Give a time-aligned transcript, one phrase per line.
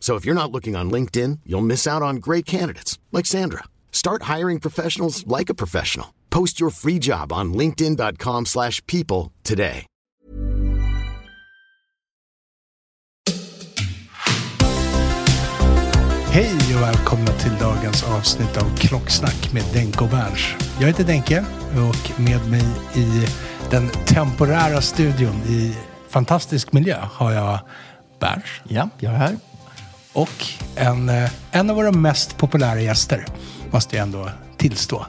[0.00, 3.64] So if you're not looking on LinkedIn, you'll miss out on great candidates like Sandra.
[3.92, 6.14] Start hiring professionals like a professional.
[6.30, 9.84] Post your free job on linkedin.com/people today.
[16.30, 20.40] Hej och välkomna till dagens avsnitt av Klocksnack med Denke och Berns.
[20.80, 23.26] Jag heter Denke och med mig i
[23.70, 25.76] den temporära studion i
[26.08, 27.58] fantastisk miljö har jag
[28.20, 28.44] Berns.
[28.68, 29.36] Ja, jag är här.
[30.18, 33.26] Och en, eh, en av våra mest populära gäster,
[33.70, 35.06] måste jag ändå tillstå.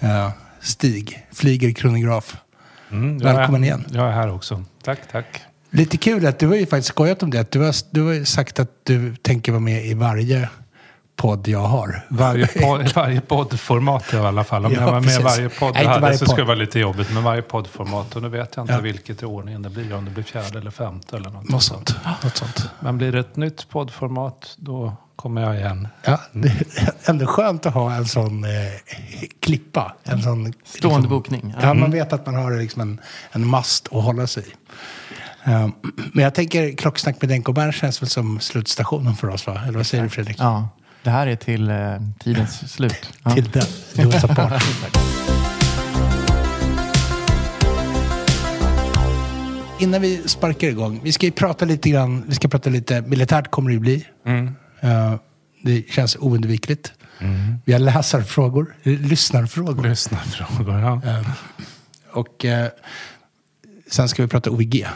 [0.00, 0.30] Eh,
[0.60, 2.36] Stig, flyger kronograf.
[2.90, 3.84] Mm, Välkommen är, igen.
[3.90, 4.64] Jag är här också.
[4.84, 5.42] Tack, tack.
[5.70, 7.52] Lite kul att du har ju faktiskt skojat om det.
[7.52, 10.48] Du, har, du har sagt att du tänker vara med i varje
[11.16, 12.06] podd jag har.
[12.08, 14.66] Varje, podd, varje poddformat i alla fall.
[14.66, 15.24] Om Ja, jag var med precis.
[15.24, 16.30] varje podd Nej, jag hade varje så podd.
[16.32, 17.12] skulle det vara lite jobbigt.
[17.14, 18.16] Men varje poddformat.
[18.16, 18.80] Och nu vet jag inte Ja.
[18.80, 19.94] vilket i ordningen det blir.
[19.94, 21.48] Om det blir fjärde eller femte eller något.
[21.48, 21.94] Något sånt.
[22.24, 22.70] Något sånt.
[22.80, 25.88] Men blir det ett nytt poddformat, då kommer jag igen.
[26.04, 28.50] Ja, det är ändå skönt att ha en sån eh,
[29.40, 29.94] klippa.
[30.04, 31.54] En sån, Stående liksom- bokning.
[31.62, 33.00] Ja, man vet att man har liksom en,
[33.32, 34.52] en mast att hålla sig i.
[35.50, 35.68] Eh,
[36.12, 39.60] men jag tänker klocksnack med Denko Bern känns väl som slutstationen för oss, va?
[39.62, 40.36] Eller vad säger du Fredrik?
[40.40, 40.68] Ja,
[41.06, 41.76] det här är till eh,
[42.18, 43.12] tidens slut.
[43.24, 43.30] Ja.
[43.30, 43.62] Till den.
[43.96, 44.98] Exakt.
[49.80, 53.50] Innan vi sparkar igång, vi ska ju prata lite grann, vi ska prata lite, militärt
[53.50, 54.06] kommer det ju bli.
[54.80, 55.14] Eh,
[55.62, 56.92] det känns oundvikligt.
[57.64, 59.88] Vi har läsarfrågor, lyssnarfrågor.
[59.88, 61.00] Lyssnarfrågor, ja.
[62.12, 62.68] Och eh,
[63.90, 64.86] sen ska vi prata OVG.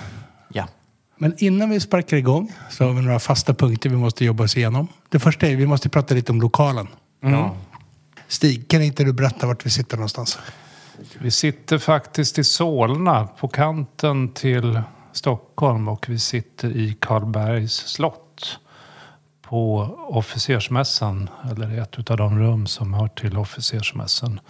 [1.22, 4.56] Men innan vi sparkar igång så har vi några fasta punkter vi måste jobba oss
[4.56, 4.88] igenom.
[5.08, 6.88] Det första är vi måste prata lite om lokalen.
[7.20, 7.54] Ja.
[8.28, 10.38] Stig, kan inte du berätta vart vi sitter någonstans?
[11.18, 14.82] Vi sitter faktiskt i Solna på kanten till
[15.12, 18.58] Stockholm och vi sitter i Karlbergs slott
[19.42, 24.40] på officersmässan, eller ett av de rum som hör till officersmässan.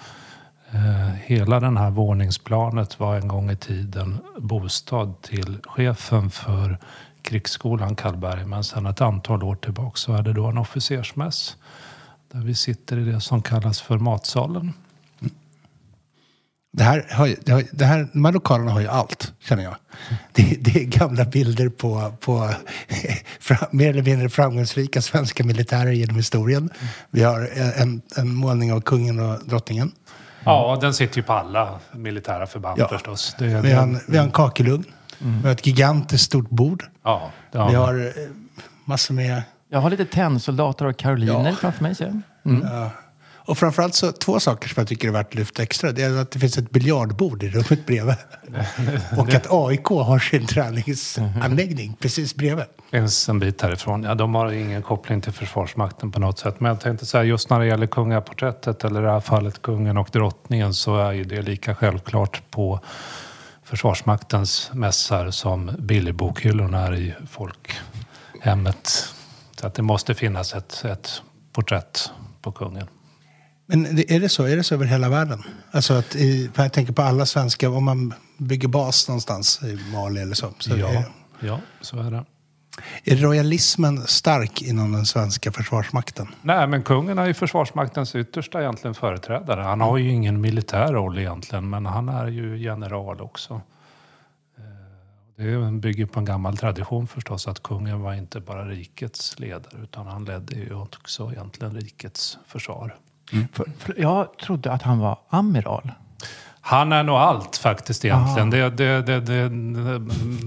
[0.72, 6.78] Eh, hela den här våningsplanet var en gång i tiden bostad till chefen för
[7.22, 8.44] krigsskolan Karlberg.
[8.44, 11.56] Men sedan ett antal år tillbaka så är det då en officersmäss.
[12.32, 14.72] Där vi sitter i det som kallas för matsalen.
[16.72, 19.76] Det här, har, det har, det här, de här lokalerna har ju allt, känner jag.
[20.32, 22.54] Det, det är gamla bilder på, på
[23.70, 26.70] mer eller mindre framgångsrika svenska militärer genom historien.
[27.10, 29.92] Vi har en, en målning av kungen och drottningen.
[30.44, 32.88] Ja, den sitter ju på alla militära förband Ja.
[32.88, 33.36] förstås.
[33.38, 34.84] Det är, Vi har en, vi har en kakelugn.
[35.18, 36.84] Vi har ett gigantiskt stort bord.
[37.04, 38.12] ja, det Vi har har eh,
[38.84, 39.42] massor med...
[39.68, 41.56] Jag har lite tennsoldater och karoliner Ja.
[41.56, 41.94] framför mig.
[41.94, 42.20] Ser jag.
[42.52, 42.66] Mm.
[42.72, 42.90] Ja.
[43.50, 45.92] Och framförallt så två saker som jag tycker är värt att lyfta extra.
[45.92, 48.14] Det är att det finns ett biljardbord i rummet bredvid.
[49.18, 52.64] Och att AIK har sin träningsanläggning precis bredvid.
[53.28, 54.02] en bit härifrån.
[54.02, 56.60] Ja, de har ingen koppling till Försvarsmakten på något sätt.
[56.60, 59.96] Men jag tänkte säga just när det gäller kungaporträttet, eller i det här fallet kungen
[59.96, 62.80] och drottningen, så är ju det lika självklart på
[63.62, 69.14] Försvarsmaktens mässar som Billy-bokhyllorna är i folkhemmet.
[69.60, 72.10] Så att det måste finnas ett, ett porträtt
[72.42, 72.86] på kungen.
[73.72, 74.44] Men är det så?
[74.44, 75.42] Är det så över hela världen?
[75.70, 80.20] Alltså att i, jag tänker på alla svenska, om man bygger bas någonstans i Mali
[80.20, 80.52] eller så.
[80.58, 81.04] så Ja,
[81.40, 82.24] ja, så är det.
[83.04, 86.28] är royalismen stark inom den svenska försvarsmakten?
[86.42, 89.60] Nej, men kungen är ju Försvarsmaktens yttersta egentligen företrädare.
[89.60, 93.60] Han har ju ingen militär roll egentligen, men han är ju general också.
[95.36, 100.06] Det bygger på en gammal tradition förstås att kungen var inte bara rikets ledare utan
[100.06, 102.96] han ledde ju också egentligen rikets försvar.
[103.52, 105.92] För, för jag trodde att han var amiral.
[106.62, 108.50] Han är nog allt faktiskt egentligen.
[108.50, 109.48] Det, det, det, det,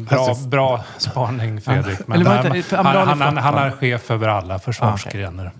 [0.03, 2.07] bra, bra spaning Fredrik.
[2.07, 5.51] Men han, han, han, han är chef över alla försvarsgrenar.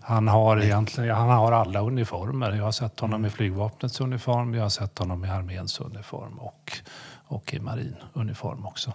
[0.00, 2.52] Han har egentligen han har alla uniformer.
[2.52, 6.72] Jag har sett honom i flygvapnets uniform, jag har sett honom i arméns uniform och,
[7.26, 8.92] och i marinuniform också.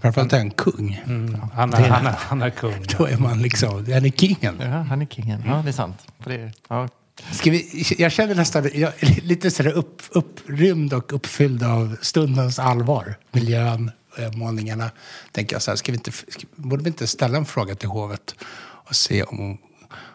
[0.00, 1.02] Framförallt är han kung.
[1.06, 1.40] Mm.
[1.54, 2.74] Han, är, han, är, han är kung.
[2.98, 4.56] Då är man liksom, han är kingen.
[4.60, 5.42] Ja, han är kingen.
[5.46, 6.06] Ja, det är sant.
[6.18, 6.88] För det, ja.
[7.30, 12.58] Ska vi, jag känner nästan jag, är lite sådär upp, upprymd och uppfylld av stundens
[12.58, 13.14] allvar.
[13.32, 14.90] Miljön, eh, målningarna.
[15.32, 17.88] Tänker jag så här, ska vi inte, ska, borde vi inte ställa en fråga till
[17.88, 19.58] hovet och se om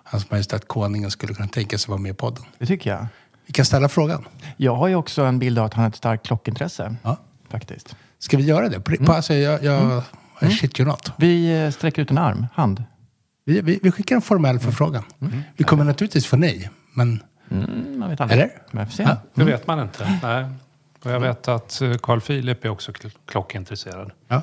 [0.04, 2.44] Hans Majestät Konungen skulle kunna tänka sig vara med i podden?
[2.58, 3.08] Det tycker jag.
[3.46, 4.28] Vi kan ställa frågan.
[4.58, 6.96] Jag har ju också en bild av att han har ett starkt klockintresse.
[7.04, 7.18] Ja.
[7.50, 7.96] Faktiskt.
[8.20, 8.80] Ska vi göra det?
[8.80, 10.04] På, på, alltså, jag, jag,
[10.42, 11.12] I shit you not.
[11.18, 12.84] Vi eh, sträcker ut en arm, hand.
[13.46, 15.04] Vi, vi, vi skickar en formell förfrågan.
[15.58, 16.70] Vi kommer naturligtvis få nej.
[16.94, 18.40] Men Mm, man vet aldrig.
[18.42, 18.52] Eller?
[18.72, 19.06] Men får.
[19.06, 19.18] Ja.
[19.34, 20.20] Det vet man inte.
[20.24, 20.46] Nej.
[21.04, 24.12] Och jag vet att eh, Carl Philip är också kl- klockintresserad.
[24.28, 24.42] ja.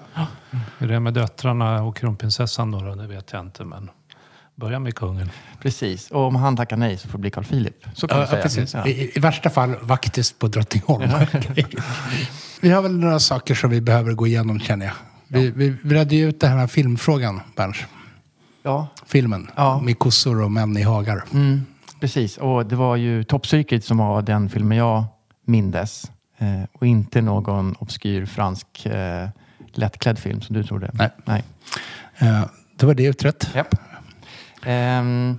[0.78, 3.64] Hur det är med döttrarna och kronprinsessan då, det vet jag inte.
[3.64, 3.90] Men
[4.54, 5.30] börja med kungen.
[5.62, 6.10] Precis.
[6.10, 7.84] Och om han tackar nej så får det bli Carl Philip.
[7.94, 8.42] Så kan Ja, säga.
[8.42, 8.74] precis.
[8.74, 8.86] Ja.
[8.86, 11.10] I, I värsta fall vaktis på Drottningholm.
[12.62, 14.94] vi har väl några saker som vi behöver gå igenom känner jag.
[15.28, 17.76] Vi, vi, vi redde ju ut den här filmfrågan, Berns.
[18.62, 18.88] ja.
[19.06, 19.80] Filmen Ja.
[19.80, 21.24] med kossor och män i hagar.
[21.32, 21.60] Mm,
[22.00, 22.36] precis.
[22.38, 25.04] Och det var ju Top Secret som var den filmen jag
[25.46, 26.10] mindes.
[26.38, 29.28] Eh, och inte någon obskyr fransk eh,
[29.72, 30.90] lättklädd film som du trodde.
[30.94, 31.10] Nej.
[31.24, 31.42] Nej.
[32.18, 32.42] Eh,
[32.78, 33.50] då var det utrett.
[33.54, 33.74] Japp.
[34.64, 35.38] Ehm,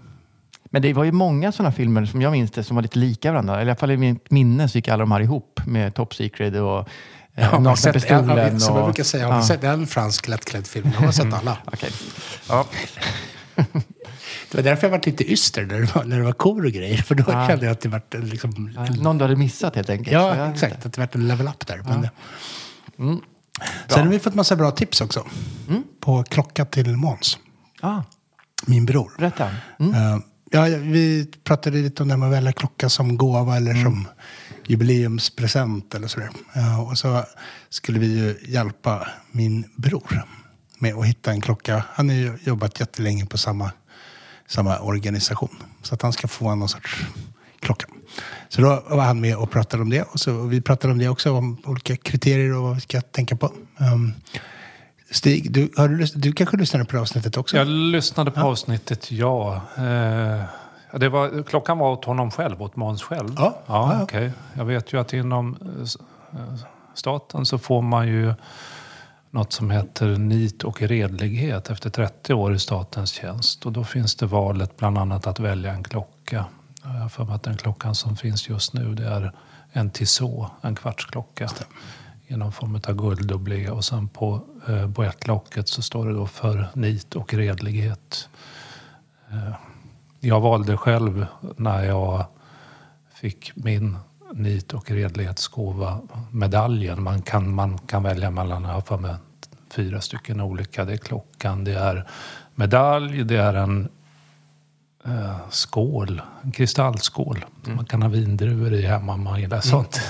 [0.74, 3.32] men det var ju många sådana filmer som jag minns det som var lite lika
[3.32, 3.54] varandra.
[3.56, 6.16] Eller i alla fall i mitt minne så gick alla de här ihop med Top
[6.16, 6.86] Secret och eh,
[7.36, 8.54] Ja, har sett en, Pistolen.
[8.54, 9.40] ja, som jag brukar säga, har Ja.
[9.40, 10.92] vi sett en fransk lättklädd film?
[10.94, 11.58] Jag har sett alla.
[11.66, 11.90] Okej.
[12.50, 12.66] Ja.
[14.52, 16.72] Det var därför jag var lite yster när det var, när det var kor och
[16.72, 16.98] grejer.
[16.98, 17.48] För då Ja.
[17.48, 18.76] kände jag att det var liksom...
[19.02, 20.12] Någon du hade missat helt enkelt.
[20.12, 20.86] Ja, exakt.
[20.86, 21.82] Att det var en level up där.
[21.86, 22.10] Men det.
[23.00, 23.20] Mm.
[23.88, 25.26] Sen har vi fått massa bra tips också.
[26.00, 27.38] På klocka till Måns,
[27.82, 28.02] Ah,
[28.66, 29.12] min bror.
[29.18, 29.50] berätta.
[29.80, 29.94] Mm.
[29.94, 30.18] Eh,
[30.54, 33.84] ja, vi pratade lite om det här med att välja klocka som gåva eller Mm.
[33.84, 34.08] som
[34.68, 36.30] jubileumspresent eller sådär.
[36.54, 37.24] Ja, och så
[37.70, 40.24] skulle vi ju hjälpa min bror
[40.80, 41.84] med att hitta en klocka.
[41.94, 43.72] Han har ju jobbat jättelänge på samma,
[44.48, 45.56] samma organisation.
[45.82, 47.06] Så att han ska få någon sorts
[47.60, 47.88] klocka.
[48.50, 50.02] Så då var han med och pratade om det.
[50.02, 53.02] Och, så, och vi pratade om det också, om olika kriterier och vad vi ska
[53.02, 53.54] tänka på.
[53.78, 54.14] Um,
[55.14, 57.58] Stig, du, har du, du kanske lyssnade på avsnittet också?
[57.58, 59.62] Jag lyssnade på avsnittet, ja.
[59.78, 60.44] Eh,
[61.00, 63.34] det var, klockan var åt honom själv, åt Måns själv?
[63.38, 63.44] Ja.
[63.44, 64.04] Ja, ja ja.
[64.04, 64.32] okej.
[64.54, 65.58] Jag vet ju att inom
[66.32, 66.40] eh,
[66.94, 68.34] staten så får man ju
[69.32, 73.66] något som heter nit och redlighet efter 30 år i statens tjänst.
[73.66, 76.46] Och då finns det valet bland annat att välja en klocka.
[76.84, 79.32] Jag har för mig att den klockan som finns just nu det är
[79.72, 81.50] en Tissot, en kvartsklocka.
[82.34, 83.70] I någon form av gulddubblé.
[83.70, 88.30] Och sen på eh, boettlocket så står det då för nit och redlighet.
[89.32, 89.54] Eh,
[90.20, 91.26] jag valde själv
[91.58, 92.26] när jag
[93.14, 93.98] fick min
[94.34, 96.02] nit och redlighetsgåva
[96.32, 97.04] medaljen.
[97.04, 99.18] Man kan, man kan välja mellan, jag har
[99.70, 100.86] fyra stycken olika.
[100.86, 102.08] Det är klockan, det är
[102.56, 103.90] medalj, det är en
[105.06, 107.46] eh, skål, en kristallskål.
[107.64, 110.02] Man kan ha vindruvor i hemma om man gillar sånt.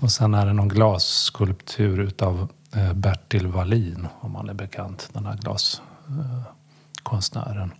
[0.00, 5.26] Och sen är det någon glasskulptur utav eh, Bertil Wallin, om man är bekant, den
[5.26, 7.72] här glaskonstnären.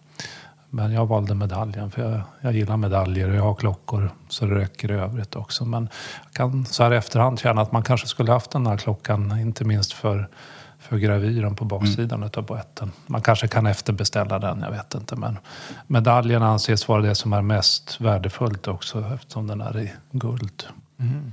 [0.70, 4.54] Men jag valde medaljen för jag, jag gillar medaljer och jag har klockor så det
[4.54, 5.64] räcker i övrigt också.
[5.64, 5.88] Men
[6.24, 9.40] jag kan så här i efterhand känna att man kanske skulle haft den här klockan,
[9.40, 10.28] inte minst för,
[10.78, 12.92] för gravyren på baksidan utav boetten.
[13.06, 15.16] Man kanske kan efterbeställa den, jag vet inte.
[15.16, 15.38] Men
[15.86, 20.66] medaljen anses vara det som är mest värdefullt också eftersom den är i guld.
[20.98, 21.32] Så,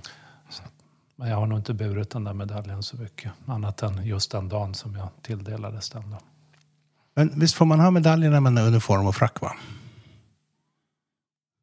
[1.16, 3.32] men jag har nog inte burit den där medaljen så mycket.
[3.46, 6.12] Annat än just den dagen som jag tilldelades den.
[6.12, 6.18] Då.
[7.16, 9.52] Men visst får man ha medaljerna med en uniform och frack va?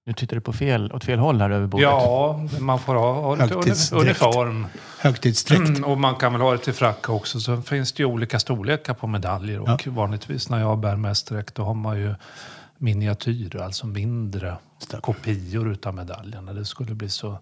[0.06, 1.82] Nu tittar du på fel, åt fel håll här över bordet.
[1.82, 4.04] Ja, man får ha, Högtidsdräkt.
[4.04, 4.66] uniform.
[4.98, 5.68] Högtidsdräkt.
[5.68, 7.40] Mm, och man kan väl ha det till frack också.
[7.40, 9.60] Så finns det ju olika storlekar på medaljer.
[9.60, 12.14] Och vanligtvis när jag bär mästdräkt då har man ju
[12.78, 14.56] miniatyrer, alltså mindre
[15.00, 16.52] kopior utav medaljerna.
[16.52, 17.38] Det skulle bli så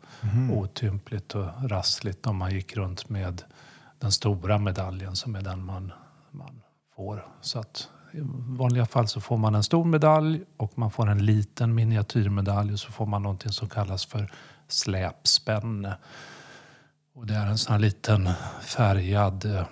[0.53, 3.43] otympligt och rassligt om man gick runt med
[3.99, 5.93] den stora medaljen som är den man,
[6.31, 6.61] man
[6.97, 7.27] får.
[7.41, 11.27] Så att i vanliga fall så får man en stor medalj och man får en
[11.27, 14.33] liten miniatyrmedalj och så får man någonting som kallas för
[14.69, 15.97] släpspänne.
[17.15, 18.29] Och det är en sån här liten
[18.63, 19.67] färgad eh,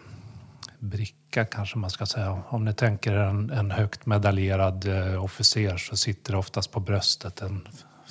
[1.27, 2.43] bricka kanske man ska säga.
[2.49, 7.43] Om ni tänker en, en högt medaljerad eh, officer så sitter det oftast på bröstet
[7.43, 7.69] en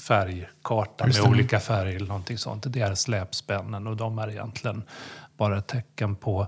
[0.07, 2.63] färgkarta med olika färger eller någonting sånt.
[2.67, 4.83] Det är släpspännen och de är egentligen
[5.37, 6.47] bara ett tecken på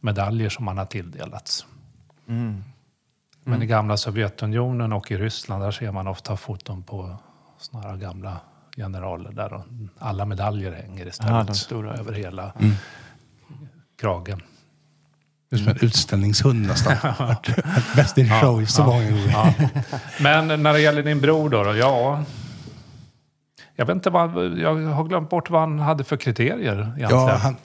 [0.00, 1.66] medaljer som man har tilldelats.
[3.44, 7.16] Men i gamla Sovjetunionen och i Ryssland där ser man ofta foton på
[7.58, 8.40] såna här gamla
[8.76, 9.62] generaler där
[9.98, 11.94] alla medaljer hänger istället de stora.
[11.94, 12.52] över hela
[14.00, 14.40] kragen.
[15.50, 16.96] Det är som en utställningshund nästan.
[17.96, 19.30] Bäst in show så många gånger.
[19.32, 19.54] Ja.
[20.20, 21.76] Men när det gäller din bror då, då?
[21.76, 22.24] Ja...
[23.78, 27.10] Jag vet inte vad, jag har glömt bort vad han hade för kriterier egentligen.
[27.10, 27.56] Ja, han,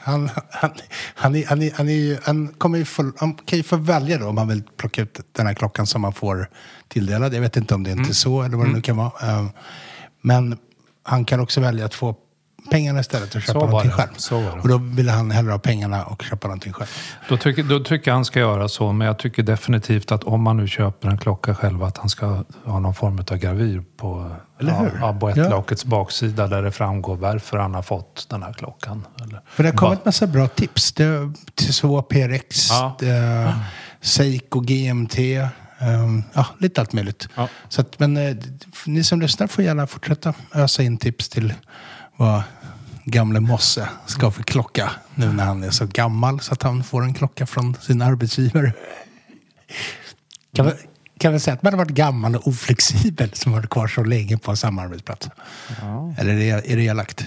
[0.00, 0.70] han, han,
[1.14, 4.18] han, är, han, är, han, är han, kommer ju få, han kan ju få välja
[4.18, 6.48] då om han vill plocka ut den här klockan som man får
[6.88, 7.34] tilldelad.
[7.34, 9.12] Jag vet inte om det är inte så eller vad det nu kan vara.
[9.22, 9.46] Eh,
[10.22, 10.58] Men
[11.02, 12.16] han kan också välja att få
[12.70, 14.08] pengarna istället och köpa Så någonting själv.
[14.16, 14.60] Så var det.
[14.60, 16.88] Och då ville han hellre ha pengarna och köpa någonting själv.
[17.28, 20.42] Då tycker, då tycker jag han ska göra så, men jag tycker definitivt att om
[20.42, 24.30] man nu köper en klocka själv att han ska ha någon form av gravyr på
[24.58, 24.98] hur?
[25.34, 29.06] Ja, baksida där det framgår varför han har fått den här klockan.
[29.22, 30.92] Eller, För det har kommit vad- massa bra tips.
[30.92, 32.96] Det är Tissot PRX, Ja.
[32.98, 33.54] det
[34.00, 35.18] Seiko GMT.
[35.78, 37.28] ehm, ja, lite allt möjligt.
[37.34, 37.48] Ja.
[37.68, 38.36] Så att, men eh,
[38.86, 41.54] ni som lyssnar får gärna fortsätta ösa in tips till
[42.16, 42.42] vad
[43.04, 47.02] gamle Mosse ska för klocka nu när han är så gammal så att han får
[47.02, 48.72] en klocka från sin arbetsgivare.
[50.54, 50.72] Kan vi,
[51.18, 54.04] kan vi säga att man har varit gammal och oflexibel som har varit kvar så
[54.04, 55.28] länge på samma arbetsplats?
[56.18, 57.24] Eller är det, är det elakt?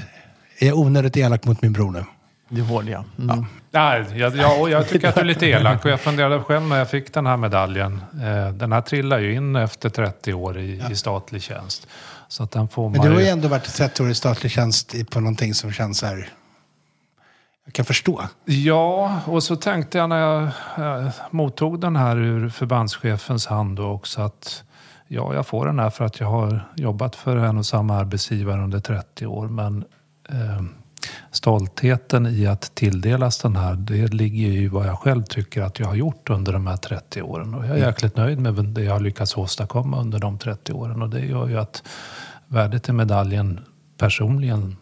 [0.59, 2.03] Är jag onödigt elak mot min bror nu?
[2.49, 3.03] Det är hård, ja.
[3.19, 3.45] Mm.
[3.71, 6.77] Nej, jag, jag, jag tycker att du är lite elak och jag funderade själv när
[6.77, 8.01] jag fick den här medaljen.
[8.13, 11.87] Eh, den här trillar ju in efter 30 år i, i statlig tjänst.
[12.27, 15.09] Så att den får Men du har ju ändå varit 30 år i statlig tjänst
[15.09, 16.29] på någonting som känns här...
[17.65, 18.23] Jag kan förstå.
[18.45, 20.43] Ja, och så tänkte jag när jag
[20.77, 24.63] eh, mottog den här ur förbandschefens hand då också att
[25.07, 28.63] ja, jag får den här för att jag har jobbat för en och samma arbetsgivare
[28.63, 29.47] under 30 år.
[29.47, 29.85] Men
[30.29, 30.61] eh,
[31.31, 35.79] stoltheten i att tilldelas den här, det ligger ju i vad jag själv tycker att
[35.79, 37.53] jag har gjort under de här 30 åren.
[37.53, 41.01] Och jag är jäkligt nöjd med det jag har lyckats åstadkomma under de 30 åren.
[41.01, 41.83] Och det gör ju att
[42.47, 43.59] värdet i medaljen
[43.97, 44.77] personligen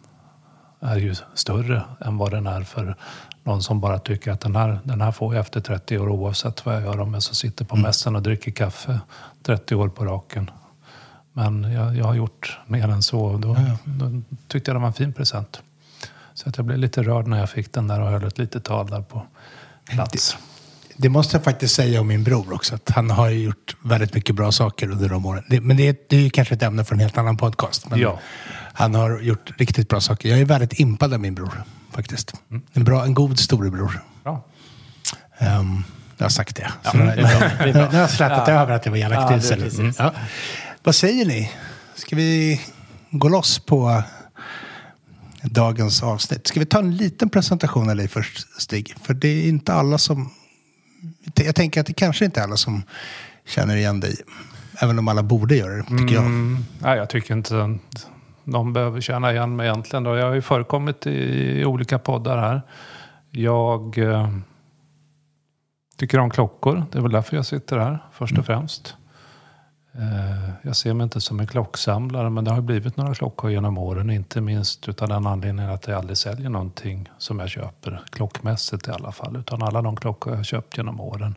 [0.80, 2.96] är ju större än vad den är för
[3.44, 6.66] någon som bara tycker att den här, den här får jag efter 30 år oavsett
[6.66, 9.00] vad jag gör om jag så sitter på mässan och dricker kaffe
[9.42, 10.50] 30 år på raken.
[11.32, 14.86] Men jag, jag har gjort mer än så och då, då tyckte jag det var
[14.86, 15.62] en fin present.
[16.36, 18.64] Så att jag blev lite rörd när jag fick den där och höll ett litet
[18.64, 19.26] tal där på
[19.90, 20.36] plats.
[20.96, 22.74] Det måste jag faktiskt säga om min bror också.
[22.74, 25.44] Att han har gjort väldigt mycket bra saker under de åren.
[25.48, 27.90] Det, men det, är- det är ju kanske ett ämne för en helt annan podcast.
[27.90, 28.18] Men Ja.
[28.72, 30.28] Han har gjort riktigt bra saker.
[30.28, 31.62] Jag är väldigt impad av min bror
[31.92, 32.32] faktiskt.
[32.72, 34.02] En, bra, en god storebror.
[34.24, 34.44] Bra.
[35.60, 35.84] Um,
[36.16, 36.70] jag har sagt det.
[36.94, 39.78] Nu, har jag slätat över att det var Ja, elakt det precis.
[39.78, 39.92] Mm.
[39.98, 40.12] Ja.
[40.82, 41.52] Vad säger ni?
[41.94, 42.60] Ska vi
[43.10, 44.02] gå loss på
[45.50, 46.46] dagens avsnitt?
[46.46, 48.94] Ska vi ta en liten presentation av dig först, Stig?
[49.02, 50.30] För det är inte alla som...
[51.34, 52.82] Jag tänker att det kanske inte är alla som
[53.46, 54.16] känner igen dig.
[54.78, 56.24] Även om alla borde göra det, tycker jag.
[56.24, 57.78] Mm, nej, jag tycker inte
[58.44, 60.04] de behöver känna igen mig egentligen.
[60.04, 60.16] Då.
[60.16, 61.10] Jag har ju förekommit i,
[61.60, 62.62] i olika poddar här.
[63.30, 64.30] Jag eh,
[65.96, 66.84] tycker om klockor.
[66.92, 68.96] Det är väl därför jag sitter här först och främst.
[69.98, 73.78] Eh, jag ser mig inte som en klocksamlare men det har blivit några klockor genom
[73.78, 74.10] åren.
[74.10, 78.02] Inte minst utav den anledningen att jag aldrig säljer någonting som jag köper.
[78.10, 79.36] Klockmässigt i alla fall.
[79.36, 81.34] Utan alla de klockor jag har köpt genom åren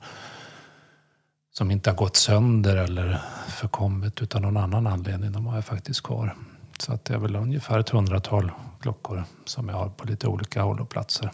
[1.53, 5.31] som inte har gått sönder eller förkommit utan någon annan anledning.
[5.31, 6.35] De har jag faktiskt kvar.
[6.79, 8.51] Så att det är väl ungefär ett hundratal
[8.81, 11.31] klockor som jag har på lite olika håll och platser.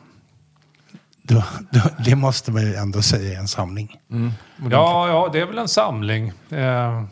[1.22, 4.00] Då, då, det måste man ju ändå säga är en samling.
[4.72, 6.32] Ja, ja, det är väl en samling.
[6.50, 7.04] Eh,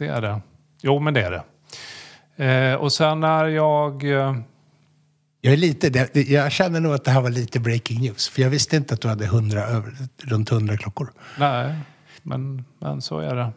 [0.00, 0.40] det är det.
[0.82, 1.42] Jo, men det är det.
[2.44, 4.04] Eh, och sen är jag...
[4.04, 4.36] Eh,
[5.40, 8.28] Jag, är lite, jag känner nog att det här var lite breaking news.
[8.28, 9.92] För jag visste inte att du hade 100, över,
[10.22, 11.12] runt 100 klockor.
[11.38, 11.74] nej,
[12.22, 13.52] men, men så är det.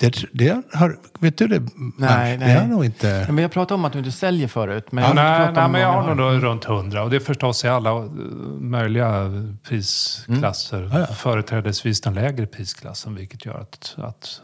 [0.00, 1.60] Det, det har, vet du det?
[1.60, 1.70] Mark?
[1.96, 2.56] Nej, Det nej.
[2.58, 3.08] har nog inte...
[3.26, 4.92] Ja, men jag pratade om att du inte säljer förut.
[4.92, 7.20] Men Ja, jag nej, nej, om men jag har nog runt 100 och det är
[7.20, 8.02] förstås i alla eh,
[8.60, 9.30] möjliga
[9.62, 10.90] prisklasser.
[10.92, 11.06] Ja, ja.
[11.06, 14.40] Företrädesvis den lägre prisklassen vilket gör att, att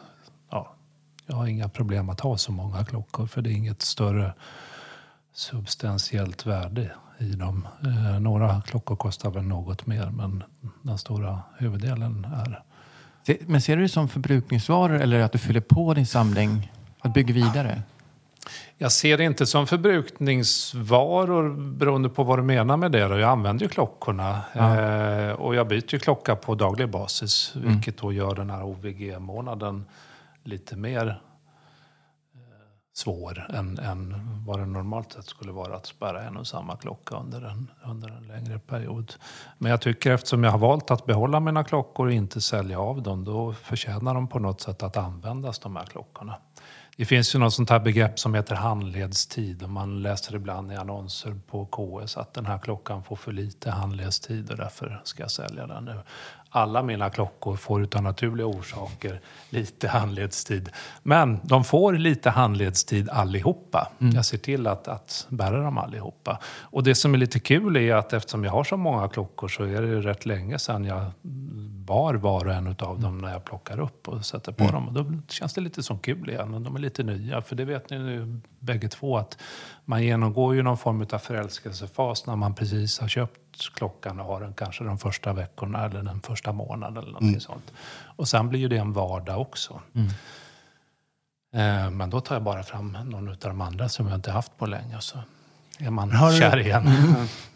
[1.26, 4.35] jag har inga problem att ha så många klockor för det är inget större
[5.35, 7.69] substantiellt värde i dem.
[7.85, 10.43] Eh, några klockor kostar väl något mer men
[10.83, 12.62] den stora huvuddelen är
[13.47, 16.73] Men ser du det som förbrukningsvaror eller att du fyller på din samling?
[17.00, 17.83] Att bygga vidare?
[18.78, 22.99] Jag ser det inte som förbrukningsvaror beroende på vad du menar med det.
[22.99, 27.52] Jag använder ju klockorna eh, och jag byter ju klocka på daglig basis.
[27.57, 29.85] Vilket då gör den här OVG-månaden
[30.45, 32.41] lite mer eh,
[32.93, 34.15] svår än, än
[34.47, 38.09] vad det normalt sett skulle vara att spärra en och samma klocka under en, under
[38.09, 39.15] en längre period.
[39.59, 43.03] Men jag tycker eftersom jag har valt att behålla mina klockor och inte sälja av
[43.03, 46.37] dem, då förtjänar de på något sätt att användas, de här klockorna.
[46.97, 50.77] Det finns ju något sånt här begrepp som heter handledstid och man läser ibland i
[50.77, 55.31] annonser på KS att den här klockan får för lite handledstid och därför ska jag
[55.31, 56.01] sälja den nu.
[56.57, 59.21] Alla mina klockor får utav naturliga orsaker
[59.51, 60.69] lite handledstid.
[61.03, 63.91] Men de får lite handledstid allihopa.
[63.99, 66.39] Jag ser till att, att bära dem allihopa.
[66.47, 69.65] Och det som är lite kul är att eftersom jag har så många klockor så
[69.65, 71.05] är det rätt länge sedan jag
[71.85, 74.89] bar var och en av dem när jag plockar upp och sätter på dem.
[74.89, 76.65] Och då känns det lite som kul igen.
[76.65, 77.43] De är lite nya.
[77.43, 79.39] För det vet ni nu bägge två att
[79.85, 84.41] man genomgår ju någon form av förälskelsefas när man precis har köpt klockan och har
[84.41, 87.73] den kanske de första veckorna eller den första månaden eller någonting sånt.
[88.17, 89.81] Och sen blir ju det en vardag också.
[91.55, 94.59] Eh, Men då tar jag bara fram någon av de andra som jag inte haft
[94.59, 94.97] på länge.
[95.00, 95.19] Så
[95.79, 96.91] är man Har du- kär igen.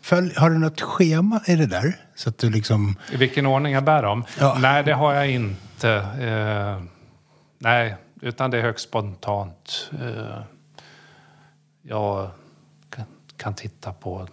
[0.01, 1.97] Följ, har du något schema i det där?
[2.15, 2.97] Så att du liksom...
[3.13, 4.25] I vilken ordning jag bär dem?
[4.41, 4.57] Ja.
[4.61, 5.91] Nej, det har jag inte.
[6.21, 6.83] Eh,
[7.59, 9.91] nej, utan det är högst spontant.
[9.93, 10.43] Eh,
[11.89, 12.31] jag
[13.37, 14.27] kan, titta på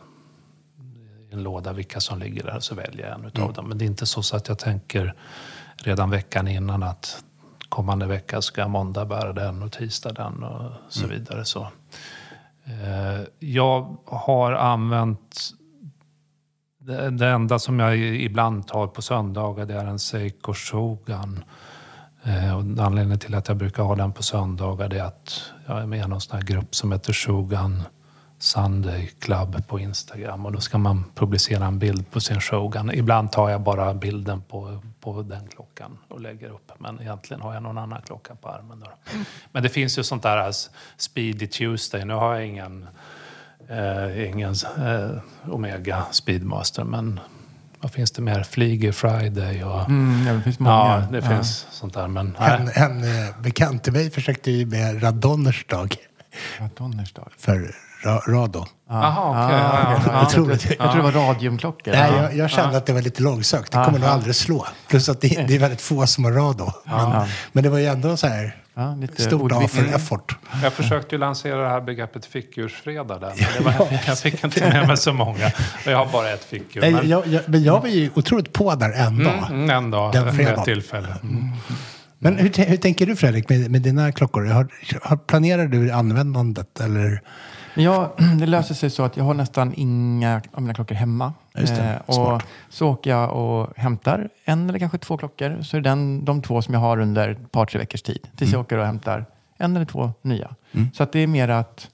[1.31, 3.69] en låda vilka som ligger där så väljer jag en utav dem.
[3.69, 5.13] Men det är inte så, att jag tänker
[5.75, 7.23] redan veckan innan att
[7.69, 11.45] kommande vecka ska jag måndag bära den och tisdag den och så vidare.
[11.45, 11.67] Så.
[12.65, 15.39] Eh, jag har använt
[17.09, 21.43] det enda som jag ibland tar på söndagar det är en Seiko Shogun.
[22.25, 25.85] Eh, och anledningen till att jag brukar ha den på söndagar är att jag är
[25.85, 27.83] med i någon sån här grupp som heter Shogun
[28.39, 30.45] Sunday Club på Instagram.
[30.45, 32.91] Och då ska man publicera en bild på sin Shogun.
[32.93, 36.71] Ibland tar jag bara bilden på, på den klockan och lägger upp.
[36.77, 38.79] Men egentligen har jag någon annan klocka på armen.
[38.79, 38.91] Då.
[39.51, 42.05] Men det finns ju sånt där alltså, Speedy Tuesday.
[42.05, 42.87] Nu har jag ingen
[43.69, 45.09] Eh, ingen eh,
[45.51, 47.19] Omega Speedmaster, men
[47.85, 48.43] vad finns det mer?
[48.43, 49.89] Flyger Friday och...
[49.89, 50.75] Mm, ja, det finns många.
[50.75, 52.07] Ja, det finns sånt där.
[52.07, 55.95] Men En, en eh, bekant till mig försökte ju med Radonners dag
[57.37, 57.71] För
[58.03, 58.65] ra, Rado.
[58.89, 60.11] Jaha, okej.
[60.13, 60.19] Ah.
[60.19, 60.75] Jag tror det.
[60.79, 61.91] Jag tror det var radiumklockor.
[61.91, 62.21] Nej, Ja.
[62.23, 63.71] jag, jag kände att det var lite långsökt.
[63.71, 64.67] Det kommer nog aldrig slå.
[64.87, 66.71] Plus att det, det är väldigt få som har Rado.
[66.83, 70.37] Men, men det var ju ändå så här Ja, lite stort A för effort.
[70.63, 74.69] Jag försökte ju lansera det här begreppet fickursfredag där, men det var, jag fick inte
[74.69, 75.45] med mig så många.
[75.85, 76.81] Och jag har bara ett fickur.
[76.81, 79.33] Nej, Men, jag, jag, men jag var ju otroligt på där en dag.
[79.49, 80.59] mm, en dag, Den fredagen.
[80.59, 81.07] ett tillfälle.
[81.23, 81.51] Mm.
[82.25, 84.45] Men hur, hur tänker du Fredrik med, med dina klockor?
[84.45, 84.67] Har,
[85.01, 87.21] har, planerar du användandet eller?
[87.75, 91.33] Ja, det löser sig så att jag har nästan inga av mina klockor hemma.
[91.57, 92.45] Just det, Eh, och smart.
[92.69, 95.61] så åker jag och hämtar en eller kanske två klockor.
[95.61, 98.27] Så är det den, de två som jag har under ett par, tre veckors tid.
[98.35, 98.51] Tills Mm.
[98.57, 99.25] jag åker och hämtar
[99.57, 100.55] en eller två nya.
[100.93, 101.89] Så att det är mer att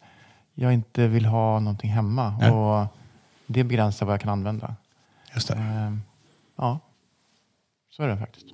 [0.53, 2.35] jag inte vill ha någonting hemma.
[2.41, 2.51] Ja.
[2.81, 2.87] Och
[3.47, 4.75] det begränsar vad jag kan använda.
[5.33, 5.53] Just det.
[5.53, 5.93] Eh,
[6.57, 6.79] ja,
[7.89, 8.45] så är det faktiskt.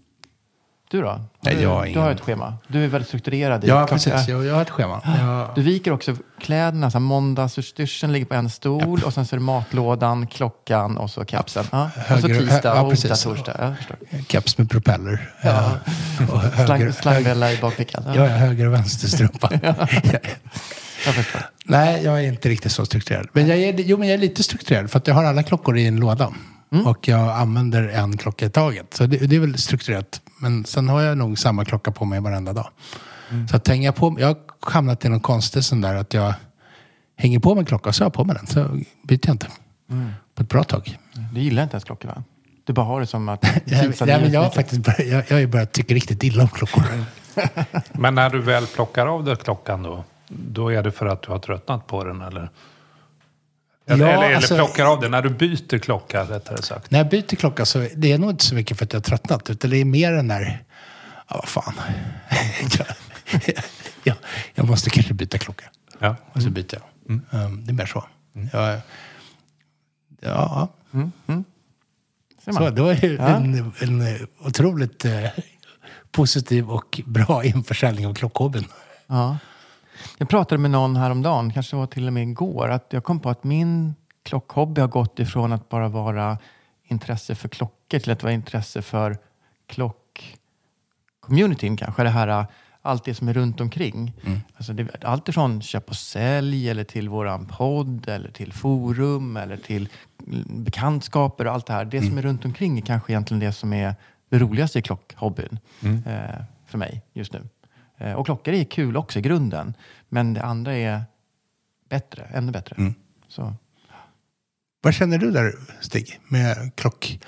[0.91, 1.08] Du då?
[1.08, 2.58] Har Nej, du, jag du har ett schema.
[2.67, 4.28] Du är väldigt strukturerad i Ja, klock- precis.
[4.28, 5.02] Jag, jag har ett schema.
[5.19, 6.91] Jag, du viker också kläderna.
[6.91, 11.26] Så måndagsutstyrseln ligger på en stol och sen så är det matlådan, klockan och så
[11.26, 11.67] kapseln.
[11.71, 11.84] Ja.
[11.86, 13.76] och så Höger- tisdag ja, onsdag, torsdag.
[14.10, 15.30] Ja, keps med propeller.
[15.41, 15.71] Ja.
[16.32, 18.04] Och höger, Slang, höger, i bakfickan.
[18.08, 19.50] Ja, ja, ja, höger och vänsterstrumpa.
[21.06, 21.41] Jag förstår.
[21.65, 23.28] Nej, jag är inte riktigt så strukturerad.
[23.34, 25.78] Men jag är, jo, men jag är lite strukturerad för att jag har alla klockor
[25.78, 26.32] i en låda.
[26.86, 28.93] Och jag använder en klocka i taget.
[28.93, 30.21] Så det, det är väl strukturerat.
[30.39, 32.67] Men sen har jag nog samma klocka på mig varenda dag.
[33.50, 36.34] Så att hänger jag på, jag har hamnat i någon konstig sån där att jag
[37.17, 38.47] hänger på mig en klocka och så har jag på mig den.
[38.47, 38.63] Så
[39.04, 39.47] byter jag inte.
[40.36, 40.97] På ett bra tag.
[41.34, 42.23] Du gillar inte ens klockor va?
[42.63, 45.39] Du bara har det som att jag, men jag har faktiskt börjat, jag, jag har
[45.39, 46.84] ju börjat tycka riktigt illa om klockor.
[47.91, 51.32] Men när du väl plockar av dig klockan då, då är det för att du
[51.32, 52.50] har tröttnat på den eller?
[53.89, 56.91] Eller, Ja, eller, alltså- eller plockar av den när du byter klocka rättare sagt.
[56.91, 59.04] När jag byter klocka så det är nog inte så mycket för att jag har
[59.04, 59.50] tröttnat.
[59.50, 60.63] Utan det är mer den där,
[61.30, 61.73] ja vad fan.
[64.04, 64.15] jag,
[64.56, 65.65] jag, måste kanske byta klocka.
[66.00, 66.15] Ja.
[66.34, 66.82] Och så byter jag.
[67.43, 68.04] Um, det är mer så.
[68.54, 68.80] Jag,
[70.21, 70.67] ja,
[72.45, 72.63] Ser man?
[72.63, 73.28] så det var ju Ja.
[73.28, 75.30] en, en otroligt eh,
[76.12, 78.65] positiv och bra införsäljning av klockhobbyn.
[79.08, 79.38] Ja.
[80.17, 83.19] Jag pratade med någon häromdagen, kanske det var till och med igår, att jag kom
[83.19, 86.38] på att min klockhobby har gått ifrån att bara vara
[86.83, 89.17] intresse för klockor till att vara intresse för
[89.67, 92.03] klock-communityn kanske.
[92.03, 92.45] Det här
[92.81, 94.13] allt det som är runt omkring.
[94.57, 99.57] Alltså det, allt ifrån köp och sälj eller till våran podd eller till forum eller
[99.57, 99.89] till
[100.45, 101.86] bekantskaper och allt det här.
[101.86, 103.95] Det som är runt omkring är kanske egentligen det som är
[104.29, 105.60] det roligaste i klockhobbyn
[106.05, 107.41] eh, för mig just nu.
[107.97, 109.73] Eh, och klockor är kul också i grunden.
[110.10, 111.01] Men det andra är
[111.89, 112.93] bättre, ännu bättre.
[113.27, 113.53] Så.
[114.81, 117.19] Vad känner du där, Stig, med klock,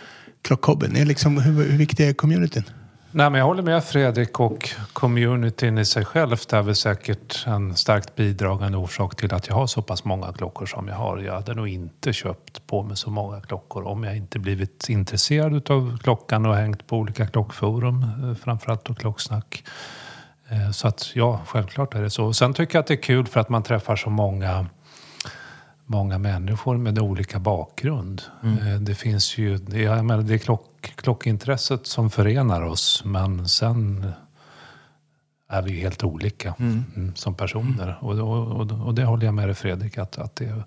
[0.42, 0.96] klockhobbyn?
[0.96, 2.64] Är liksom, hur, hur viktig är communityn?
[3.12, 7.76] Nej, men jag håller med Fredrik och communityn i sig självt är väl säkert en
[7.76, 11.18] starkt bidragande orsak till att jag har så pass många klockor som jag har.
[11.18, 15.72] Jag hade nog inte köpt på mig så många klockor om jag inte blivit intresserad
[15.72, 19.64] av klockan och hängt på olika klockforum, eh, framförallt då klocksnack.
[20.50, 22.34] Eh, Så att ja, självklart är det så.
[22.34, 24.68] Sen tycker jag att det är kul för att man träffar så många
[25.86, 28.22] många människor med olika bakgrund.
[28.44, 33.48] Eh, Det finns ju, det, jag menar, det är klock, klockintresset som förenar oss men
[33.50, 34.12] sen
[35.48, 37.98] är vi helt olika mm, som personer.
[38.02, 40.64] Och, och, och, och det håller jag med dig Fredrik, att, att det är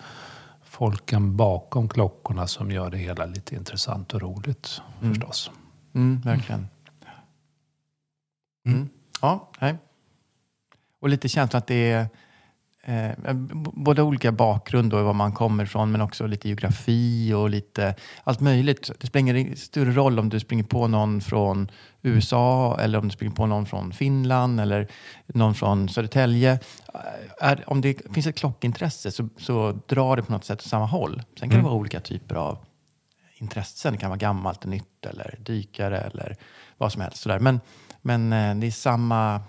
[0.64, 5.50] folken bakom klockorna som gör det hela lite intressant och roligt förstås.
[5.94, 6.68] Mm, verkligen.
[9.22, 9.38] Mm.
[9.38, 9.74] Ja, nej.
[11.00, 12.06] Och lite känslan att det är
[12.84, 17.50] eh, b- både olika bakgrund och var man kommer ifrån men också lite geografi och
[17.50, 18.90] lite allt möjligt.
[19.00, 21.70] Det spelar ingen större roll om du springer på någon från
[22.02, 24.88] USA eller om du springer på någon från Finland eller
[25.26, 26.58] någon från Södertälje.
[27.40, 30.86] Är, om det finns ett klockintresse så, så drar det på något sätt åt samma
[30.86, 31.22] håll.
[31.38, 32.58] Sen kan det vara olika typer av
[33.34, 33.92] intressen.
[33.92, 36.36] Det kan vara gammalt och nytt eller dykare eller
[36.78, 37.16] vad som helst.
[37.16, 37.38] Sådär.
[37.38, 37.60] Men,
[38.02, 39.40] men eh, det är samma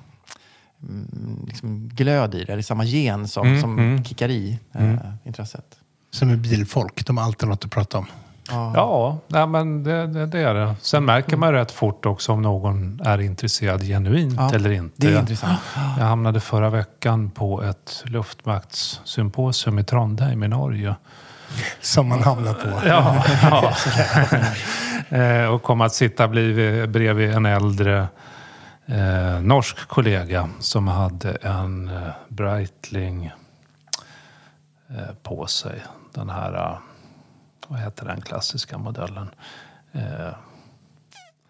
[0.84, 2.54] mm, liksom glöd i det.
[2.54, 5.66] Det är samma gen som, som kickar i eh, intresset.
[6.12, 8.06] Som är bilfolk, de har alltid något att prata om.
[8.50, 10.76] Ja, nej, men det, det, det är det.
[10.82, 14.96] Sen märker man rätt fort också om någon är intresserad genuint Ja, eller inte.
[14.98, 15.60] Det är Jag- intressant.
[15.98, 20.96] Jag hamnade förra veckan på ett luftmaktssymposium i Trondheim i Norge.
[21.82, 22.88] Som man hamnar på.
[22.88, 23.74] Ja, ja.
[25.18, 28.08] Eh, och kom att sitta bredvid en äldre
[28.86, 33.26] eh, norsk kollega som hade en eh, Breitling
[34.90, 35.84] eh, på sig.
[36.14, 36.78] Den här, eh,
[37.68, 39.30] vad heter den klassiska modellen?
[39.92, 40.02] Eh,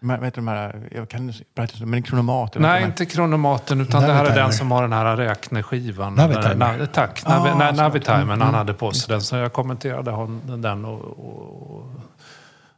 [0.00, 2.56] Men, vet du, de här, jag kan berätta, men en kronomat?
[2.56, 4.42] eller Nej, inte Kronomaten, utan det här är Navitimer.
[4.42, 6.14] den som har den här räkneskivan.
[6.14, 6.76] Navitimer.
[6.78, 8.40] Na, tack, Ah, Navi, na, så- Navitimen.
[8.40, 9.20] Han hade på sig den.
[9.22, 11.90] Så jag kommenterade hon, den och, och, och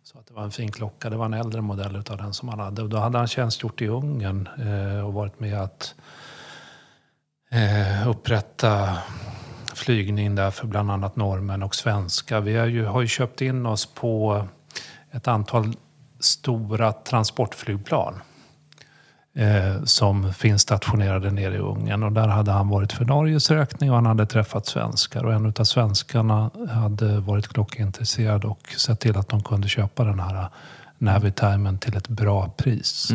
[0.03, 1.11] sa att det var en fin klocka.
[1.11, 2.83] Det var en äldre modell av den som han hade.
[2.83, 5.94] Och då hade han tjänstgjort i Ungern eh, och varit med att
[7.51, 8.99] eh, upprätta
[9.75, 12.40] flygning där för bland annat norrmän och svenska.
[12.40, 14.46] Vi har ju, har ju köpt in oss på
[15.11, 15.72] ett antal
[16.20, 18.20] stora transportflygplan
[19.37, 22.03] eh, som finns stationerade nere i Ungern.
[22.03, 25.25] Och där hade han varit för Norges räkning och han hade träffat svenskar.
[25.25, 30.20] Och en av svenskarna hade varit klockintresserad och sett till att de kunde köpa den
[30.20, 30.49] här
[30.99, 33.11] Navitimen till ett bra pris.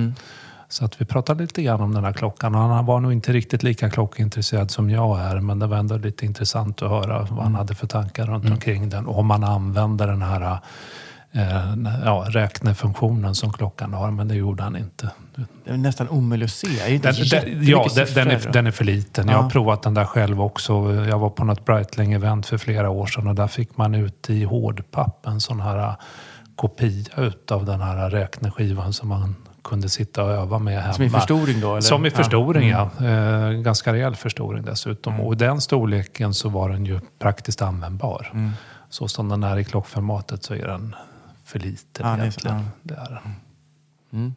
[0.69, 2.55] Så att vi pratade lite grann om den här klockan.
[2.55, 5.39] Han var nog inte riktigt lika klockintresserad som jag är.
[5.39, 8.89] Men det var ändå lite intressant att höra vad han hade för tankar runt omkring
[8.89, 9.05] den.
[9.05, 10.59] Och om man använder den här
[11.31, 14.11] eh, ja, räknefunktionen som klockan har.
[14.11, 15.11] Men det gjorde han inte.
[15.35, 16.97] Det är nästan omöjligt att se.
[16.97, 19.27] Den, den, ja, den, den, är, den är för liten.
[19.27, 19.49] Jag har Ja.
[19.49, 20.73] provat den där själv också.
[21.09, 24.43] Jag var på något Breitling-event för flera år sedan och där fick man ut i
[24.43, 25.93] hårdpapp en sån här äh,
[26.55, 30.93] kopia utav den här räkneskivan som man kunde sitta och öva med hemma.
[30.93, 31.71] Som i förstoring då?
[31.71, 31.81] Eller?
[31.81, 32.15] Som i Ja.
[32.15, 32.89] förstoring, ja.
[33.05, 35.13] Eh, ganska rejäl förstoring dessutom.
[35.13, 35.25] Mm.
[35.25, 38.29] Och i den storleken så var den ju praktiskt användbar.
[38.33, 38.51] Mm.
[38.89, 40.95] Så som den är i klockformatet så är den
[41.45, 42.57] för liten Ja, egentligen.
[42.57, 42.63] ja.
[42.83, 43.21] Det är
[44.11, 44.35] den.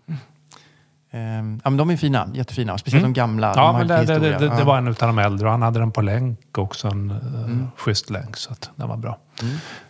[1.15, 2.79] Ehm, ja, men de är fina, jättefina.
[2.79, 3.55] Speciellt de gamla.
[3.55, 4.65] de Ja, har men det, det, det, det, det Ja.
[4.65, 6.89] var en av de äldre och han hade den på länk också.
[6.89, 7.69] En mm.
[7.77, 9.19] schysst länk så att den var bra.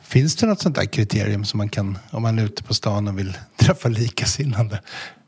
[0.03, 3.09] Finns det något sånt där kriterium som man kan, om man är ute på stan
[3.09, 4.81] och vill träffa likasinnande?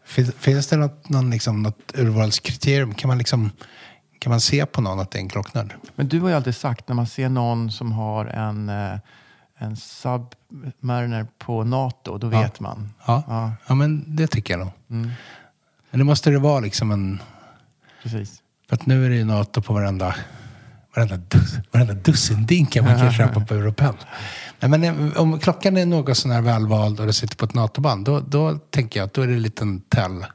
[0.07, 2.95] Finns, finns det något, någon, liksom, något urvalskriterium?
[2.95, 3.51] Kan man, liksom,
[4.19, 5.75] kan man se på någon att det är en klocknörd?
[5.95, 8.99] Men du har ju alltid sagt när man ser någon som har en, eh,
[9.59, 12.93] en Submariner på NATO, då vet man.
[13.07, 13.23] Ja.
[13.29, 13.53] Ja.
[13.67, 14.71] ja, men det tycker jag nog.
[14.87, 15.13] Men
[15.99, 17.21] det måste det vara liksom en...
[18.03, 18.43] Precis.
[18.69, 20.15] För att nu är det ju NATO på varenda,
[20.97, 23.95] varenda, dus, varenda dussindinkar man kan köpa på Europel.
[24.61, 27.55] Nej, men eh, om klockan är något sån här välvald och det sitter på ett
[27.55, 30.27] NATO-band, då, då tänker jag att då är det en liten tell.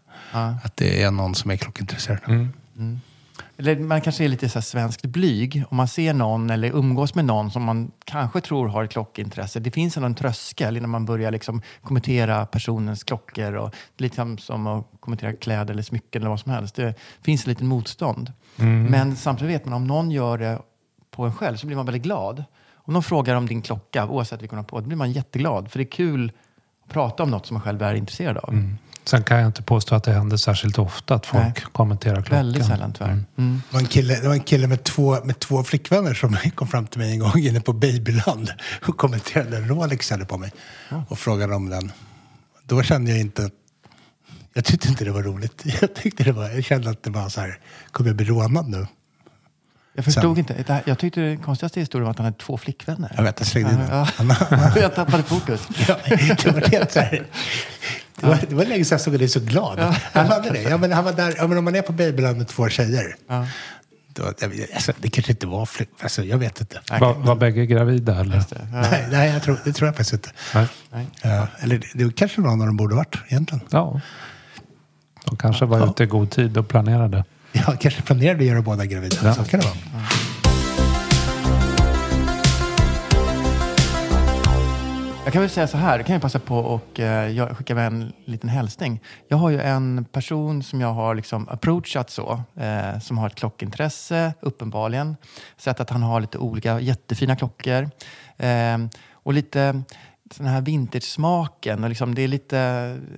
[0.64, 2.20] Att det är någon som är klockintresserad.
[2.28, 3.02] Mm.
[3.62, 5.64] Eller man kanske är lite så svenskt blyg.
[5.70, 9.60] Om man ser någon eller umgås med någon som man kanske tror har ett klockintresse.
[9.60, 13.54] Det finns en tröskel innan man börjar liksom kommentera personens klockor.
[13.54, 16.76] Och lite som, som att kommentera kläder eller smycken eller vad som helst.
[16.76, 18.34] Det finns ett litet motstånd.
[18.90, 20.60] Men samtidigt vet man om någon gör det
[21.12, 22.44] på en själv så blir man väldigt glad.
[22.76, 25.72] Om någon frågar om din klocka, oavsett vilken hon har på, då blir man jätteglad.
[25.72, 26.32] För det är kul
[26.84, 28.54] att prata om något som man själv är intresserad av.
[29.06, 31.54] Sen kan jag inte påstå att det händer särskilt ofta att folk Nej.
[31.72, 32.38] kommenterar klockan.
[32.38, 33.10] Väldigt sällan tyvärr.
[33.38, 33.62] Mm.
[33.70, 36.68] Det var en kille, det var en kille med, två, med två flickvänner som kom
[36.68, 38.52] fram till mig en gång inne på Babyland
[38.88, 40.52] och kommenterade en Rolex jag hade på mig
[41.08, 41.92] och frågade om den.
[42.64, 43.50] Då kände jag inte...
[44.54, 45.62] Jag tyckte inte det var roligt.
[45.82, 47.60] Jag, tyckte det var, jag kände att det var så här,
[47.92, 48.88] kommer jag bli rånad nu?
[49.94, 50.38] Jag förstod Sen.
[50.38, 50.54] inte.
[50.68, 53.14] Det här- Jag tyckte den konstigaste historien var att han hade två flickvänner.
[53.16, 53.88] Jag vet, jag slängde in den.
[53.90, 54.08] Ja.
[54.82, 55.68] Jag tappade fokus.
[55.88, 57.28] Ja, det var helt så här.
[58.22, 59.80] Det var, det var länge sedan jag såg dig så glad.
[60.14, 60.62] han hade det.
[60.62, 63.16] Ja, men han var där, ja, men om man är på Babyland med två tjejer.
[63.28, 63.48] Ja.
[64.14, 64.24] Då,
[64.74, 66.82] alltså, det kanske inte var flick, alltså, Jag vet inte.
[67.00, 68.44] Var, var bägge gravida eller?
[68.72, 70.30] Nej, nej jag tror, det tror jag faktiskt inte.
[70.54, 70.68] Nej.
[70.92, 71.08] Nej.
[71.22, 73.62] Ja, eller det, det kanske någon av dem borde varit egentligen.
[73.70, 74.02] Ja.
[75.26, 77.24] De kanske var ute i god tid och planerade.
[77.52, 79.16] Ja, kanske planerade att göra båda gravida.
[79.24, 79.34] Ja.
[79.34, 79.76] Så kan det vara.
[85.24, 88.14] Jag kan väl säga så här, kan jag passa på och eh, skicka med en
[88.26, 89.02] liten hälsning.
[89.28, 93.36] Jag har ju en person som jag har liksom approachat så, eh, som har ett
[93.36, 95.16] klockintresse, uppenbarligen.
[95.58, 97.90] Sett att han har lite olika jättefina klockor.
[98.38, 98.78] Eh,
[99.14, 99.84] och lite
[100.38, 101.84] den här vintage-smaken.
[101.84, 102.58] Och liksom det är lite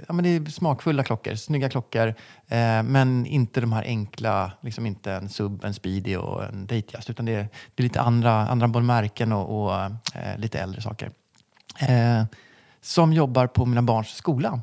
[0.07, 2.07] ja, men det är smakfulla klockor, snygga klockor.
[2.47, 7.09] Eh, men inte de här enkla, liksom inte en Sub, en Speedy och en Datejust.
[7.09, 10.81] Utan det är, det är lite andra, andra både märken och, och eh, lite äldre
[10.81, 11.11] saker
[11.79, 12.23] eh,
[12.81, 14.61] som jobbar på mina barns skola.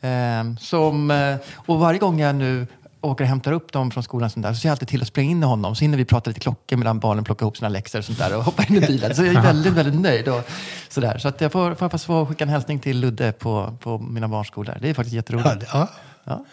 [0.00, 2.66] Eh, som, eh, och varje gång jag nu
[3.00, 5.08] åker och hämtar upp dem från skolan sånt där, så ser jag alltid till att
[5.08, 5.74] springa in i honom.
[5.74, 8.36] Så hinner vi prata lite klockor medan barnen plockar ihop sina läxor och sånt där
[8.36, 9.14] och hoppar in i bilen.
[9.14, 10.28] Så jag är väldigt, väldigt nöjd.
[10.28, 10.50] Och
[10.88, 11.18] sådär.
[11.18, 13.76] Så att jag får, får jag passa på att skicka en hälsning till Ludde på,
[13.80, 14.78] på mina barns skolor.
[14.80, 15.64] Det är faktiskt jätteroligt.
[15.72, 15.88] Ja.
[16.24, 16.44] Ja.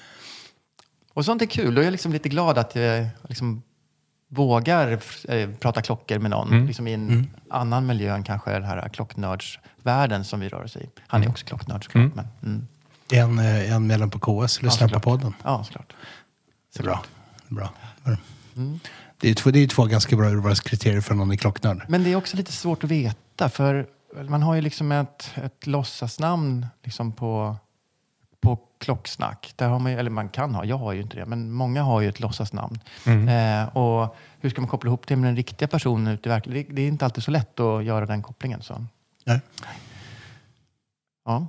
[1.14, 1.76] Och sånt är kul.
[1.76, 3.62] Då är jag liksom lite glad att jag liksom
[4.28, 8.90] vågar eh, prata klockor med någon liksom i en annan miljö än kanske den här
[8.90, 10.90] klocknördsvärlden som vi rör oss i.
[11.08, 12.16] Han är också klocknörd såklart.
[12.16, 12.68] Men, mm.
[13.12, 15.04] En, eh, en medlem på KS lyssnar på såklart.
[15.04, 15.34] podden.
[15.44, 15.94] Ja, såklart.
[16.74, 17.04] Det är bra.
[17.48, 17.70] Det är, bra.
[19.18, 21.86] Det är, två, det är två ganska bra urvalskriterier för någon i klocknörd.
[21.88, 23.88] Men det är också lite svårt att veta för
[24.30, 27.67] man har ju liksom ett, ett låtsasnamn liksom på, på
[28.80, 29.54] klocksnack.
[29.56, 31.84] Där har man ju, eller man kan ha, jag har ju inte det, men många
[31.84, 32.80] har ju ett låtsasnamn.
[33.06, 36.76] Eh, och hur ska man koppla ihop det med den riktiga personen ute i verkligheten?
[36.76, 38.62] Det, är inte alltid så lätt att göra den kopplingen.
[38.62, 38.86] Så.
[39.26, 39.42] Nej.
[41.26, 41.48] Ja.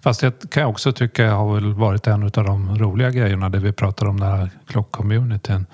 [0.00, 3.58] Fast det kan jag också tycka har väl varit en av de roliga grejerna det
[3.58, 5.66] vi pratar om den här klockcommunityn.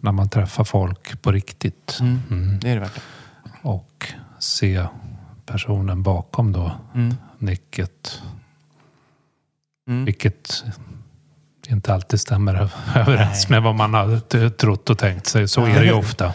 [0.00, 1.98] När man träffar folk på riktigt.
[2.00, 2.58] Mm.
[2.60, 3.08] Det är det verkligen.
[3.62, 4.86] Och se
[5.46, 7.14] personen bakom då Mm.
[7.38, 8.22] nicket.
[9.88, 10.04] Mm.
[10.04, 10.64] Vilket
[11.68, 15.48] inte alltid stämmer överens med vad man har trott och tänkt sig.
[15.48, 16.34] Så är det ju ofta.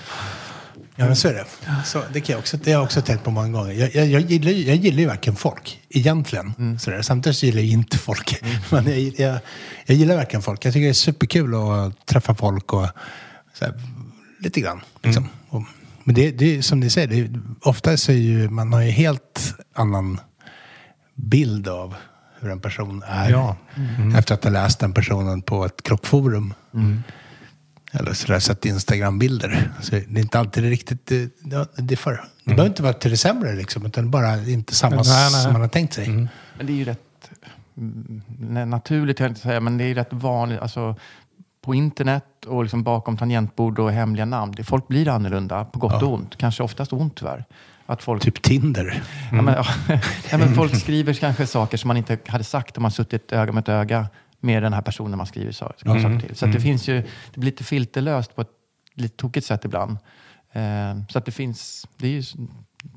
[0.96, 1.46] Ja, men så är det.
[1.86, 3.74] Så, det, kan jag, också, det har jag också tänkt på många gånger.
[3.74, 6.80] Jag, jag, jag, gillar, jag gillar ju verkligen folk, egentligen.
[7.02, 8.44] Samtidigt så gillar jag inte folk.
[8.70, 9.40] Men jag, jag,
[9.86, 10.66] jag gillar verkligen folk.
[10.66, 12.88] Jag tycker det är superkul att träffa folk och
[13.54, 13.74] såhär,
[14.40, 14.82] lite grann.
[15.04, 15.30] Liksom.
[15.50, 15.64] Och,
[16.04, 18.82] men det, det är som ni säger, det är, ofta så är ju, man har
[18.82, 20.20] ju helt annan
[21.16, 21.96] bild av
[22.44, 23.30] hur en person är.
[23.30, 23.56] Ja.
[24.18, 26.54] Efter att ha läst den personen på ett krockforum.
[27.92, 29.72] Eller sådär, sett Instagram-bilder.
[29.82, 31.06] Så det är inte alltid riktigt...
[31.06, 32.12] Det, ja, det, för,
[32.44, 35.44] det behöver inte vara till det sämre, liksom, utan bara inte samma Nej, nej.
[35.44, 36.10] som man har tänkt sig.
[36.58, 37.30] Men det är ju rätt
[37.78, 40.60] mm, nej, naturligt, jag inte säga, men det är rätt vanligt.
[40.60, 40.96] Alltså,
[41.62, 44.54] på internet och liksom bakom tangentbord och hemliga namn.
[44.58, 46.38] Det, folk blir annorlunda, på gott och ont.
[46.38, 47.46] Kanske oftast ont tyvärr.
[47.86, 49.04] Att folk, Typ Tinder.
[49.32, 49.66] ja, men, ja,
[50.32, 53.52] ja, men folk skriver kanske saker som man inte hade sagt om man suttit öga
[53.52, 54.08] mot öga
[54.40, 56.36] med den här personen man skriver sa- saker till.
[56.36, 57.02] Så att det finns ju,
[57.34, 58.50] det blir lite filterlöst på ett
[58.94, 59.98] lite tokigt sätt ibland.
[60.52, 62.24] Eh, så att det finns, det, är ju,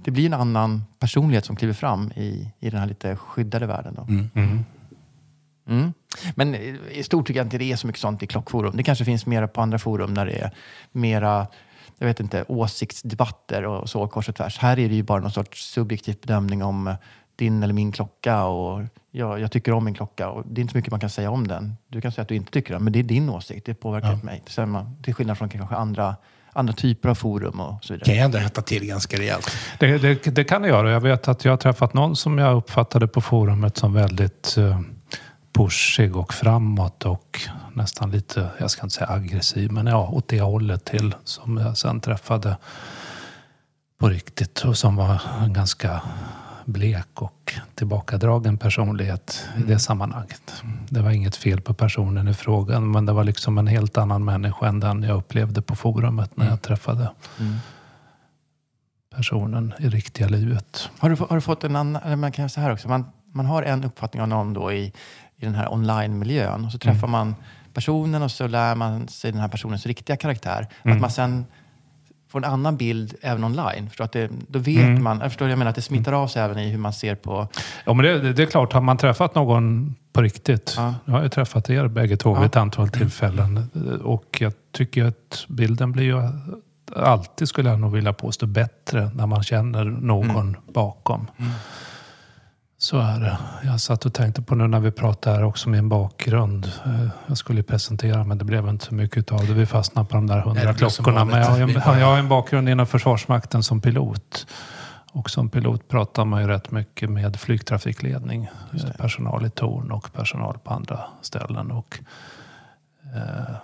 [0.04, 3.94] det blir en annan personlighet som kliver fram i, i den här lite skyddade världen.
[3.94, 4.06] Då.
[5.68, 5.92] Mm.
[6.34, 6.54] Men
[6.90, 8.76] i stort tycker jag inte det är så mycket sånt i klockforum.
[8.76, 10.50] Det kanske finns mera på andra forum när det är
[10.92, 11.46] mera
[11.98, 14.58] jag vet inte, åsiktsdebatter och så kors och tvärs.
[14.58, 16.94] Här är det ju bara någon sorts subjektiv bedömning om
[17.36, 20.72] din eller min klocka och jag, jag tycker om min klocka och det är inte
[20.72, 21.76] så mycket man kan säga om den.
[21.88, 23.66] Du kan säga att du inte tycker den, men det är din åsikt.
[23.66, 24.42] Det påverkar inte mig.
[24.66, 26.16] Man- Till skillnad från kanske andra,
[26.52, 28.04] andra typer av forum och så vidare.
[28.06, 29.50] kan ju ändå hetta till ganska rejält.
[29.78, 30.90] Det, det, det kan det göra.
[30.90, 34.80] Jag vet att jag har träffat någon som jag uppfattade på forumet som väldigt eh,
[35.56, 37.40] pushig och framåt och
[37.72, 41.78] nästan lite, jag ska inte säga aggressiv, men ja, åt det hållet till som jag
[41.78, 42.56] sen träffade
[43.98, 46.02] på riktigt och som var en ganska
[46.64, 50.62] blek och tillbakadragen personlighet i det sammanhanget.
[50.88, 54.24] Det var inget fel på personen i frågan, men det var liksom en helt annan
[54.24, 57.10] människa än den jag upplevde på forumet när jag träffade
[59.16, 60.90] personen i riktiga livet.
[60.98, 63.04] Har du, har du fått en annan, eller man kan säga så här också, man,
[63.32, 64.92] man har en uppfattning om någon då i,
[65.38, 67.34] i den här online-miljön och så träffar man
[67.72, 70.66] personen och så lär man sig den här personens riktiga karaktär.
[70.82, 71.44] Att man sen
[72.28, 73.88] får en annan bild även online.
[73.88, 76.42] Förstår att det, då vet man, jag förstår jag menar, att det smittar av sig
[76.42, 77.48] även i hur man ser på...
[77.84, 80.74] Ja, men det, det är klart, har man träffat någon på riktigt.
[80.76, 80.94] Ja.
[81.04, 83.70] Jag har ju träffat er bägge två vid ett antal tillfällen.
[84.04, 86.22] Och jag tycker att bilden blir ju
[86.96, 91.26] alltid, skulle jag nog vilja påstå, bättre när man känner någon bakom.
[92.86, 93.38] Så är det.
[93.64, 96.72] Jag satt och tänkte på nu när vi pratade här också min bakgrund.
[96.86, 99.52] Eh, Jag skulle ju presentera men det blev inte så mycket av det.
[99.54, 101.24] Vi fastnade på de där hundra klockorna.
[101.24, 101.66] Men jag har.
[101.66, 104.46] Vi jag har en bakgrund inom Försvarsmakten som pilot.
[105.12, 108.48] Och som pilot pratar man ju rätt mycket med flygtrafikledning.
[108.72, 111.70] eh, Personal i torn och personal på andra ställen.
[111.70, 111.98] Och,
[113.16, 113.56] eh,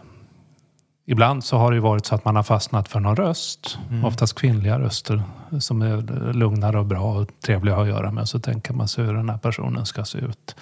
[1.06, 3.78] ibland så har det ju varit så att man har fastnat för någon röst.
[4.04, 5.22] Oftast kvinnliga röster
[5.60, 8.28] som är lugnare och bra och trevliga att göra med.
[8.28, 10.56] Så tänker man sig hur den här personen ska se ut.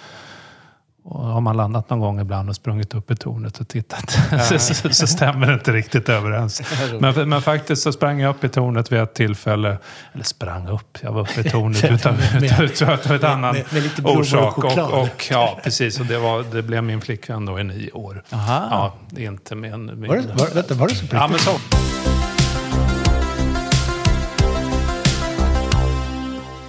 [1.03, 4.11] Och har man landat någon gång ibland och sprungit upp i tornet och tittat
[4.49, 6.61] så, så, så stämmer det inte riktigt överens.
[6.99, 9.77] Men, men faktiskt så sprang jag upp i tornet vid ett tillfälle.
[10.13, 12.15] Eller sprang upp, jag var uppe i tornet utan,
[12.61, 14.57] utan, ett annan med- med lite och orsak.
[14.57, 14.91] Och, choklad.
[14.91, 15.99] och, ja, precis.
[15.99, 18.23] Och det, var, det blev min flickvän då i nio år.
[18.33, 18.93] Aha.
[19.15, 20.07] Ja, inte med en...
[20.07, 21.51] Var det, var, vänta, var det så Ja, men så.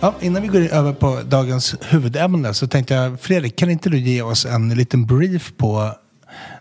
[0.04, 3.98] Ja, innan vi går över på dagens huvudämne så tänkte jag, Fredrik, kan inte du
[3.98, 5.92] ge oss en liten brief på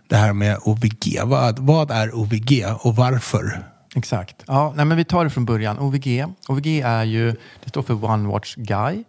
[0.08, 1.20] det här med OVG?
[1.24, 3.64] Vad, vad är OVG och varför?
[3.96, 4.44] Exakt.
[4.48, 5.80] Ja, nej, men vi tar det från början.
[5.80, 6.26] OVG.
[6.48, 7.32] OVG är ju,
[7.64, 9.04] det står för One Watch Guy.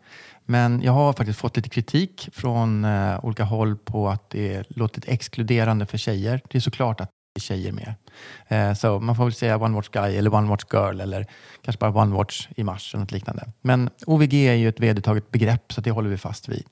[0.46, 5.02] Men jag har faktiskt fått lite kritik från eh, olika håll på att det låter
[5.06, 6.40] exkluderande för tjejer.
[6.50, 7.94] Det är såklart att tjejer med.
[8.48, 11.26] Eh, så man får väl säga One Watch Guy eller One Watch Girl eller
[11.62, 13.52] kanske bara One Watch i mars eller något liknande.
[13.60, 16.66] Men OVG är ju ett vedertaget begrepp så det håller vi fast vid.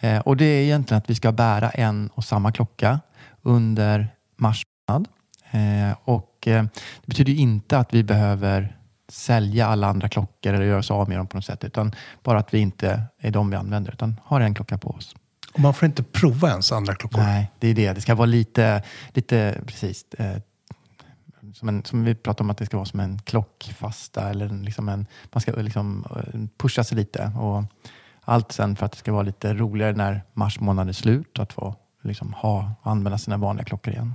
[0.00, 3.00] Eh, och det är egentligen att vi ska bära en och samma klocka
[3.42, 5.08] under mars månad.
[5.50, 8.76] Eh, och eh, det betyder ju inte att vi behöver
[9.08, 11.64] sälja alla andra klockor eller göra oss av med dem på något sätt.
[11.64, 15.14] Utan bara att vi inte är de vi använder utan har en klocka på oss.
[15.52, 17.18] Och man får inte prova ens andra klockor.
[17.18, 17.92] Nej, det är det.
[17.92, 20.04] Det ska vara lite, lite precis.
[20.18, 20.36] Eh,
[21.54, 24.30] som, en, som vi pratade om att det ska vara som en klockfasta.
[24.30, 27.32] Eller liksom en, man ska liksom eh, pusha sig lite.
[27.38, 27.64] Och
[28.20, 31.38] allt sen för att det ska vara lite roligare när mars månad är slut.
[31.38, 34.14] Att få liksom ha, använda sina vanliga klockor igen.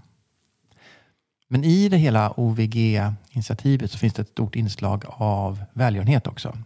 [1.48, 6.58] Men i det hela OVG-initiativet så finns det ett stort inslag av välgörenhet också.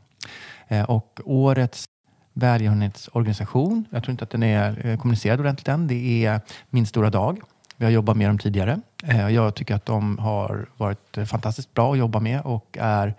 [0.67, 1.89] Eh, och årets
[2.34, 7.10] välgörenhetsorganisation, jag tror inte att den är eh, kommunicerad ordentligt än, det är Min stora
[7.10, 7.39] dag.
[7.78, 8.82] Vi har jobbat med dem tidigare.
[9.04, 13.15] Eh, Jag tycker att de har varit eh, fantastiskt bra att jobba med och är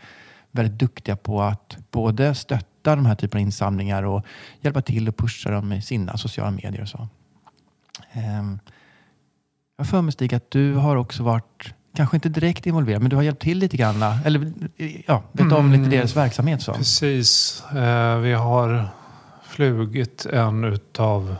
[0.51, 4.25] väldigt duktiga på att både stötta de här typerna av insamlingar och
[4.61, 7.09] hjälpa till och pusha dem i sina sociala medier och så.
[8.13, 8.59] Ehm,
[9.79, 13.17] Jag för mig Stig att du har också varit, kanske inte direkt involverad, men du
[13.17, 14.03] har hjälpt till lite grann.
[14.25, 14.53] Eller
[15.07, 16.63] ja, vet om lite deras verksamhet.
[16.63, 16.73] Så.
[16.75, 17.63] Precis.
[18.23, 18.89] Vi har
[19.53, 21.37] flugit en utav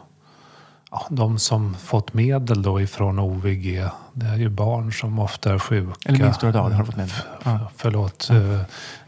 [0.91, 3.89] ja, de som fått medel då ifrån OVG.
[4.13, 5.95] Det är ju barn som ofta är sjuka.
[6.05, 7.17] Eller Min stora dag, det har fått med dig.
[7.45, 7.59] Ja.
[7.77, 8.61] Förlåt, eh,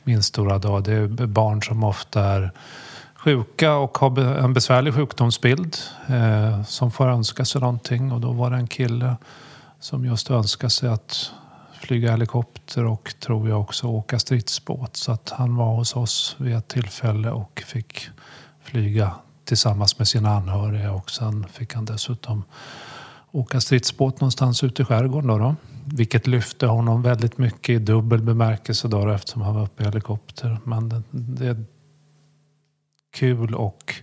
[0.05, 0.85] min stora dag.
[0.85, 2.53] Det är barn som ofta är
[3.15, 5.77] sjuka och har en besvärlig sjukdomsbild.
[6.07, 8.13] Eh, som får önska sig någonting.
[8.13, 9.17] Och då var det en kille
[9.81, 11.33] som just önskade sig att
[11.81, 14.97] flyga helikopter och tror jag också åka stridsbåt.
[14.97, 18.09] Så att han var hos oss vid ett tillfälle och fick
[18.65, 22.45] flyga tillsammans med sina anhöriga och sen fick han dessutom
[23.31, 25.29] åka stridsbåt någonstans ute i skärgården.
[25.29, 25.55] Då då.
[25.85, 29.87] Vilket lyfte honom väldigt mycket i dubbel bemärkelse då, då eftersom han var uppe i
[29.87, 30.59] helikopter.
[30.65, 31.65] Men det, det är
[33.15, 33.95] kul och,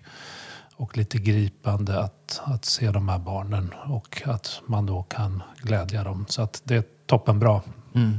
[0.75, 6.03] och lite gripande att, att se de här barnen och att man då kan glädja
[6.03, 6.25] dem.
[6.29, 7.61] Så att det är toppenbra.
[7.95, 8.17] Mm.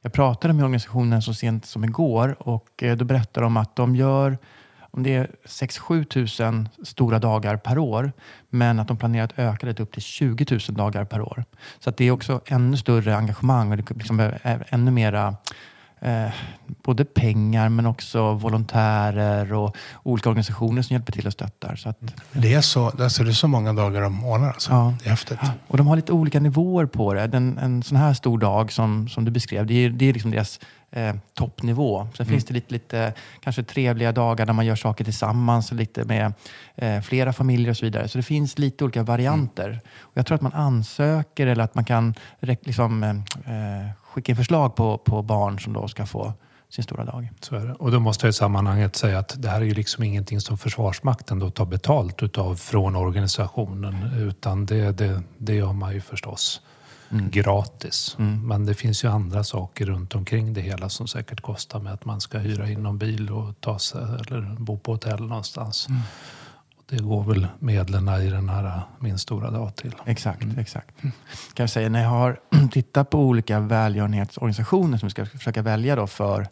[0.00, 3.96] Jag pratade med organisationen så sent som igår och eh, då berättade de att de
[3.96, 4.38] gör
[4.98, 8.12] om det är 6-7 000 stora dagar per år
[8.50, 11.44] men att de planerar att öka det upp till 20 000 dagar per år.
[11.78, 15.36] Så att det är också ännu större engagemang och det liksom är ännu mera
[16.00, 16.30] eh,
[16.82, 21.76] både pengar men också volontärer och olika organisationer som hjälper till och stöttar.
[21.76, 21.98] Så att,
[22.32, 24.72] Det är så, alltså det är så många dagar de ordnar alltså.
[24.72, 24.94] Ja.
[25.02, 25.38] Det är häftigt.
[25.68, 27.26] och de har lite olika nivåer på det.
[27.26, 30.30] Den, en sån här stor dag som, som du beskrev, det är, det är liksom
[30.30, 32.08] deras eh, toppnivå.
[32.16, 36.32] Sen finns det lite, lite kanske trevliga dagar där man gör saker tillsammans, lite med
[36.76, 38.08] eh, flera familjer och så vidare.
[38.08, 39.80] Så det finns lite olika varianter.
[40.00, 44.36] Och jag tror att man ansöker eller att man kan liksom, eh, eh, skicka in
[44.36, 46.32] förslag på, på barn som då ska få
[46.70, 47.28] sin stora dag.
[47.40, 47.72] Så är det.
[47.72, 50.58] Och då måste jag i sammanhanget säga att det här är ju liksom ingenting som
[50.58, 53.94] Försvarsmakten då tar betalt utav från organisationen.
[54.16, 56.60] Utan det, det, det gör man ju förstås
[57.10, 58.14] gratis.
[58.18, 62.04] Men det finns ju andra saker runt omkring det hela som säkert kostar med att
[62.04, 65.86] man ska hyra in någon bil och ta sig eller bo på hotell någonstans.
[65.86, 65.92] Och
[66.90, 69.94] Det går väl medlen i den här Min stora dag till.
[70.06, 71.00] Exakt, exakt.
[71.00, 71.12] Kan
[71.54, 76.06] jag säga, när jag har tittat på olika välgörenhetsorganisationer som vi ska försöka välja då
[76.06, 76.48] för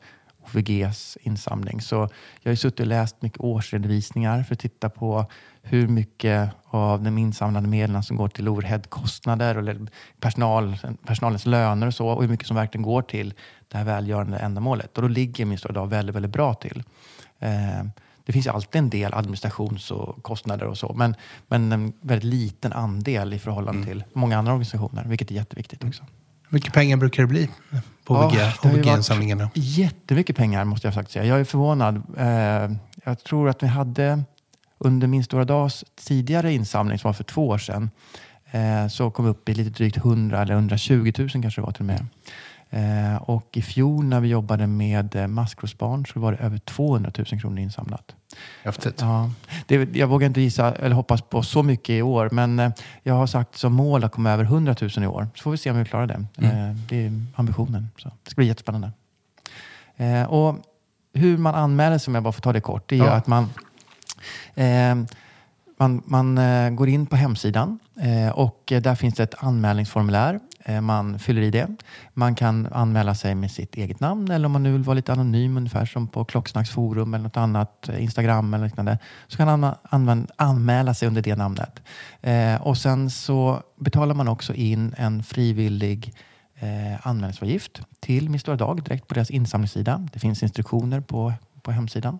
[0.46, 1.80] OVGs insamling.
[1.80, 2.08] Så
[2.42, 5.26] jag har suttit och läst mycket årsredovisningar för att titta på
[5.62, 9.86] hur mycket av de insamlade medlen som går till overheadkostnader eller
[10.20, 10.76] personal,
[11.06, 13.34] personalens löner och så och hur mycket som verkligen går till
[13.68, 14.96] det här välgörande ändamålet.
[14.96, 16.82] Och då ligger min stora dag väldigt, väldigt bra till.
[17.38, 17.84] Eh,
[18.26, 21.14] det finns alltid en del administrations och kostnader och så, men,
[21.48, 26.02] men en väldigt liten andel i förhållande till många andra organisationer, vilket är jätteviktigt också.
[26.48, 27.48] Hur mycket pengar brukar det bli
[28.04, 29.50] på Ja, varit OVG-insamlingarna?
[29.54, 31.24] Jättemycket pengar måste jag faktiskt säga.
[31.24, 32.02] Jag är förvånad.
[32.16, 34.24] Eh, jag tror att vi hade
[34.78, 37.90] under min stora dags tidigare insamling som var för två år sedan
[38.50, 41.72] eh, så kom vi upp i lite drygt 100 eller 120 000 kanske det var
[41.72, 42.06] till och med.
[42.70, 47.10] Eh, och i fjol när vi jobbade med eh, maskrosbarn så var det över 200
[47.32, 48.14] 000 kronor insamlat.
[48.64, 49.00] Häftigt.
[49.00, 49.30] Ja,
[49.66, 52.70] det, jag vågar inte gissa eller hoppas på så mycket i år, men eh,
[53.02, 55.28] jag har sagt som mål att komma över 100 000 i år.
[55.34, 56.24] Så får vi se om vi klarar det.
[56.46, 57.88] Eh, Det är ambitionen.
[57.98, 58.90] Så det ska bli jättespännande.
[60.28, 60.56] Och
[61.14, 63.10] hur man anmäler sig, om jag bara får ta det kort, det är Ja.
[63.12, 63.48] att man
[65.78, 66.38] man, man
[66.76, 67.78] går in på hemsidan
[68.34, 70.40] och där finns det ett anmälningsformulär.
[70.68, 71.68] Eh, man fyller i det.
[72.14, 75.12] Man kan anmäla sig med sitt eget namn eller om man nu vill vara lite
[75.12, 78.98] anonym, ungefär som på Klocksnacksforum eller något annat, eh, Instagram eller liknande,
[79.28, 79.60] så kan
[79.90, 81.82] man anmäla sig under det namnet.
[82.20, 86.14] Eh, och sen så betalar man också in en frivillig
[86.58, 90.08] eh, anmälningsavgift till Min Stora Dag direkt på deras insamlingssida.
[90.12, 92.18] Det finns instruktioner på, på hemsidan.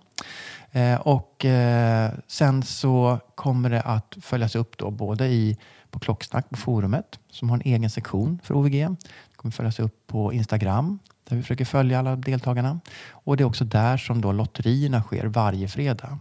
[0.73, 5.57] Eh, och eh, sen så kommer det att följas upp då både i,
[5.97, 8.73] på Klocksnack på forumet som har en egen sektion för OVG.
[8.73, 12.81] Det kommer följas upp på Instagram där vi försöker följa alla deltagarna.
[13.11, 16.19] Och det är också där som då lotterierna sker varje fredag.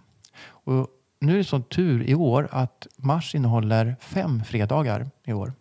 [0.48, 0.88] Och
[1.20, 5.54] nu är det sån tur i år att mars innehåller fem fredagar i år.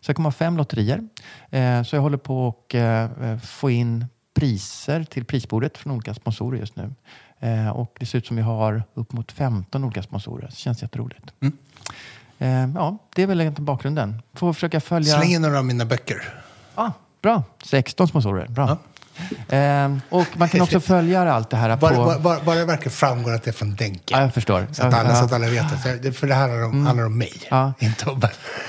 [0.00, 1.08] Så jag kommer ha fem lotterier.
[1.50, 6.14] Eh, så jag håller på att eh, eh, få in priser till prisbordet från olika
[6.14, 6.94] sponsorer just nu.
[7.38, 10.46] Eh, och det ser ut som vi har upp mot 15 olika sponsorer.
[10.46, 11.32] Det känns jätteroligt.
[11.40, 11.58] Mm.
[12.44, 14.22] Eh, ja, det är väl egentligen bakgrunden.
[14.34, 15.16] Får försöka följa...
[15.16, 16.34] Släng in några av mina böcker.
[16.74, 16.90] Ah,
[17.22, 18.46] bra, 16 sponsorer.
[18.48, 18.78] Bra.
[19.48, 21.86] Eh, och man kan också följa allt det här på...
[21.86, 24.00] Bara, bara, bara, det verkligen framgår att det är från Denke.
[24.14, 24.66] Ja, jag förstår.
[24.72, 25.82] Så, att alla, Ja, så att alla vet.
[25.82, 26.12] Så det.
[26.12, 27.72] För det här handlar om, handlar om mig, Ja.
[27.78, 28.22] inte om...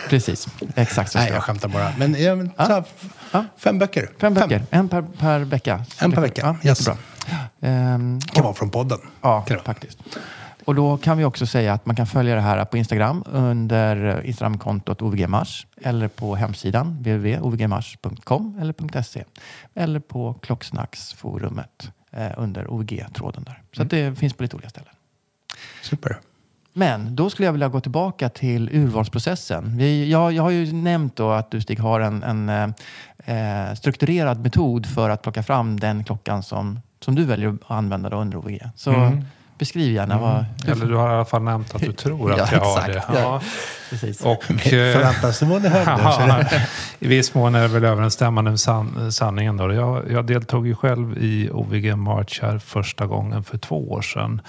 [0.10, 1.92] Precis, exakt så Nej, jag skämtar bara.
[1.98, 2.84] Men, ja, men Ja.
[3.32, 3.46] Ja.
[3.58, 4.10] fem böcker.
[4.22, 5.86] Fem böcker, en per, per vecka.
[6.00, 6.80] En per vecka, Ja, yes.
[6.80, 6.98] jättebra.
[7.62, 9.00] Ehm, kan vara från podden.
[9.22, 9.98] Ja, faktiskt.
[10.66, 14.22] Och då kan vi också säga att man kan följa det här på Instagram under
[14.26, 19.24] Instagramkontot OVG-mars eller på hemsidan www.ovgmars.com eller .se
[19.74, 23.62] eller på Klocksnacksforumet eh, under OVG-tråden där.
[23.76, 24.90] Så att det finns på lite olika ställen.
[25.82, 26.18] Super.
[26.74, 29.78] Men då skulle jag vilja gå tillbaka till urvalsprocessen.
[29.78, 32.74] Vi, jag, jag har ju nämnt då att du Stig har en, en
[33.18, 38.10] eh, strukturerad metod för att plocka fram den klockan som, som du väljer att använda
[38.10, 38.62] då under OVG.
[38.76, 39.22] Så
[39.58, 40.46] beskriv gärna vad...
[40.68, 43.04] Eller du har i alla fall nämnt att du tror att Ja, jag har det.
[43.14, 43.42] Ja.
[43.90, 44.22] Precis.
[44.22, 44.58] Och, eh,
[44.94, 46.44] Förväntansnivån är hög Ja,
[47.00, 49.58] I viss mån är det väl överensstämmande med san, sanningen.
[49.58, 49.74] Då.
[49.74, 54.42] Jag, jag deltog ju själv i OVG March här första gången för två år sedan.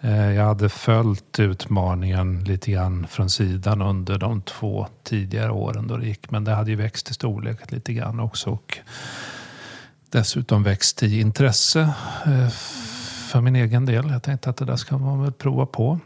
[0.00, 5.96] Eh, Jag hade följt utmaningen lite grann från sidan under de två tidigare åren då
[5.96, 6.30] det gick.
[6.30, 8.50] Men det hade ju växt i storlek lite grann också.
[8.50, 8.78] Och
[10.10, 11.80] dessutom växt i intresse
[12.26, 12.48] eh,
[13.28, 14.10] för min egen del.
[14.10, 15.98] Jag tänkte att det där ska man väl prova på.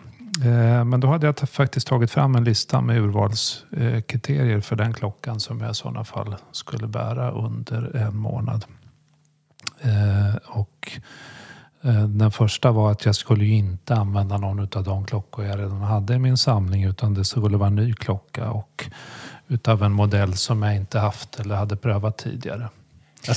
[0.44, 5.40] Eh, men då hade jag faktiskt tagit fram en lista med urvalskriterier för den klockan
[5.40, 8.64] som jag i sådana fall skulle bära under en månad.
[9.80, 11.00] Eh, och
[11.82, 15.58] eh, den första var att jag skulle ju inte använda någon av de klockor jag
[15.58, 18.84] redan hade i min samling utan det skulle vara en ny klocka och
[19.48, 22.68] utav en modell som jag inte haft eller hade prövat tidigare.
[23.26, 23.36] Jag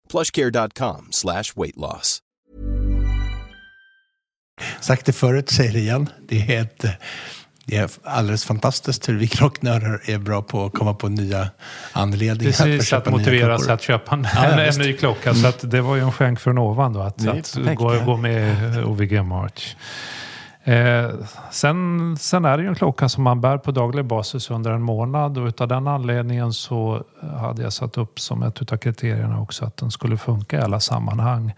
[0.11, 2.19] plushcare.com slash weight loss.
[4.79, 6.09] Sagt det förut, säger det igen.
[6.27, 6.85] Det är, ett,
[7.65, 11.49] det är alldeles fantastiskt hur vi klocknördar är bra på att komma på nya
[11.91, 12.51] anledningar.
[12.51, 15.33] för Precis, att köpa nya motivera sig att köpa en, Ja, en, en ny klocka.
[15.33, 17.99] Så att det var ju en skänk från ovan då, att, Det är att gå,
[18.05, 19.75] gå med i OVG March.
[20.63, 21.09] Eh,
[21.51, 24.81] sen, sen är det ju en klocka som man bär på daglig basis under en
[24.81, 29.41] månad och utav den anledningen så eh, hade jag satt upp som ett utav kriterierna
[29.41, 31.53] också att den skulle funka i alla sammanhang.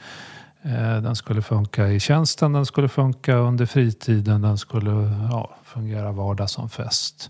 [0.62, 4.92] Eh, den skulle funka i tjänsten, den skulle funka under fritiden, den skulle
[5.32, 7.30] ja, fungera vardag som fest.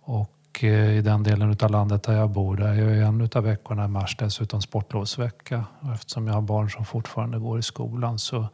[0.00, 3.44] Och eh, i den delen utav landet där jag bor, där är ju en utav
[3.44, 5.64] veckorna i mars dessutom sportlovsvecka.
[5.80, 8.46] Och eftersom jag har barn som fortfarande går i skolan så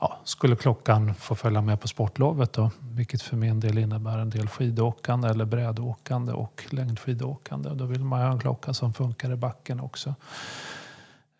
[0.00, 2.70] ja, skulle klockan få följa med på sportlovet då.
[2.80, 7.70] Vilket för min del innebär en del skidåkande eller brädåkande och längdskidåkande.
[7.74, 10.14] Då vill man ha en klocka som funkar i backen också.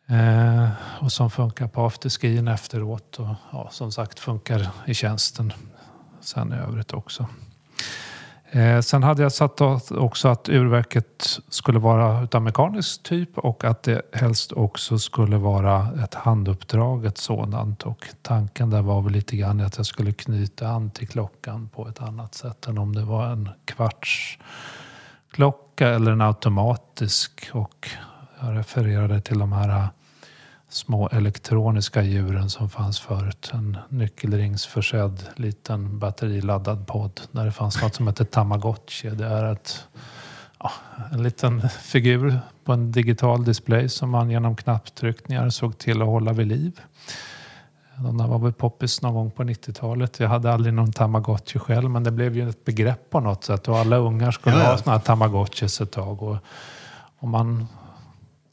[0.07, 0.69] Eh,
[1.01, 5.53] och som funkar på afterskin efteråt och ja, som sagt funkar i tjänsten
[6.21, 7.27] sen i övrigt också.
[8.51, 13.83] Eh, sen hade jag satt också att urverket skulle vara utav mekanisk typ och att
[13.83, 17.83] det helst också skulle vara ett handuppdraget sådant.
[17.83, 21.89] Och tanken där var väl lite grann att jag skulle knyta an till klockan på
[21.89, 24.39] ett annat sätt än om det var en kvartsklocka
[25.89, 27.51] eller en automatisk.
[27.53, 27.89] Och
[28.41, 29.89] jag refererade till de här
[30.69, 33.51] små elektroniska djuren som fanns förut.
[33.55, 39.11] En nyckelringsförsedd liten batteriladdad podd där det fanns något som heter Tamagotchi.
[39.11, 39.89] Det är ett,
[40.59, 40.73] ja,
[41.13, 46.33] en liten figur på en digital display som man genom knapptryckningar såg till att hålla
[46.33, 46.81] vid liv.
[47.97, 50.21] De där var väl poppis någon gång på 90-talet.
[50.21, 53.69] Jag hade aldrig någon Tamagotchi själv men det blev ju ett begrepp på något sätt
[53.69, 56.23] och alla ungar skulle Ja, ha såna här Tamagotchis ett tag.
[56.23, 56.37] Och,
[57.19, 57.67] och man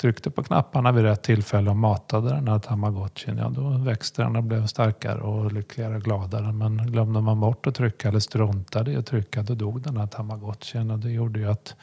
[0.05, 4.35] tryckte på knapparna vid rätt tillfälle och matade den här tamagotchin, ja då växte den
[4.35, 6.51] och blev starkare och lyckligare och gladare.
[6.51, 10.07] Men glömde man bort att trycka eller struntade i att trycka, då dog den här
[10.07, 10.91] tamagotchin.
[10.91, 11.75] Och det gjorde ju att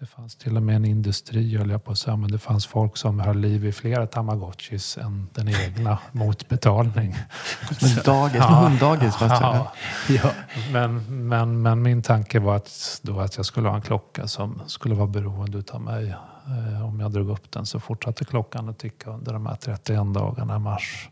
[0.00, 2.66] det fanns till och med en industri, höll jag på att säga, men det fanns
[2.66, 7.16] folk som höll liv i flera tamagotchis än den egna mot betalning.
[7.78, 9.14] Som en dagis, som hunddagis.
[9.20, 9.72] Ja.
[10.08, 10.30] Ja.
[10.72, 14.62] Men, men, men min tanke var att, då att jag skulle ha en klocka som
[14.66, 16.14] skulle vara beroende av mig.
[16.46, 20.14] Eh, om jag drog upp den så fortsatte klockan att ticka under de här 31
[20.14, 21.08] dagarna i mars.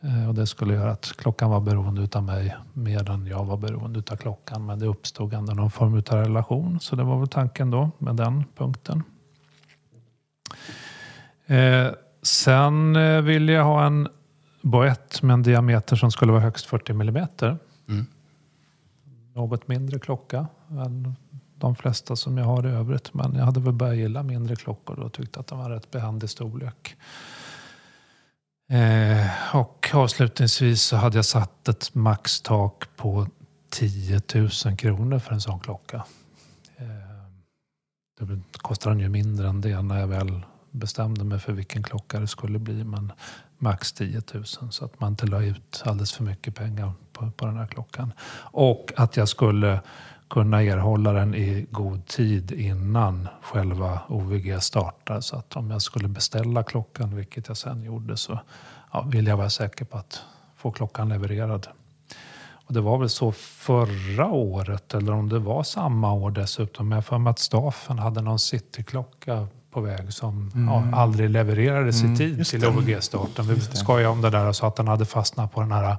[0.00, 3.56] Eh, och det skulle göra att klockan var beroende av mig mer än jag var
[3.56, 4.66] beroende av klockan.
[4.66, 6.80] Men det uppstod ändå någon form av relation.
[6.80, 9.02] Så det var väl tanken då med den punkten.
[11.46, 11.88] Eh,
[12.22, 14.08] sen eh, ville jag ha en
[14.62, 17.58] boett med en diameter som skulle vara högst 40 millimeter.
[19.34, 21.16] Något mindre klocka än
[21.62, 23.14] de flesta som jag har i övrigt.
[23.14, 26.30] Men jag hade väl börjat gilla mindre klockor och tyckte att de var rätt behändig
[26.30, 26.96] storlek.
[28.70, 33.26] Eh, och avslutningsvis så hade jag satt ett maxtak på
[33.70, 36.04] 10 000 kronor för en sån klocka.
[36.76, 36.86] Eh,
[38.20, 40.40] det kostar den ju mindre än det när jag väl
[40.70, 42.84] bestämde mig för vilken klocka det skulle bli.
[42.84, 43.12] Men
[43.58, 47.46] max 10 000 så att man inte la ut alldeles för mycket pengar på, på
[47.46, 48.12] den här klockan.
[48.34, 49.80] Och att jag skulle
[50.32, 55.20] kunna erhålla den i god tid innan själva OVG startar.
[55.20, 58.38] Så att om jag skulle beställa klockan, vilket jag sen gjorde, så
[58.92, 60.22] ja, vill jag vara säker på att
[60.56, 61.66] få klockan levererad.
[62.66, 66.90] Och det var väl så förra året, eller om det var samma år dessutom.
[66.90, 72.04] Jag har för mig att Staffen hade någon cityklocka på väg som ja, aldrig levererades
[72.04, 73.46] i tid till OVG-starten.
[73.46, 75.96] Vi skojade om det där och sa att den hade fastnat på den här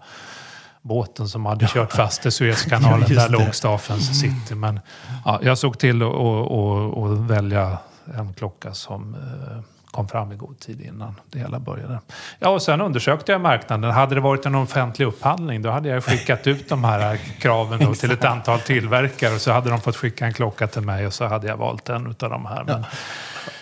[0.83, 3.05] båten som hade kört fast i Suezkanalen.
[3.09, 4.55] Ja, där låg Staffens city.
[4.55, 4.79] Men
[5.25, 7.77] ja, jag såg till att välja
[8.17, 11.99] en klocka som eh, kom fram i god tid innan det hela började.
[12.39, 13.91] Ja, och sen undersökte jag marknaden.
[13.91, 18.11] Hade det varit en offentlig upphandling då hade jag skickat ut de här kraven till
[18.11, 21.25] ett antal tillverkare och så hade de fått skicka en klocka till mig och så
[21.25, 22.63] hade jag valt en av de här.
[22.63, 22.85] Men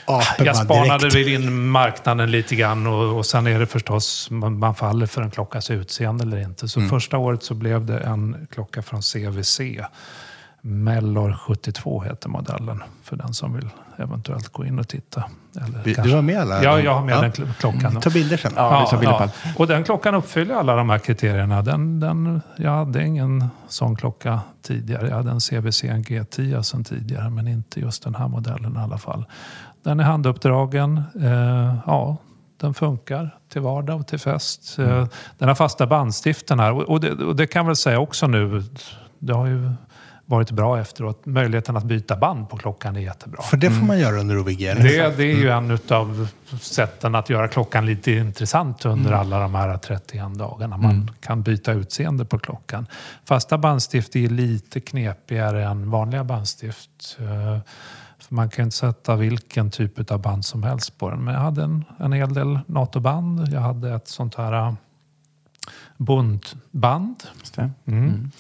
[0.05, 1.15] Apar jag man spanade direkt.
[1.27, 5.31] väl in marknaden lite grann och, och sen är det förstås, man, faller för en
[5.31, 6.67] klockas utseende eller inte.
[6.67, 9.61] Så första året så blev det en klocka från CVC.
[10.63, 15.23] Mellor 72 heter modellen, för den som vill eventuellt gå in och titta.
[15.61, 16.63] Eller Du- kanske- har med alla?
[16.63, 17.21] Ja, jag har med Ja.
[17.21, 18.01] den kl- klockan.
[18.01, 18.53] Ta bilder sen.
[18.55, 19.33] Ja, tar bilder allt.
[19.57, 21.61] Och den klockan uppfyller alla de här kriterierna.
[21.61, 25.07] Den, den, jag hade ingen sån klocka tidigare.
[25.07, 28.79] Jag hade en CVC en G10 sedan tidigare, men inte just den här modellen i
[28.79, 29.25] alla fall.
[29.83, 31.01] Den är handuppdragen.
[31.21, 32.17] Eh, ja,
[32.57, 34.79] den funkar till vardag och till fest.
[34.79, 35.07] Eh,
[35.37, 36.89] den har fasta bandstiften här.
[36.89, 38.63] Och, det, och det kan jag väl säga också nu.
[39.19, 39.71] Det har ju
[40.31, 41.25] varit bra efteråt.
[41.25, 43.41] Möjligheten att byta band på klockan är jättebra.
[43.41, 44.59] För det får man göra under OVG.
[44.59, 46.27] Det, det är ju en av
[46.61, 50.77] sätten att göra klockan lite intressant under alla de här 31 dagarna.
[50.77, 52.87] Man kan byta utseende på klockan.
[53.25, 57.17] Fasta bandstift är lite knepigare än vanliga bandstift.
[58.31, 61.23] Eh, man kan inte sätta vilken typ av band som helst på den.
[61.23, 63.47] Men jag hade en, en hel del NATO-band.
[63.53, 64.73] Jag hade ett sånt här eh,
[65.97, 67.69] buntband Just det.
[67.87, 68.31] Mm.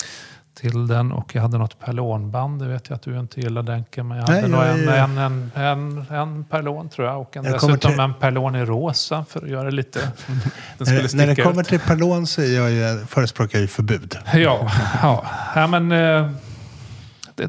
[0.53, 2.61] till den och jag hade något perlonband.
[2.61, 4.03] Det vet jag att du inte gillar Denke.
[4.03, 7.21] Men jag Nej, hade nog jag en, är- en, en, en, en perlon tror jag.
[7.21, 9.99] Och en, Jag dessutom till- en perlon i rosa för att göra det lite...
[10.77, 11.67] Den När, det kommer ut.
[11.67, 14.17] till Perlon så är jag ju, förespråkar jag ju förbud.
[14.33, 14.71] Ja,
[15.01, 15.23] ja.
[15.55, 16.31] ja men, eh,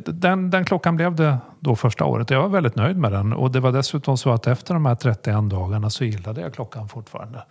[0.06, 2.30] den, den klockan blev det då första året.
[2.30, 3.32] Jag var väldigt nöjd med den.
[3.32, 6.88] Och det var dessutom så att efter de här 31 dagarna så gillade jag klockan
[6.88, 7.44] fortfarande.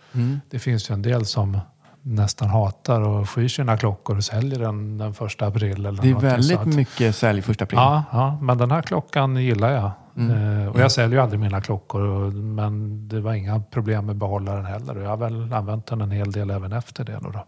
[0.50, 1.58] Det finns ju en del som
[2.02, 5.86] nästan hatar och skyr sina klockor och säljer den den första april.
[5.86, 6.76] Eller Det är väldigt sånt.
[6.76, 7.76] mycket sälj första april.
[7.78, 9.90] Ja, ja, men den här klockan gillar jag.
[10.30, 12.00] Eh, och jag säljer ju aldrig mina klockor.
[12.02, 14.96] och- Men det var inga problem med behållaren heller.
[14.96, 17.18] Och jag har väl använt den en hel del även efter det.
[17.22, 17.44] Då då.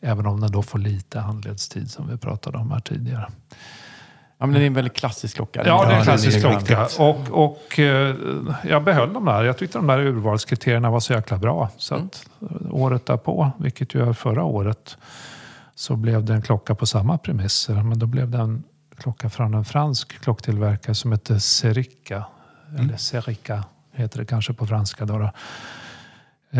[0.00, 3.28] Även om den då får lite handledstid som vi pratade om här tidigare.
[4.40, 5.62] Ja, men det är en väldigt klassisk klocka.
[5.66, 6.88] Ja, det är en den klassisk är klocka.
[6.98, 8.16] Och, och eh,
[8.64, 9.44] jag behöll de där.
[9.44, 11.70] Jag tyckte de där urvalskriterierna var så jäkla bra.
[11.76, 14.96] Så att eh, året därpå, vilket ju är förra året,
[15.74, 17.74] så blev det en klocka på samma premisser.
[17.74, 18.62] Men då blev det en
[18.96, 22.24] klocka från en fransk klocktillverkare som heter Serica.
[22.78, 25.04] Eller Serica heter det kanske på franska.
[25.04, 25.30] Då då.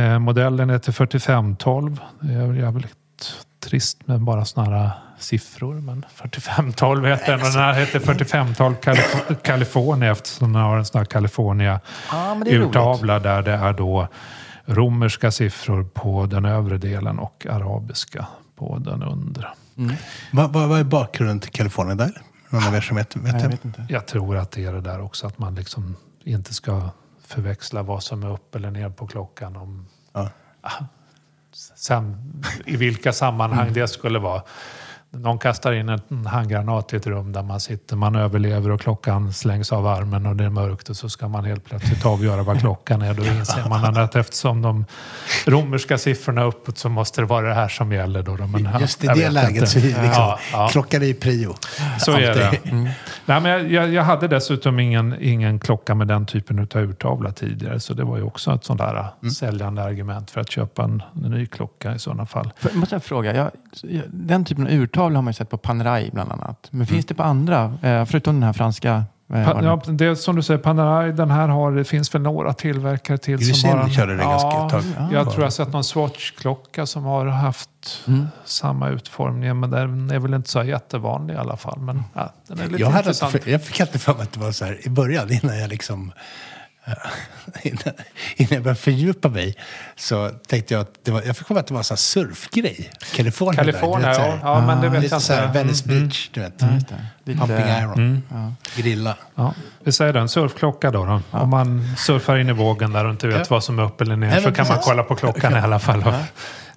[0.01, 2.01] Eh, modellen heter 4512.
[2.20, 5.75] Det är jävligt trist med bara sådana här siffror.
[5.75, 10.85] Men 4512 heter den och den här heter 4512 Calif- California eftersom den har en
[10.85, 11.81] sån här California
[12.12, 12.68] Ja, men det är roligt.
[12.68, 14.09] urtavla där det är då
[14.64, 19.49] romerska siffror på den övre delen och arabiska på den undre.
[20.33, 22.12] Vad, vad, vad är bakgrunden till Kalifornien där?
[22.49, 23.16] Någon av er som vet?
[23.16, 23.87] vet Nej, jag vet inte.
[23.89, 26.89] Jag tror att det är det där också att man liksom inte ska
[27.27, 29.57] förväxla vad som är upp eller ner på klockan.
[29.57, 30.29] Om, Ja.
[31.77, 32.17] Sen
[32.67, 33.75] i vilka sammanhang Mm.
[33.75, 34.43] det skulle vara.
[35.13, 39.33] Någon kastar in en handgranat i ett rum där man sitter, man överlever och klockan
[39.33, 42.61] slängs av armen och det är mörkt och så ska man helt plötsligt avgöra vad
[42.61, 43.15] klockan är.
[43.15, 44.85] Då inser man att eftersom de
[45.47, 48.23] romerska siffrorna är uppåt så måste det vara det här som gäller.
[48.23, 48.33] Då.
[48.47, 49.67] Men, Just i det läget inte.
[49.67, 50.69] så är liksom, Ja, ja.
[50.73, 51.55] klockan är i prio.
[51.99, 52.47] Så är det.
[52.49, 52.73] Alltid.
[53.27, 57.81] Nej, men jag- jag, hade dessutom ingen, ingen klocka med den typen av urtavla tidigare.
[57.81, 58.91] Så det var ju också ett sånt där
[59.23, 59.31] Mm.
[59.35, 62.53] säljande argument för att köpa en, en ny klocka i sådana fall.
[62.57, 63.51] För, måste jag fråga, jag,
[64.07, 66.69] den typen av urtavla har man ju sett på Panerai bland annat.
[66.71, 69.05] Men finns det på andra, eh, förutom den här franska?
[69.35, 72.23] Eh, Pa, ja, det är som du säger, Panerai, den här har, det finns väl
[72.23, 74.83] några tillverkare till Glycin som har en, körde det ganska ett tag.
[75.13, 77.71] Jag tror jag har sett någon Swatch-klocka som har haft
[78.07, 78.27] Mm.
[78.45, 79.61] samma utformning.
[79.61, 81.79] Men den är väl inte så jättevanlig i alla fall.
[81.81, 83.47] Men ja, den är lite Jag, hade intressant.
[83.47, 86.13] jag fick alltid för mig att det var så här i början innan jag liksom
[87.62, 87.95] innan,
[88.36, 89.57] innan jag började fördjupa mig
[89.97, 92.91] så tänkte jag att det var, jag fick att det var en sån här surfgrej.
[94.07, 94.38] Vet, så ja.
[94.43, 95.53] Ja, men det vet Lite jag så här.
[95.53, 96.01] Venice Mm.
[96.09, 96.55] Beach, du vet.
[96.59, 96.66] Ja.
[96.74, 98.22] Lite- Pumping iron.
[98.76, 99.16] Grilla.
[99.34, 101.05] Ja, vi säger det, en surfklocka då.
[101.05, 101.20] då.
[101.38, 103.45] Om man surfar in i vågen där och inte vet Ja.
[103.49, 105.78] vad som är upp eller ner Nej, så kan man kolla på klockan i alla
[105.78, 106.14] fall och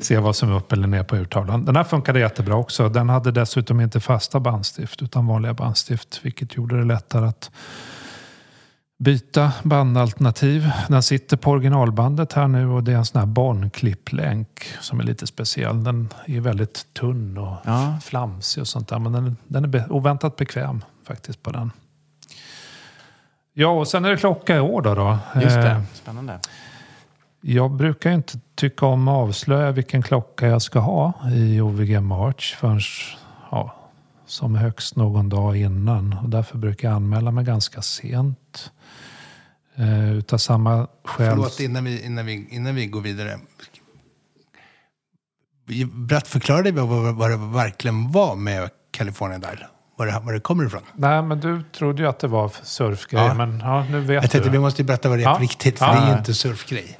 [0.06, 1.66] se vad som är upp eller ner på urtavlan.
[1.66, 2.90] Den här funkade jättebra också.
[2.90, 7.52] Den hade dessutom inte fasta bandstift utan vanliga bandstift vilket gjorde det lättare att
[9.04, 10.72] byta bandalternativ.
[10.88, 15.04] Den sitter på originalbandet här nu och det är en sån här barnklipplänk som är
[15.04, 15.84] lite speciell.
[15.84, 17.98] Den är väldigt tunn och Ja.
[18.04, 19.00] flamsig och sånt där.
[19.00, 21.72] Men den, den är be- oväntat bekväm faktiskt på den.
[23.54, 24.96] Ja, och sen är det klocka i år då.
[24.96, 25.18] då.
[25.36, 26.40] Just Eh, det, spännande.
[27.42, 32.00] Jag brukar ju inte tycka om att avslöja vilken klocka jag ska ha i OVG
[32.02, 32.80] March förrän
[33.52, 33.76] ja,
[34.26, 36.14] som högst någon dag innan.
[36.24, 38.72] Och därför brukar jag anmäla mig ganska sent.
[39.76, 41.30] Eh, utav samma skäl.
[41.30, 43.40] Förlåt, innan vi, innan, vi, innan vi går vidare.
[45.66, 49.64] Vi- Berätt, förklarade vi vad, vad det verkligen var med California Dial?
[49.98, 50.82] Var det, var det kommer ifrån?
[50.96, 53.22] Nej, men du trodde ju att det var surfgrej.
[53.24, 53.34] Ja.
[53.34, 54.54] Men ja, nu vet Jag tänkte du.
[54.54, 55.36] vi måste ju berätta vad det är Ja.
[55.36, 55.92] på riktigt, för Ja.
[55.94, 56.96] det är ju inte surfgrej.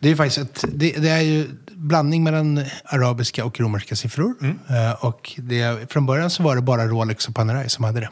[0.00, 4.34] Det är faktiskt ett, det, det är ju blandning mellan arabiska och romerska siffror.
[4.40, 4.58] Mm.
[4.68, 8.10] Eh, och det, från början så var det bara Rolex och Panerai som hade det.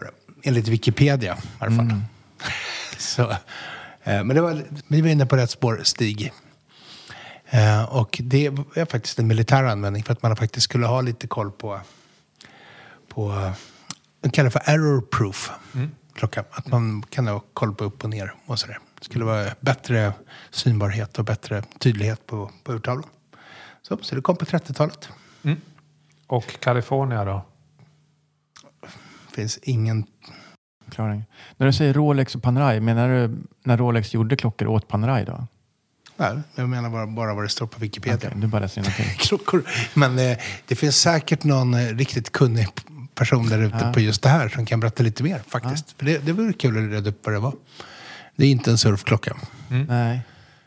[0.00, 0.10] Det.
[0.48, 2.00] Enligt Wikipedia i alla fall.
[2.98, 3.36] så, eh,
[4.04, 6.32] men det var, vi var inne på rätt spår, Stig.
[7.50, 11.26] Eh, och det är faktiskt en militär användning för att man faktiskt skulle ha lite
[11.26, 11.80] koll på,
[13.08, 13.52] på
[14.20, 15.50] de kallar det för error proof
[16.14, 16.44] klocka.
[16.50, 18.78] Att man kan ha koll på upp och ner och sådär.
[19.04, 20.12] Skulle vara bättre
[20.50, 23.08] synbarhet och bättre tydlighet på, på urtavlan.
[23.82, 25.08] Så, så det kom på 30-talet.
[26.26, 27.44] Och California då?
[29.28, 30.06] Det finns ingen...
[30.84, 31.24] Förklaring.
[31.56, 35.46] När du säger Rolex och Panerai, menar du när Rolex gjorde klockor åt Panerai då?
[36.16, 38.16] Nej, jag menar bara, bara vad det står på Wikipedia.
[38.28, 38.82] Okej, du bara läser.
[39.18, 39.62] Klockor.
[39.94, 42.68] Men eh, det finns säkert någon eh, riktigt kunnig
[43.14, 43.92] person där ute Ja.
[43.92, 45.92] på just det här som kan berätta lite mer faktiskt.
[45.98, 47.52] För det, det vore kul att reda upp vad det var.
[48.36, 49.36] Det är inte en surfklocka.
[49.88, 50.20] Nej.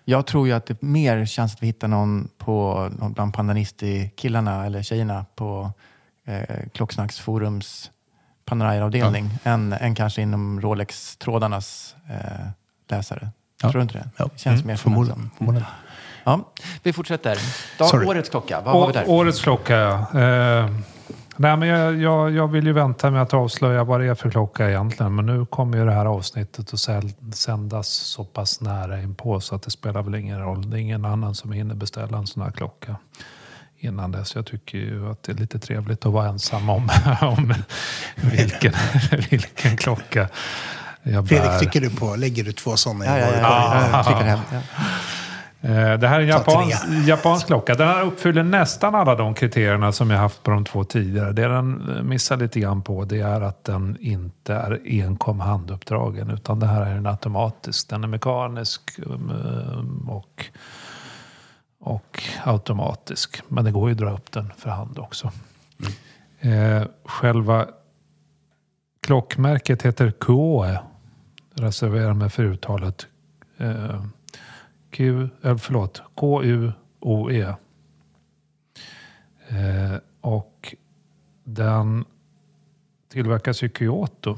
[0.05, 4.65] Jag tror ju att det mer känns att vi hittar någon på någon bland Pandanisti-killarna
[4.65, 5.71] eller tjejerna på
[6.25, 6.41] eh,
[6.73, 7.91] Klocksnacksforums
[8.45, 12.47] Panerai-avdelning än, än kanske inom Rolex-trådarnas eh,
[12.89, 13.29] läsare.
[13.61, 13.71] Ja.
[13.71, 14.09] Tror du inte det?
[14.17, 14.25] Ja.
[14.33, 15.29] Det känns Mm, mer förmodligen.
[15.37, 15.67] förmodligen.
[16.23, 16.51] Ja,
[16.83, 17.37] vi fortsätter.
[17.89, 18.07] Sorry.
[18.07, 19.09] årets klocka, vad har vi där?
[19.09, 20.19] årets klocka, ja.
[20.21, 20.69] Eh,
[21.37, 24.31] nej, men jag, jag, jag vill ju vänta med att avslöja vad det är för
[24.31, 25.15] klocka egentligen.
[25.15, 29.61] Men nu kommer ju det här avsnittet att sändas så pass nära inpå så att
[29.61, 30.69] det spelar väl ingen roll.
[30.69, 32.95] Det är ingen annan som hinner beställa en sån här klocka
[33.79, 34.35] innan dess.
[34.35, 36.89] Jag tycker ju att det är lite trevligt att vara ensam om,
[37.21, 37.53] om
[38.15, 38.73] vilken,
[39.29, 40.29] vilken klocka
[41.03, 41.37] jag bär.
[41.37, 42.15] Fredrik, tycker du på?
[42.15, 44.41] Lägger du två sådana i Ja, ja, ja, ja.
[44.51, 44.61] Ja.
[45.67, 46.63] Eh, Det här är en Ta
[47.07, 47.75] japansk, klocka.
[47.75, 51.31] Den här uppfyller nästan alla de kriterierna som jag haft på de två tidigare.
[51.31, 56.29] Det den eh, missar lite grann på det är att den inte är enkom handuppdragen.
[56.29, 57.89] Utan det här är en automatisk.
[57.89, 60.45] Den är mekanisk um, och,
[61.79, 63.41] och automatisk.
[63.47, 65.31] Men det går ju att dra upp den för hand också.
[66.39, 67.65] Eh, själva
[69.01, 70.79] klockmärket heter Koe.
[71.55, 73.07] Reserverar mig för uttalet.
[74.97, 77.41] Q, eh, förlåt, K-U-O-E.
[79.47, 80.75] Eh, och
[81.43, 82.05] den
[83.11, 84.37] tillverkas i Kyoto.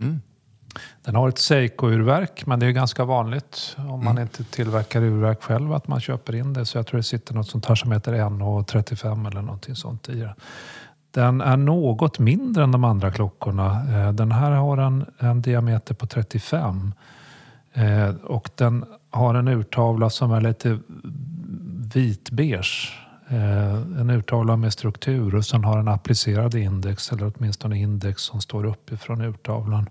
[0.00, 0.20] Mm.
[1.02, 5.72] Den har ett Seiko-urverk, men det är ganska vanligt om man inte tillverkar urverk själv
[5.72, 6.66] att man köper in det.
[6.66, 10.14] Så jag tror det sitter något sånt här som heter NH35 eller någonting sånt i
[10.14, 10.34] det.
[11.10, 13.66] Den är något mindre än de andra klockorna.
[13.94, 16.92] Eh, Den här har en, en diameter på 35.
[17.74, 20.78] Eh, och den har en urtavla som är lite
[21.94, 22.88] vitbeige.
[23.28, 28.40] Eh, en urtavla med struktur och sen har den applicerad index eller åtminstone index som
[28.40, 29.88] står uppifrån urtavlan.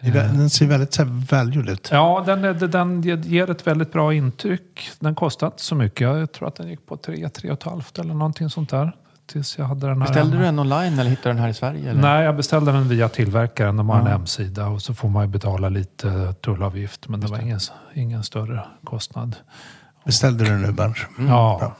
[0.00, 0.98] Vä- Den ser väldigt
[1.32, 1.88] välgjord ut.
[1.92, 4.80] Ja, den, den ger ett väldigt bra intryck.
[5.00, 6.00] Den kostar inte så mycket.
[6.00, 8.92] Jag tror att den gick på 3 3,5 eller någonting sånt där.
[9.26, 10.40] Tills jag hade den här Beställde hemma.
[10.40, 11.90] du den online eller hittade du den här i Sverige?
[11.90, 12.02] Eller?
[12.02, 13.76] Nej, jag beställde den via tillverkaren.
[13.76, 14.10] De har en Ja.
[14.10, 17.08] hemsida och så får man ju betala lite tullavgift.
[17.08, 17.44] Men det Just var det.
[17.44, 17.60] ingen,
[17.94, 19.36] ingen större kostnad.
[20.04, 20.98] Beställde du nu, Berns?
[21.28, 21.72] Ja.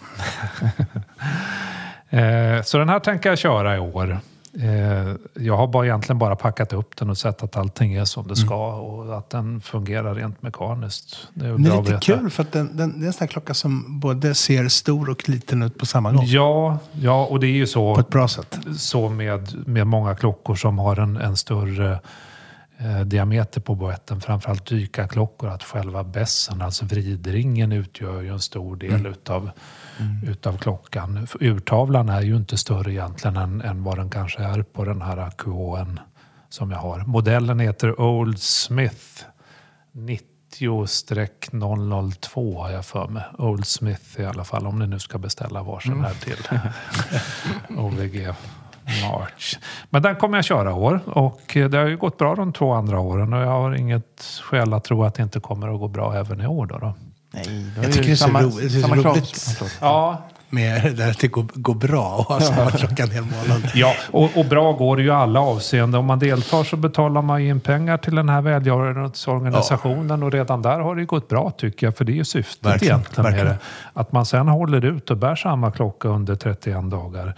[2.18, 4.18] eh, så den här tänker jag köra i år.
[4.60, 8.28] Eh, jag har bara egentligen bara packat upp den och sett att allting är som
[8.28, 11.28] det ska och att den fungerar rent mekaniskt.
[11.34, 13.26] Det är, det är lite kul för att den, den, det är en sån här
[13.26, 16.24] klocka som både ser stor och liten ut på samma gång.
[16.26, 17.94] Ja, ja, och det är ju så.
[17.94, 18.58] På ett bra sätt.
[18.76, 22.00] så med, med många klockor som har en, en större
[22.78, 28.76] eh, diameter på boetten, framförallt dykarklockor, att själva bässen, alltså vridringen, utgör ju en stor
[28.76, 29.50] del utav,
[30.26, 31.26] utav klockan.
[31.40, 35.30] Urtavlan är ju inte större egentligen än, än vad den kanske är på den här
[35.38, 36.00] QHn
[36.48, 36.98] som jag har.
[36.98, 39.24] Modellen heter Old Smith
[39.92, 43.24] 90-002 har jag för mig.
[43.38, 46.48] Old Smith i alla fall, om ni nu ska beställa varsin här till
[47.78, 48.34] OVG
[48.84, 49.58] March.
[49.90, 53.00] Men den kommer jag köra år och det har ju gått bra de två andra
[53.00, 56.14] åren och jag har inget skäl att tro att det inte kommer att gå bra
[56.14, 56.66] även i år.
[56.66, 56.94] Då, då.
[57.32, 57.44] Nej,
[57.76, 59.58] det Jag tycker det är så samma, ro- det är så samma roligt.
[59.80, 63.22] Ja, Med det där att det går, går bra och ha samma klocka en hel
[63.22, 63.70] månad.
[63.74, 65.98] Ja, och, och bra går det ju i alla avseenden.
[66.00, 70.62] Om man deltar så betalar man ju in pengar till den här välgörenhetsorganisationen och redan
[70.62, 71.96] där har det gått bra tycker jag.
[71.96, 73.56] För det är ju syftet Verkligen, egentligen med verkligen.
[73.94, 74.00] det.
[74.00, 77.34] Att man sen håller ut och bär samma klocka under 31 dagar.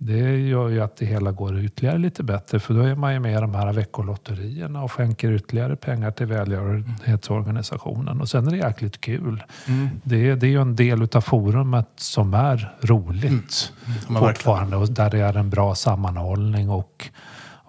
[0.00, 3.20] Det gör ju att det hela går ytterligare lite bättre för då är man ju
[3.20, 8.20] med i de här veckolotterierna och skänker ytterligare pengar till välgörenhetsorganisationen.
[8.20, 9.42] Och sen är det jäkligt kul.
[9.68, 9.88] Mm.
[10.04, 13.72] Det, är- det är ju en del utav forumet som är roligt
[14.08, 17.08] men fortfarande och där det är en bra sammanhållning och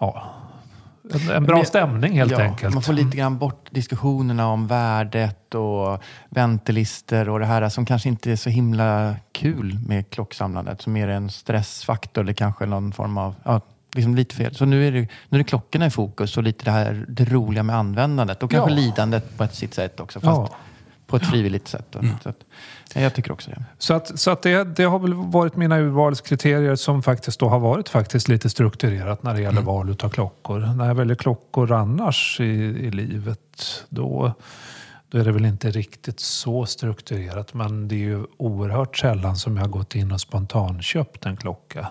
[0.00, 0.24] ja,
[1.14, 2.74] en, en bra Men- stämning helt ja, enkelt.
[2.74, 8.08] Man får lite grann bort diskussionerna om värdet och väntelister och det här som kanske
[8.08, 10.82] inte är så himla kul med klocksamlandet.
[10.82, 13.60] Som mer är en stressfaktor eller kanske någon form av, ja,
[13.94, 14.54] liksom lite fel.
[14.54, 17.24] Så nu är, det, nu är det klockorna i fokus och lite det här det
[17.24, 18.76] roliga med användandet och kanske Ja.
[18.76, 20.20] lidandet på ett sitt sätt också.
[20.20, 20.56] Fast Ja.
[21.10, 21.86] På ett frivilligt sätt.
[21.90, 22.00] då.
[22.22, 22.36] Så att,
[22.94, 23.64] ja, jag tycker också det.
[23.78, 27.58] Så, att, så att det, det har väl varit mina urvalskriterier som faktiskt då har
[27.58, 30.58] varit faktiskt lite strukturerat när det gäller val utav klockor.
[30.60, 34.32] När jag väljer klockor annars i, i livet då,
[35.10, 37.54] då är det väl inte riktigt så strukturerat.
[37.54, 41.86] Men det är ju oerhört sällan som jag har gått in och spontanköpt en klocka.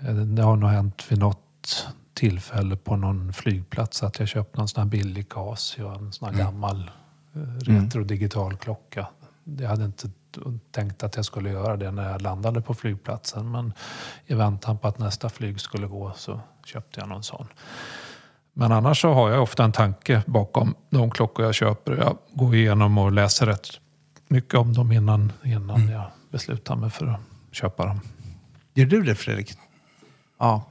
[0.00, 4.68] Eh, Det har nog hänt vid något tillfälle på någon flygplats att jag köpt någon
[4.68, 6.90] sån här billig Casio, en sån här gammal
[7.36, 9.06] eh, retro digital klocka.
[9.44, 10.10] Jag hade inte
[10.70, 13.72] tänkt att jag skulle göra det när jag landade på flygplatsen men
[14.26, 17.46] i väntan på att nästa flyg skulle gå så köpte jag någon sån.
[18.52, 21.96] Men annars så har jag ofta en tanke bakom de klockor jag köper.
[21.96, 23.80] Jag går igenom och läser rätt
[24.28, 27.20] mycket om dem innan, innan jag beslutar mig för att
[27.52, 28.00] köpa dem.
[28.74, 29.52] Gör du det Fredrik?
[30.38, 30.62] Ja.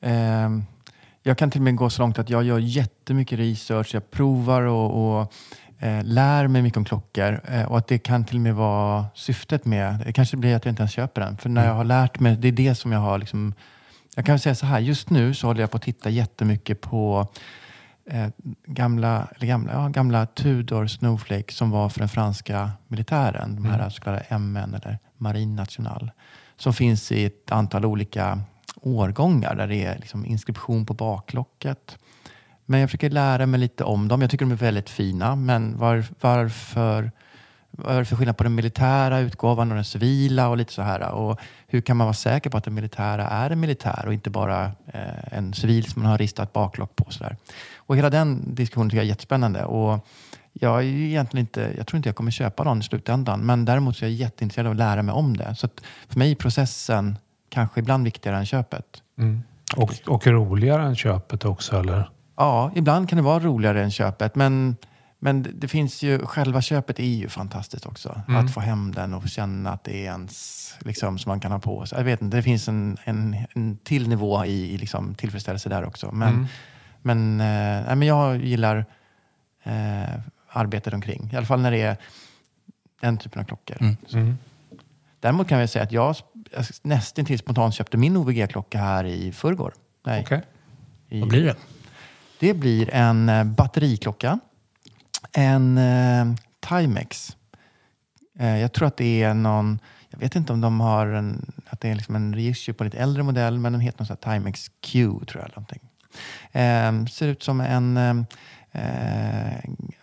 [0.00, 0.64] Ehm,
[1.22, 3.94] jag kan till och med gå så långt att jag gör jättemycket research.
[3.94, 5.32] Jag provar och, och
[6.04, 7.40] lär mig mycket om klockor.
[7.48, 10.02] Eh, och att det kan till och med vara syftet med...
[10.06, 11.36] Det kanske blir att jag inte ens köper den.
[11.36, 13.54] För när jag har lärt mig, det är det som jag har liksom...
[14.16, 17.26] Jag kan säga så här, just nu så håller jag på att titta jättemycket på
[18.10, 18.26] eh,
[18.66, 23.56] gamla, eller gamla, ja, gamla Tudor Snowflake som var för den franska militären.
[23.56, 26.10] De här så kallade MN eller Marine National.
[26.56, 28.40] Som finns i ett antal olika
[28.76, 31.98] årgångar där det är liksom inskription på baklocket.
[32.66, 34.20] Men jag försöker lära mig lite om dem.
[34.20, 35.36] Jag tycker de är väldigt fina.
[35.36, 37.10] Men var, varför,
[37.70, 40.82] vad är det för skillnad på den militära utgåvan och den civila och lite så
[40.82, 41.10] här.
[41.10, 44.30] Och hur kan man vara säker på att den militära är en militär och inte
[44.30, 47.04] bara eh, en civil som man har ristat baklock på.
[47.08, 47.36] Så där.
[47.76, 49.64] Och hela den diskussionen tycker jag är jättespännande.
[49.64, 50.06] Och
[50.52, 53.40] jag, är egentligen inte, jag tror inte jag kommer köpa någon i slutändan.
[53.40, 55.54] Men däremot så är jag jätteintresserad av att lära mig om det.
[55.54, 59.02] Så att för mig är processen kanske ibland viktigare än köpet.
[59.18, 59.42] Mm.
[59.76, 62.08] Och, och roligare än köpet också eller?
[62.36, 64.34] Ja, ibland kan det vara roligare än köpet.
[64.34, 64.76] Men,
[65.18, 68.20] men det- finns ju, själva köpet är ju fantastiskt också.
[68.28, 71.58] Att få hem den och känna att det är ens, liksom, som man kan ha
[71.58, 71.98] på sig.
[71.98, 75.84] Jag vet inte, det finns en, en, en till nivå i, i liksom, tillfredsställelse där
[75.84, 76.12] också.
[76.12, 76.46] Men,
[77.02, 78.84] men, eh, nej, men jag gillar
[79.62, 81.30] eh, arbetet omkring.
[81.32, 81.96] I alla fall när det är
[83.00, 83.76] den typen av klockor.
[84.06, 84.34] Så.
[85.20, 86.16] Däremot kan jag säga att jag,
[86.52, 89.74] jag nästan till spontant köpte min OVG-klocka här i förrgår.
[90.06, 90.42] Nej, Okej.
[91.08, 91.56] i, Vad blir det?
[92.42, 94.38] Det blir en eh, batteriklocka.
[95.32, 96.34] En eh,
[96.68, 97.36] Timex.
[98.38, 99.78] Eh, jag tror att det är någon...
[100.10, 102.90] Jag vet inte om de har en, att det är liksom en reissue på en
[102.90, 105.48] lite äldre modell, men den heter någon sån här Timex Q, tror jag.
[105.48, 105.80] Någonting.
[106.52, 108.16] Eh, ser ut som en, eh,
[108.82, 109.58] eh,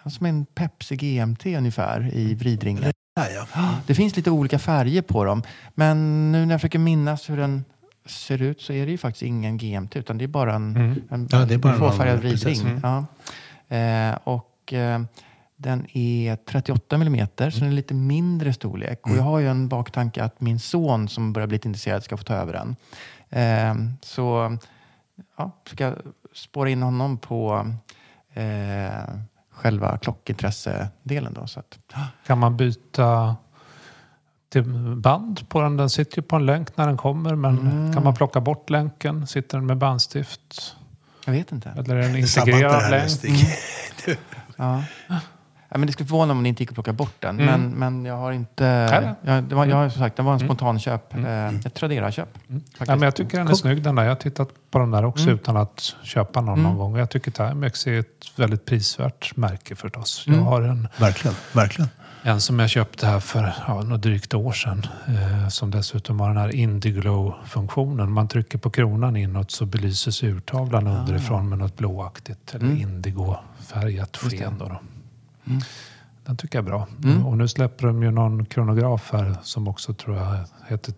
[0.06, 2.94] som en Pepsi GMT ungefär i vridringen.
[3.16, 3.76] Ja, ja.
[3.88, 5.44] Det finns lite olika färger på dem.
[5.76, 7.66] Men nu när jag försöker minnas hur den
[8.10, 10.76] ser ut så är det ju faktiskt ingen GMT utan det är bara en,
[11.10, 12.82] en, Ja, det är bara en tvåfärgad vridring.
[12.84, 13.06] Ja.
[13.76, 15.02] Eh, och eh,
[15.56, 19.00] den är 38 millimeter så den är lite mindre storlek.
[19.08, 22.18] Och jag har ju en baktanke att min son som börjar bli lite intresserad ska
[22.18, 22.76] få ta över den.
[23.30, 24.58] Eh, så
[25.38, 25.96] ja, ska jag
[26.34, 27.72] spåra in honom på
[28.34, 28.90] eh,
[29.52, 31.34] själva klockintressedelen.
[31.34, 31.78] Då, så att,
[32.26, 33.36] Kan man byta
[34.50, 34.64] till
[34.96, 35.78] band på den?
[35.78, 37.94] Den sitter ju på en länk när den kommer men Mm.
[37.94, 39.28] kan man plocka bort länken?
[39.28, 40.76] Sitter den med bandstift?
[41.26, 41.70] jag vet inte.
[41.70, 43.10] Eller är den integrerad länk?
[43.10, 43.46] Stig.
[44.58, 44.84] Ja.
[45.72, 47.40] Ja, men det skulle förvåna om ni inte gick att plocka bort den.
[47.40, 47.62] Mm.
[47.62, 48.64] Men, men jag har inte...
[49.24, 49.32] Ja.
[49.34, 51.14] Jag, det var, jag har som sagt, det var en spontanköp.
[51.16, 52.30] Eh, ett Tradera-köp.
[52.34, 52.80] faktiskt.
[52.80, 54.04] Ja, men jag tycker den är snygg den där.
[54.04, 55.36] Jag har tittat på den där också Mm.
[55.36, 56.98] utan att köpa någon någon gång.
[56.98, 60.26] Jag tycker Timex är ett väldigt prisvärt märke förstås.
[60.28, 60.40] Mm.
[60.40, 61.90] Jag har en, Verkligen, verkligen.
[62.24, 64.86] En som jag köpte här för ja, något drygt år sedan.
[65.08, 68.12] Eh, som dessutom har den här Indiglow-funktionen.
[68.12, 71.00] Man trycker på kronan inåt så belyses urtavlan Ah.
[71.00, 72.78] underifrån med något blåaktigt eller Mm.
[72.82, 74.54] indigo-färgat sken.
[74.60, 74.80] Då då.
[75.48, 75.62] Mm.
[76.26, 76.88] Den tycker jag är bra.
[77.26, 80.94] Och nu släpper de ju någon kronograf här som också tror jag heter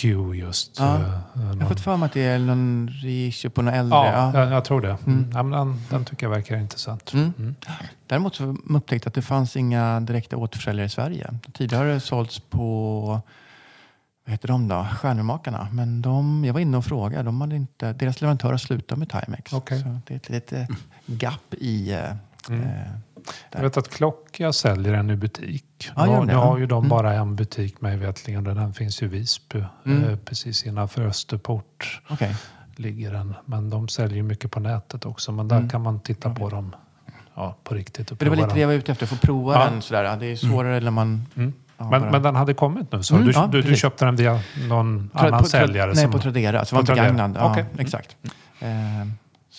[0.00, 0.78] Q just.
[0.78, 0.96] Ja.
[0.96, 1.02] Eh,
[1.34, 3.98] Jag har fått för mig att det är någon reissue på någon äldre.
[3.98, 4.40] Ja, Ja.
[4.40, 4.96] Jag, jag tror det.
[5.06, 5.30] Mm.
[5.30, 7.12] Men den, den tycker jag verkar intressant.
[7.12, 7.54] Mm.
[8.06, 11.30] Däremot så upptäckte jag att det fanns inga direkta återförsäljare i Sverige.
[11.52, 13.20] Tidigare har det sålts på
[14.26, 14.86] vad heter de då?
[14.94, 15.68] Stjärnurmakarna.
[15.72, 17.22] Men de, jag var inne och frågade.
[17.22, 19.52] De hade inte, deras leverantör har slutat med Timex.
[19.52, 19.80] Okej.
[19.82, 20.76] Så det är ett litet eh,
[21.06, 21.92] gap i...
[21.92, 22.00] eh,
[22.48, 22.62] Mm.
[22.62, 22.70] eh,
[23.52, 25.64] Jag vet att Klocka säljer en i butik.
[25.96, 26.38] Ja, gör nu, ja.
[26.38, 26.88] har ju de Mm.
[26.88, 29.64] bara en butik mig vetligen den finns ju i Visby.
[29.86, 30.04] Mm.
[30.04, 32.36] Eh, precis innanför Österport Okej.
[32.76, 33.34] ligger den.
[33.44, 35.32] Men de säljer mycket på nätet också.
[35.32, 35.68] Men där Mm.
[35.68, 36.74] kan man titta på dem
[37.34, 38.10] ja, på riktigt.
[38.10, 39.06] Och det var lite det jag var ute efter.
[39.06, 39.70] Få prova Ja.
[39.70, 40.16] den sådär.
[40.20, 41.26] Det är svårare när man...
[41.36, 41.52] Mm.
[41.78, 43.14] ja, Men, men den hade kommit nu så?
[43.14, 45.86] Mm, du, ja, du, du köpte den via någon Tra- annan på, säljare?
[45.86, 46.64] Nej, som, på Tradera.
[46.64, 47.36] Så det var begagnad.
[47.38, 47.64] Ja, Okej.
[47.78, 48.16] Exakt.
[48.60, 48.68] Eh,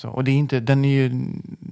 [0.01, 1.31] så, och det är inte, den är ju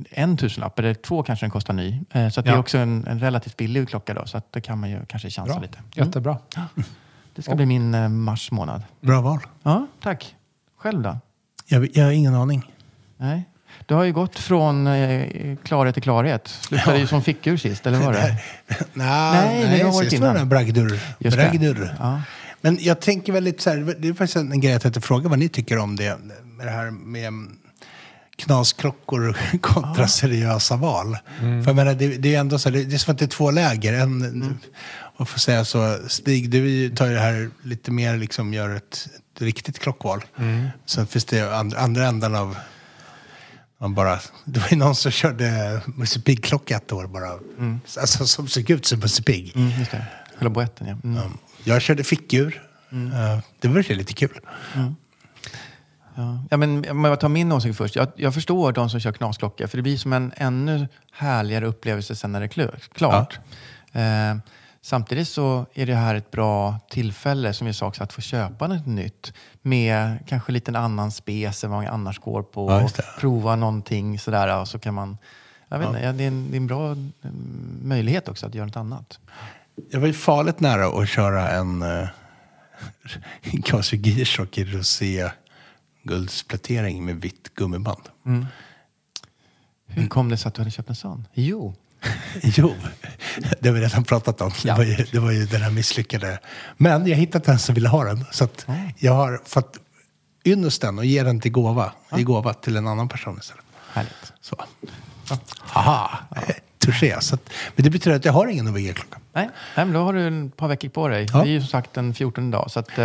[0.09, 1.99] en tusenlapp, eller två kanske den kostar ny.
[2.11, 2.59] Eh, så att det är Ja.
[2.59, 4.25] också en, en relativt billig klocka då.
[4.25, 5.61] Så att då kan man ju kanske chansa Bra.
[5.61, 5.77] lite.
[5.77, 6.07] Mm.
[6.07, 6.37] Jättebra.
[7.35, 8.83] Det ska bli min eh, mars månad.
[9.01, 9.39] Bra val.
[9.63, 10.35] Ja, tack.
[10.77, 11.17] Själv då?
[11.67, 12.71] Jag, jag har ingen aning.
[13.17, 13.43] Nej.
[13.85, 16.47] Du har ju gått från eh, klarhet till klarhet.
[16.47, 17.01] Slutade Ja.
[17.01, 18.37] ju som fickur sist, eller var det?
[18.93, 20.99] Nej, Nej, har varit sist var det bragdur.
[21.19, 21.95] Bragdur.
[21.99, 22.21] Ja.
[22.61, 25.29] Men jag tänker väl lite så här, det är faktiskt en grej jag tänkte fråga
[25.29, 26.17] vad ni tycker om det.
[26.43, 27.33] Med det här med
[28.39, 31.17] knasklockor kontra seriösa val.
[31.39, 33.29] För jag menar, det, det är ändå så här, det, är som att det är
[33.29, 33.93] två läger.
[33.93, 34.59] En,
[35.17, 38.75] Vad får jag säga så, Stig, du tar ju det här lite mer, liksom gör
[38.75, 40.23] ett, ett riktigt klockval.
[40.85, 42.55] Sen finns det andra, andra änden av
[43.81, 47.39] man bara, det var ju någon som körde Musse Pigg-klocka ett år bara.
[47.99, 49.55] Alltså som såg ut som Musse Pigg.
[49.55, 50.05] Mm, just det.
[50.37, 50.95] Själva boetten, ja.
[51.03, 51.37] Mm.
[51.63, 52.63] Jag körde fickur.
[52.93, 54.39] Uh, det var lite kul.
[56.15, 56.39] Ja.
[56.49, 57.95] Ja, men om jag tar min åsikt först.
[57.95, 62.15] Jag, jag förstår de som kör knasklocka, för det blir som en ännu härligare upplevelse
[62.15, 63.39] sen när det är kl- klart.
[63.91, 64.35] Eh,
[64.81, 68.67] samtidigt så är det här ett bra tillfälle, som vi sa också, att få köpa
[68.67, 72.71] något nytt med kanske lite en annan spes än vad man annars går på.
[72.71, 75.17] Ja, prova någonting sådär och så kan man...
[75.71, 78.55] Jag vet inte, ja, det, är en, det är en bra mm, möjlighet också att
[78.55, 79.19] göra något annat.
[79.91, 82.07] Jag var ju farligt nära att köra en uh,
[83.63, 85.29] Casio Gearshock i rosé
[86.03, 88.01] guldsplätering med vitt gummiband.
[89.87, 91.27] Hur kom det sig att du hade köpt en sån?
[91.33, 91.75] Jo,
[92.43, 92.75] Jo,
[93.59, 94.51] det har vi redan pratat om.
[94.63, 94.73] Ja.
[94.73, 96.39] Det, var ju, det var ju den här misslyckade.
[96.77, 98.25] Men jag har hittat en som ville ha den.
[98.31, 98.65] Så att
[98.97, 99.77] jag har fått
[100.45, 103.63] ynnesten och ge den till gåva, i gåva till en annan person istället.
[103.91, 104.33] härligt.
[104.41, 104.55] Så.
[105.59, 106.19] Haha,
[106.91, 107.21] touché.
[107.21, 109.19] Så att, men det betyder att jag har ingen OVG-klocka.
[109.33, 111.27] Nej, nej, men då har du ett par veckor på dig.
[111.33, 111.43] Ja.
[111.43, 112.71] Det är ju som sagt den 14 dag.
[112.71, 112.95] Så att, eh,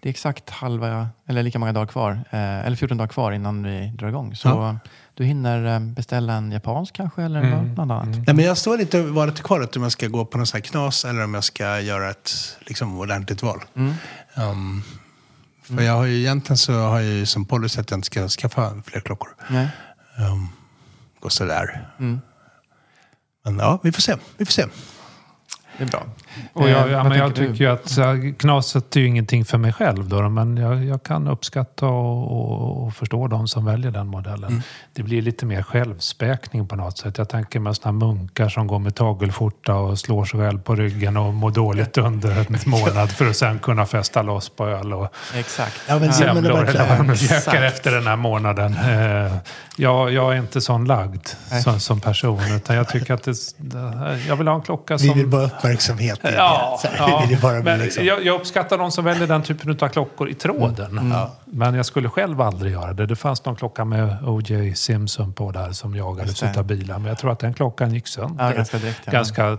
[0.00, 2.12] det är exakt halva, eller lika många dagar kvar.
[2.30, 4.36] Eh, eller 14 dagar kvar innan vi drar igång.
[4.36, 4.78] Så Ja.
[5.14, 8.06] du hinner eh, beställa en japansk kanske, eller något annat.
[8.06, 10.56] Nej, men jag står lite och valet kvalet om jag ska gå på någon sån
[10.58, 13.60] här knas eller om jag ska göra ett liksom, ordentligt val.
[14.34, 14.82] Um,
[15.62, 18.28] för jag har ju egentligen så har jag ju som policy att jag inte ska
[18.28, 19.28] skaffa fler klockor.
[19.48, 19.68] Nej.
[20.18, 20.48] Um,
[21.20, 21.88] gå sådär.
[23.42, 24.16] Men ja, vi får se.
[24.36, 24.66] Vi får se.
[25.78, 26.06] Det är bra.
[26.52, 27.52] Och jag, Eh, ja, men jag tänker du?
[27.52, 30.08] tycker ju att här, knaset är ju ingenting för mig själv.
[30.08, 34.50] Då, men jag, jag kan uppskatta och, och, och förstå de som väljer den modellen.
[34.50, 34.62] Mm.
[34.94, 37.18] Det blir lite mer självspäkning på något sätt.
[37.18, 41.16] Jag tänker mig sådana munkar som går med tagelskjorta och slår sig själv på ryggen
[41.16, 45.08] och mår dåligt under en månad för att sen kunna festa loss på öl och
[45.34, 45.80] Exakt.
[45.88, 46.26] Ja, men- Ja.
[46.26, 48.72] Ja, men det semlor eller vad de käkar efter den här månaden.
[48.74, 49.36] Eh,
[49.76, 51.26] Jag, jag är inte sån lagd
[51.64, 52.40] som, som person.
[52.56, 53.34] Utan jag tycker att det,
[54.28, 55.08] jag vill ha en klocka som...
[55.08, 57.28] Vi vill bara uppmärksamhet i Ja, ja.
[57.42, 58.04] bara men liksom...
[58.04, 61.12] jag, jag uppskattar de som väljer den typen av klockor i tråden.
[61.44, 63.06] Men jag skulle själv aldrig göra det.
[63.06, 64.74] Det fanns någon klocka med O.J.
[64.74, 66.98] Simpson på där som jagades utav bilar.
[66.98, 68.44] Men jag tror att den klockan gick sönder.
[68.44, 69.12] Ja, ganska direkt, ja.
[69.12, 69.58] Ganska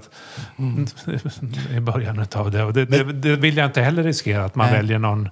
[1.72, 2.64] i början utav det.
[2.64, 3.04] Och det, det.
[3.14, 4.76] Det vill jag inte heller riskera, att man Nej.
[4.76, 5.30] väljer någon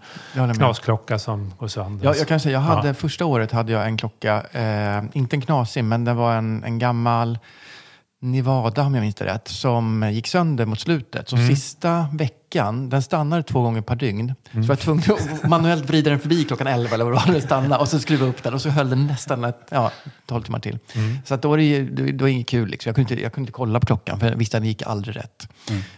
[0.55, 2.05] knasklocka som går sönder.
[2.05, 5.41] Ja, jag kan säga, jag hade, första året hade jag en klocka, eh, inte en
[5.41, 7.39] knasig, men det var en, en gammal
[8.23, 11.29] Nevada, om jag minns det rätt, som gick sönder mot slutet.
[11.29, 14.33] Så sista veckan, den stannade två gånger per dygn.
[14.51, 17.33] Så jag var tvungen att manuellt vrida den förbi klockan 11 eller vad det var,
[17.33, 19.91] den stannade, och så skruva upp den och så höll den nästan ett, ja,
[20.25, 20.79] 12 timmar till.
[21.25, 22.69] Så att då var det, ju- det, det var inget kul.
[22.69, 22.89] Liksom.
[22.89, 24.81] Jag, kunde inte, jag kunde inte kolla på klockan, för jag visste att den gick
[24.81, 25.47] aldrig rätt.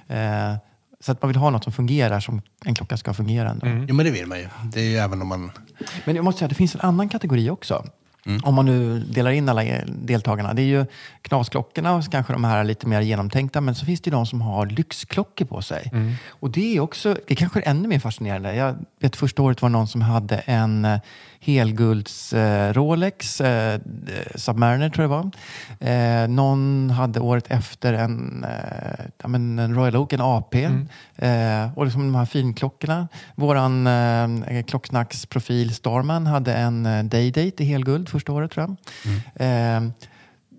[0.08, 0.56] Eh,
[1.00, 3.68] så att man vill ha något som fungerar som en klocka ska fungera ändå.
[3.88, 4.48] Jo, men det vill man ju.
[4.64, 5.52] Det är ju även om man...
[6.06, 7.86] Men jag måste säga att det finns en annan kategori också.
[8.26, 8.42] Mm.
[8.44, 10.54] Om man nu delar in alla eh, deltagarna.
[10.54, 10.86] Det är ju
[11.22, 13.62] knasklockorna och kanske de här lite mer genomtänkta.
[13.62, 15.90] Men så finns det ju de som har lyxklockor på sig.
[15.94, 16.14] Mm.
[16.30, 18.56] Och det är också, det kanske är ännu mer fascinerande.
[18.56, 21.00] Jag vet första året var det någon som hade en eh,
[21.40, 23.80] helgulds eh, Rolex, eh,
[24.36, 25.32] Submariner tror jag det
[25.80, 26.24] var.
[26.24, 30.64] Eh, någon hade året efter en, eh, ja, men en Royal Oak, en AP.
[31.16, 33.08] Eh, och liksom de här finklockorna.
[33.36, 38.76] Våran eh, klocksnacksprofil Starman hade en eh, Day-Date i helguld första året tror
[39.36, 39.76] jag.
[39.76, 39.92] Eh,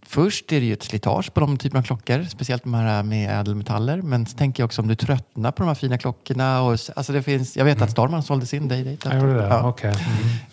[0.06, 3.40] Först är det ju ett slitage på de typerna av klockor, speciellt de här med
[3.40, 4.02] ädelmetaller.
[4.02, 6.62] Men så tänker jag också om du tröttnar på de här fina klockorna.
[6.62, 9.08] Och, alltså det finns, jag vet att Starman sålde sin Day-Date.
[9.08, 9.46] Jag gjorde det?
[9.48, 9.68] Ja.
[9.68, 9.94] Okej.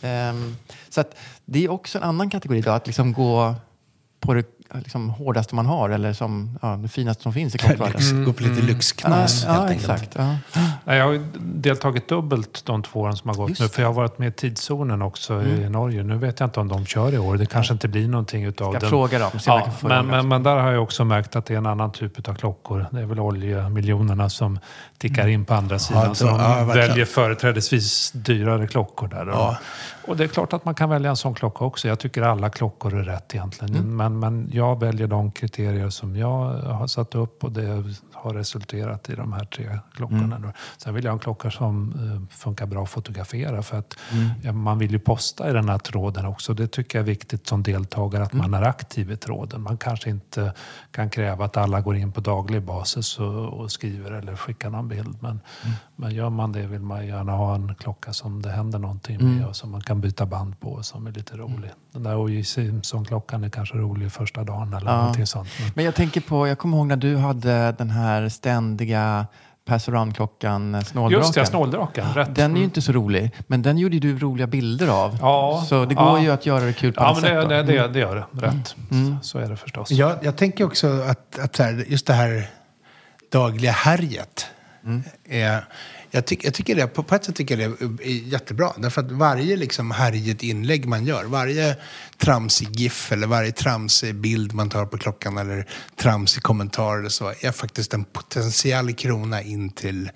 [0.02, 0.36] Mm.
[0.36, 0.56] Ehm,
[0.90, 3.56] så att det är också en annan kategori då, att liksom gå
[4.20, 8.02] på det liksom, hårdaste man har eller som, ja, det finaste som finns i klockvärlden.
[8.02, 10.14] Lyx, Gå på lite lyxknas Ja, helt ja, enkelt.
[10.14, 10.16] exakt.
[10.86, 10.96] Ja.
[10.96, 13.68] Jag har ju deltagit dubbelt de två åren som har gått Just nu.
[13.68, 16.04] För jag har varit med i tidszonen också i Norge.
[16.04, 17.38] Nu vet jag inte om de kör i år.
[17.38, 18.90] Det kanske inte blir någonting utav Ska den.
[18.90, 21.54] fråga dem, Ja, kan få men, men, men där har jag också märkt att det
[21.54, 22.86] är en annan typ av klockor.
[22.92, 24.60] Det är väl oljemiljonerna som
[24.98, 26.08] tickar in på andra sidan.
[26.08, 29.26] då- så de ja, väljer företrädesvis dyrare klockor där.
[29.28, 29.58] Ja.
[30.08, 31.88] Och det är klart att man kan välja en sån klocka också.
[31.88, 33.76] Jag tycker alla klockor är rätt egentligen.
[33.76, 33.96] Mm.
[33.98, 37.84] Men, men jag väljer de kriterier som jag har satt upp och det
[38.22, 40.36] har resulterat i de här tre klockorna.
[40.36, 40.52] Mm.
[40.78, 41.94] Sen vill jag ha en klocka som
[42.30, 43.96] eh, funkar bra att fotografera för att
[44.44, 44.58] Mm.
[44.64, 46.54] man vill ju posta i den här tråden också.
[46.54, 48.52] Det tycker jag är viktigt som deltagare att Mm.
[48.52, 49.62] man är aktiv i tråden.
[49.62, 50.54] Man kanske inte
[50.92, 54.88] kan kräva att alla går in på daglig basis och, och skriver eller skickar någon
[54.88, 55.18] bild.
[55.20, 55.76] Men, Mm.
[55.96, 59.36] men gör man det vill man gärna ha en klocka som det händer någonting Mm.
[59.36, 61.72] med och som man kan byta band på och som är lite rolig.
[61.94, 62.44] Den där O.J.
[62.44, 64.98] Simpson-klockan är kanske rolig första dagen eller Ja.
[64.98, 65.50] någonting sånt.
[65.60, 69.26] Men, Men jag tänker på, jag kommer ihåg när du hade den här ständiga
[69.66, 71.20] pass around-klockan, snåldraken.
[71.26, 72.14] Just det, snåldraken.
[72.14, 72.36] Rätt.
[72.36, 72.64] Den är ju Mm.
[72.64, 75.18] inte så rolig, men den gjorde du roliga bilder av.
[75.22, 76.22] Ja, så det går ja.
[76.24, 77.50] ju att göra det kul på Ja, annat men det, sätt.
[77.68, 77.72] då.
[77.74, 78.48] det, det, det gör det.
[78.48, 78.76] Rätt.
[78.92, 79.18] Mm.
[79.22, 79.92] Så är det förstås.
[79.92, 82.50] Jag, jag tänker också att, att här, just det här
[83.32, 84.46] dagliga härjet.
[85.30, 85.64] Är,
[86.12, 88.74] jag, tyck, jag tycker det, på, på ett sätt tycker jag det är, jättebra.
[88.78, 91.76] Därför att varje liksom härjet inlägg man gör, varje
[92.18, 97.34] tramsig GIF eller varje tramsig bild man tar på klockan eller tramsig kommentar eller så,
[97.42, 100.10] är faktiskt en potentiell krona in till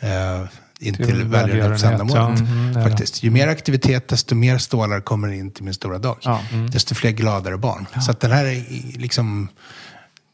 [0.00, 0.44] eh,
[0.80, 2.14] in Till till välgörenhetsändamålet.
[2.14, 2.60] välgörenhet, ja.
[2.60, 2.90] Mm, det.
[2.90, 3.22] faktiskt.
[3.22, 6.16] Ju mer aktivitet, desto mer stålar kommer in till min stora dag.
[6.20, 6.40] Ja.
[6.72, 7.86] Desto fler gladare barn.
[8.04, 8.64] Så att den här är
[8.98, 9.48] liksom...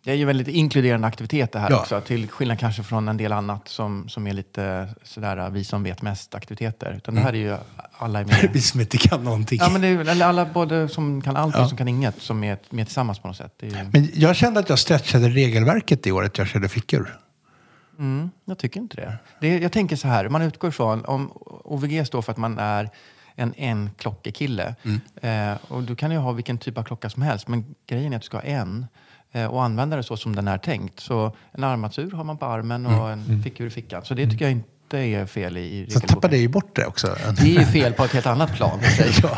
[0.07, 1.81] Det är ju väldigt inkluderande aktivitet det här Ja.
[1.81, 2.01] också.
[2.01, 6.03] Till skillnad kanske från en del annat som, som är lite sådär vi som vet
[6.03, 6.95] mest aktiviteter.
[6.97, 7.57] Utan det här är ju
[7.99, 8.51] alla är med.
[8.53, 9.59] Vi som inte kan någonting.
[9.63, 11.69] Ja, men det är, alla både som kan allt och Ja.
[11.69, 13.55] som kan inget som är med tillsammans på något sätt.
[13.63, 17.19] Ju, Men jag kände att jag stretchade regelverket i året jag körde fickor.
[17.99, 19.19] mm, jag tycker inte det.
[19.41, 21.31] det jag tänker så här, man utgår från, om
[21.65, 22.91] OVG står för att man är
[23.35, 24.75] en en-klockekille.
[25.23, 28.17] Eh, och du kan ju ha vilken typ av klocka som helst, men grejen är
[28.17, 28.87] att du ska ha en.
[29.37, 31.01] Eh, och använda det så som den är tänkt.
[31.01, 34.05] Så en armatur har man på armen och en fickur i fickan.
[34.05, 36.09] Så det tycker jag inte är fel i, i regelboken.
[36.09, 37.17] tappade ju bort det också.
[37.37, 38.79] Det är ju fel på ett helt annat plan.
[39.23, 39.37] ja,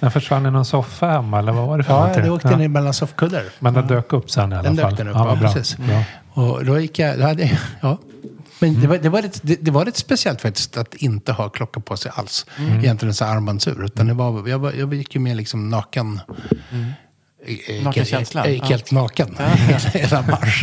[0.00, 2.22] Den försvann i någon soffa hemma eller vad var det för ja någonting?
[2.22, 3.44] det åkte ner mellan soffkuddar.
[3.58, 4.90] Men den dök upp sen i alla Den fall.
[4.90, 5.52] dök den upp, ja, bra.
[5.52, 5.76] precis.
[5.76, 6.02] Bra.
[6.44, 7.18] Och då gick jag...
[7.18, 7.98] Då hade, ja.
[8.60, 11.48] Men det, var, det, var lite, det, det var lite speciellt faktiskt att inte ha
[11.48, 12.46] klocka på sig alls.
[12.58, 13.84] Egentligen en sån här armbandsur.
[13.84, 16.20] Utan det var, jag, var, jag gick ju med liksom naken.
[16.72, 16.92] Mm.
[17.46, 17.90] Gick ja.
[18.62, 19.36] helt naken
[19.92, 20.62] hela mars.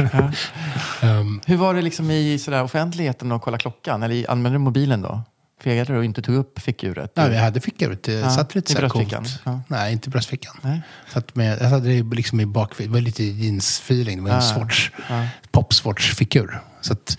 [1.02, 4.04] Ehm, Hur var det liksom i sådär offentligheten att kolla klockan?
[4.04, 5.24] Eller använde du mobilen då?
[5.64, 7.12] Fegade du och inte tog upp fickuret?
[7.16, 7.98] nej, jag hade fickor.
[8.04, 9.62] Det Ja, satt lite i bröstfickan, ja.
[9.68, 10.56] Nej, inte i bröstfickan.
[10.62, 10.82] Nej.
[11.14, 12.92] Satt med, jag hade det liksom i bakfickan.
[12.92, 14.16] Det var lite jeans-feeling.
[14.16, 15.28] Det var en Ah, Swatch, ja.
[15.52, 16.60] pop-Swatch-figur.
[16.82, 17.18] Så att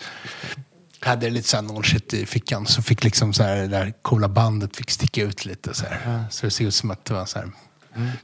[1.01, 2.67] hade lite så här någon shit i fickan.
[2.67, 5.75] Så fick liksom så här, det där coola bandet fick sticka ut lite.
[5.75, 6.25] Så, här.
[6.31, 7.49] så det såg ut som att det var så här,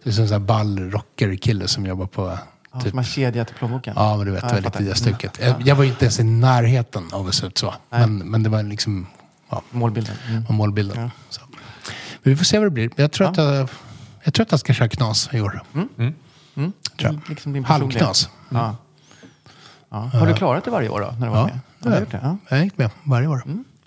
[0.03, 2.39] det är som en sån här ball rocker-kille som jobbar på...
[2.73, 3.95] Ja, Typ, som har kedjat i plånboken?
[3.97, 5.39] ja, men du vet, Ja, jag i det stuket.
[5.43, 7.75] Jag, jag var ju inte ens i närheten av att se ut så.
[7.91, 9.07] Men, men det var liksom
[9.51, 10.17] ja, Målbilden?
[10.29, 10.45] Mm.
[10.45, 11.11] var målbilden.
[11.29, 11.41] Så.
[12.23, 12.91] Men vi får se vad det blir.
[12.97, 13.69] Jag tror, att, jag,
[14.25, 15.63] jag tror att jag ska köra knas i år.
[15.75, 16.15] Mm.
[16.55, 17.21] Tror jag.
[17.29, 18.29] Liksom Halvknas.
[18.49, 18.77] Ja.
[19.91, 19.99] Ja.
[19.99, 21.15] Har du klarat det varje år då?
[21.19, 21.59] När du var Ja, med?
[21.79, 22.21] det Har du gjort det?
[22.23, 22.37] Ja.
[22.49, 23.43] Jag gick med varje år.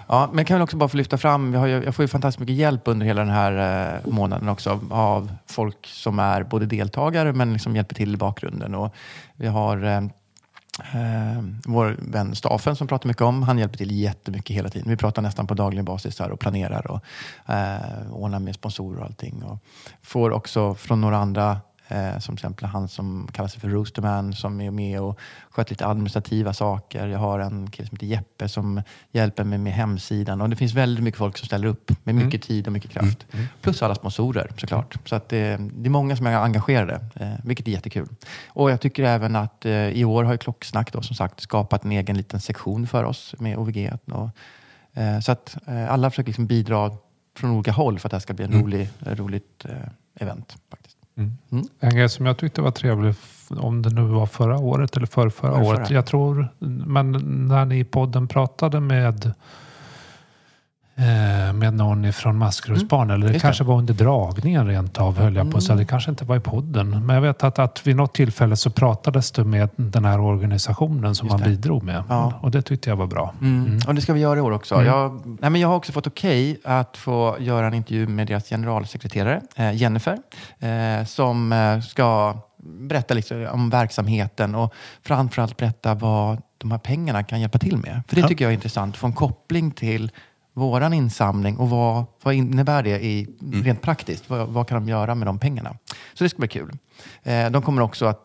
[0.07, 2.03] Ja, men jag kan väl också bara få lyfta fram, vi har ju, jag får
[2.03, 6.43] ju fantastiskt mycket hjälp under hela den här eh, månaden också av folk som är
[6.43, 8.75] både deltagare men liksom hjälper till i bakgrunden.
[8.75, 8.93] Och
[9.35, 9.97] vi har eh,
[10.93, 14.89] eh, vår vän Stafen som pratar mycket om, han hjälper till jättemycket hela tiden.
[14.89, 17.01] Vi pratar nästan på daglig basis här och planerar och
[17.53, 19.43] eh, ordnar med sponsorer och allting.
[19.43, 19.57] Och
[20.01, 24.33] får också från några andra Eh, som till exempel han som kallar sig för Roosterman
[24.33, 27.07] som är med och sköter lite administrativa saker.
[27.07, 28.81] Jag har en kille som heter Jeppe som
[29.11, 30.41] hjälper mig med hemsidan.
[30.41, 33.25] Och det finns väldigt mycket folk som ställer upp med mycket tid och mycket kraft.
[33.61, 34.97] Plus alla sponsorer såklart.
[35.05, 38.07] Så att det, det är många som är engagerade, eh, vilket är jättekul.
[38.47, 41.85] Och jag tycker även att eh, i år har ju Klocksnack då, som sagt skapat
[41.85, 43.91] en egen liten sektion för oss med OVG.
[44.05, 44.29] Och,
[44.93, 46.91] eh, så att eh, alla försöker liksom bidra
[47.37, 49.75] från olika håll för att det här ska bli en rolig, roligt eh,
[50.15, 50.57] event.
[50.69, 50.97] Faktiskt.
[51.79, 53.13] En grej som jag tyckte var trevlig,
[53.49, 55.67] om det nu var förra året eller förra, förra Förrförra.
[55.79, 55.89] året.
[55.89, 56.47] Jag tror,
[56.85, 57.11] men
[57.47, 59.33] när ni i podden pratade med
[61.53, 63.09] med någon ifrån Maskrosbarn.
[63.09, 63.39] Eller det det.
[63.39, 65.73] kanske var under dragningen rent av höll jag på att säga.
[65.73, 65.85] Mm.
[65.85, 67.05] Det kanske inte var i podden.
[67.05, 71.15] Men jag vet att, att vid något tillfälle så pratades det med den här organisationen
[71.15, 71.49] som man det.
[71.49, 72.03] bidrog med.
[72.09, 72.33] Ja.
[72.41, 73.33] Och det tyckte jag var bra.
[73.41, 73.79] Mm.
[73.87, 74.83] Och det ska vi göra i år också.
[74.83, 78.49] Jag, nej men jag har också fått okej att få göra en intervju med deras
[78.49, 80.17] generalsekreterare eh, Jennifer.
[80.59, 87.23] Eh, som eh, ska berätta liksom om verksamheten och framförallt berätta vad de här pengarna
[87.23, 88.01] kan hjälpa till med.
[88.07, 88.97] För det tycker jag är intressant.
[88.97, 90.11] Få en koppling till
[90.55, 93.27] våran insamling och vad, vad innebär det i,
[93.63, 94.29] rent praktiskt?
[94.29, 95.77] Vad, vad kan de göra med de pengarna?
[96.13, 96.77] Så det ska bli kul.
[97.23, 98.21] Eh, de kommer också att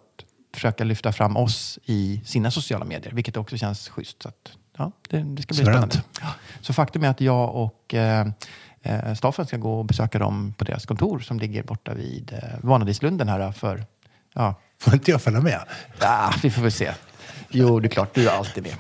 [0.54, 4.22] försöka lyfta fram oss i sina sociala medier, vilket också känns schysst.
[4.22, 6.02] Så att, ja, det, det ska bli spännande.
[6.20, 6.26] Ja.
[6.60, 8.26] Så faktum är att jag och eh,
[8.82, 12.58] eh, Staffan ska gå och besöka dem på deras kontor som ligger borta vid eh,
[12.60, 13.84] Vanadislunden här för,
[14.34, 15.60] ja, Får inte jag följa med?
[16.00, 16.92] ah, vi får väl se.
[17.52, 18.72] Jo, det är klart, du är alltid med.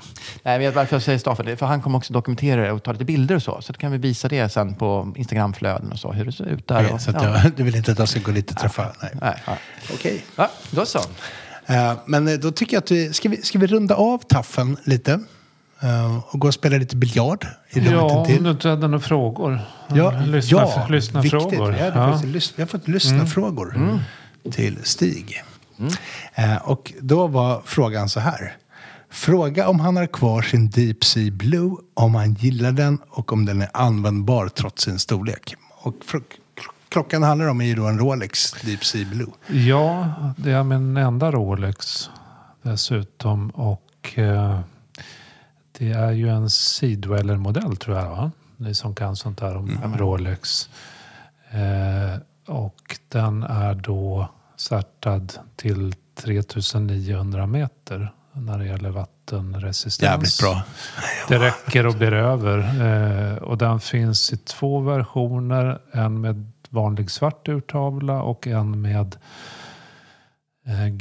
[0.42, 3.04] Nej, men varför jag säger Staffan, för han kommer också dokumentera det och ta lite
[3.04, 3.58] bilder och så.
[3.62, 6.68] Så då kan vi visa det sen på Instagramflöden och så, hur det ser ut
[6.68, 6.82] där.
[6.82, 7.42] Nej, och, så att ja.
[7.42, 8.92] jag, du vill inte att jag ska gå dit och träffa?
[9.02, 9.10] Nej.
[9.20, 9.56] Nej, ja.
[9.94, 10.24] Okej.
[10.36, 10.98] Ja, då så.
[11.66, 13.42] Eh, Men eh, då tycker jag att vi ska, vi...
[13.42, 15.20] ska vi runda av taffen lite?
[15.82, 19.60] Eh, Och gå och spela lite biljard i Ja, om du inte hade några frågor.
[19.94, 21.42] Ja, lyssna, ja lyssna viktigt.
[21.42, 21.76] frågor.
[21.78, 22.20] Ja.
[22.24, 23.98] lys- vi har fått lyssna-frågor
[24.52, 25.42] till Stig.
[26.34, 28.56] Eh, och då var frågan så här.
[29.10, 33.46] Fråga om han har kvar sin Deep Sea Blue, om han gillar den och om
[33.46, 35.54] den är användbar trots sin storlek.
[35.82, 35.94] Och
[36.88, 39.30] klockan handlar om är ju då en Rolex Deep Sea Blue.
[39.46, 42.10] Ja, det är min enda Rolex
[42.62, 43.50] dessutom.
[43.50, 44.60] Och eh,
[45.78, 48.10] det är ju en Seedweller-modell tror jag.
[48.10, 48.30] Va?
[48.56, 50.68] Ni som kan sånt där om Rolex.
[51.50, 54.28] Eh, och den är då
[54.60, 60.02] startad till 3900 meter när det gäller vattenresistens.
[60.02, 60.62] Jävligt bra.
[61.28, 62.58] Det räcker och blir över.
[62.58, 65.80] Eh, och den finns i två versioner.
[65.92, 69.16] En med vanlig svart urtavla och en med
[70.66, 70.96] eh,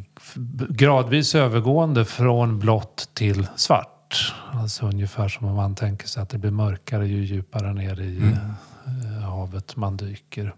[0.69, 4.34] gradvis övergående från blått till svart.
[4.52, 8.22] Alltså ungefär som om man tänker sig att det blir mörkare ju djupare ner i
[8.86, 10.53] eh, havet man dyker.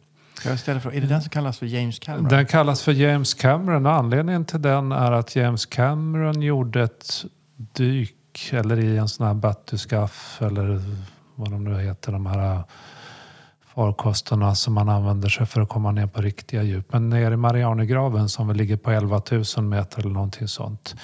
[0.45, 2.27] Jag ställer frågan, är det den som kallas för James Cameron?
[2.27, 7.25] Den kallas för James Cameron och anledningen till den är att James Cameron gjorde ett
[7.55, 10.81] dyk eller i en sån här battyscaff eller
[11.35, 12.63] vad de nu heter, de här
[13.75, 16.93] farkosterna som man använder sig för att komma ner på riktiga djup.
[16.93, 19.21] Men nere i Marianergraven som väl ligger på 11
[19.57, 20.95] 000 meter eller någonting sånt.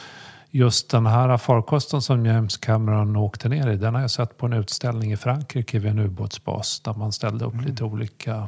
[0.52, 4.46] Just den här farkosten som James Cameron åkte ner i, den har jag sett på
[4.46, 8.48] en utställning i Frankrike vid en ubåtsbas där man ställde upp lite olika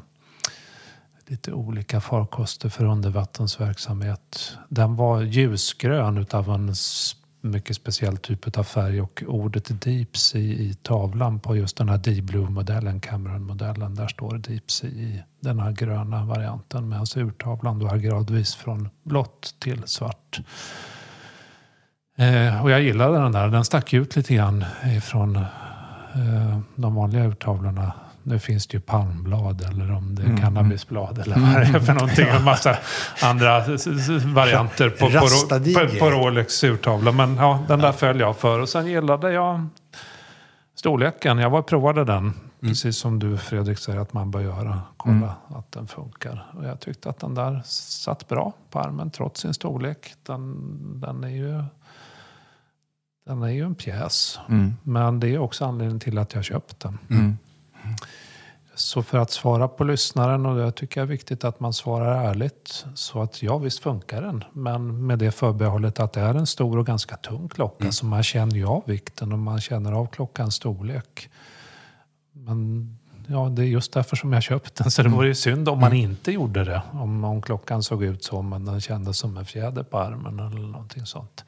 [1.29, 4.57] lite olika farkoster för undervattensverksamhet.
[4.69, 6.73] Den var ljusgrön utav en
[7.41, 11.97] mycket speciell typ av färg och ordet Deep Sea i tavlan på just den här
[11.97, 17.97] D-Blue-modellen, Cameron-modellen, där står Deep Sea i den här gröna varianten medan urtavlan då är
[17.97, 20.39] gradvis från blått till svart.
[22.17, 23.47] Eh, och jag gillade den där.
[23.47, 27.93] Den stack ut lite grann ifrån eh, de vanliga urtavlorna.
[28.23, 31.93] Nu finns det ju palmblad eller om det är cannabisblad eller vad det är för
[31.93, 32.27] någonting.
[32.27, 32.77] En massa
[33.23, 33.59] andra
[34.25, 37.11] varianter på, på, på, på Rolex urtavla.
[37.11, 38.59] Men ja, den där föll jag för.
[38.59, 39.67] Och sen gillade jag
[40.75, 41.37] storleken.
[41.37, 42.33] Jag var provade den.
[42.61, 44.81] Precis som du Fredrik säger att man bör göra.
[44.97, 46.45] Kolla att den funkar.
[46.57, 50.13] Och jag tyckte att den där satt bra på armen trots sin storlek.
[50.23, 51.63] Den, den är ju...
[53.25, 54.39] Den är ju en pjäs.
[54.49, 54.73] Mm.
[54.83, 56.97] Men det är också anledningen till att jag köpt den.
[57.09, 57.37] Mm.
[58.75, 62.29] Så för att svara på lyssnaren, och jag tycker det är viktigt att man svarar
[62.29, 62.85] ärligt.
[62.95, 64.43] Så att ja, visst funkar den.
[64.53, 67.91] Men med det förbehållet att det är en stor och ganska tung klocka.
[67.91, 71.29] Så man känner ju av vikten och man känner av klockans storlek.
[72.31, 72.97] Men
[73.27, 74.91] ja, det är just därför som jag köpt den.
[74.91, 76.81] Så det vore ju synd om man inte gjorde det.
[76.91, 80.67] Om, om klockan såg ut så, men den kändes som en fjäder på armen eller
[80.67, 81.45] någonting sånt.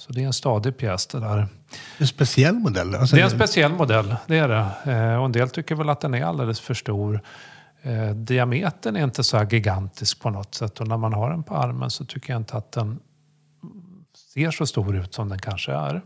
[0.00, 1.48] Så det är en stadig pjäs det där.
[1.98, 2.94] En speciell modell.
[2.94, 4.92] Alltså, Det är en speciell modell, det är det.
[4.92, 7.20] Eh, och en del tycker väl att den är alldeles för stor.
[7.82, 10.80] Eh, diametern är inte så här gigantisk på något sätt.
[10.80, 12.98] Och när man har den på armen så tycker jag inte att den
[14.34, 16.02] ser så stor ut som den kanske är.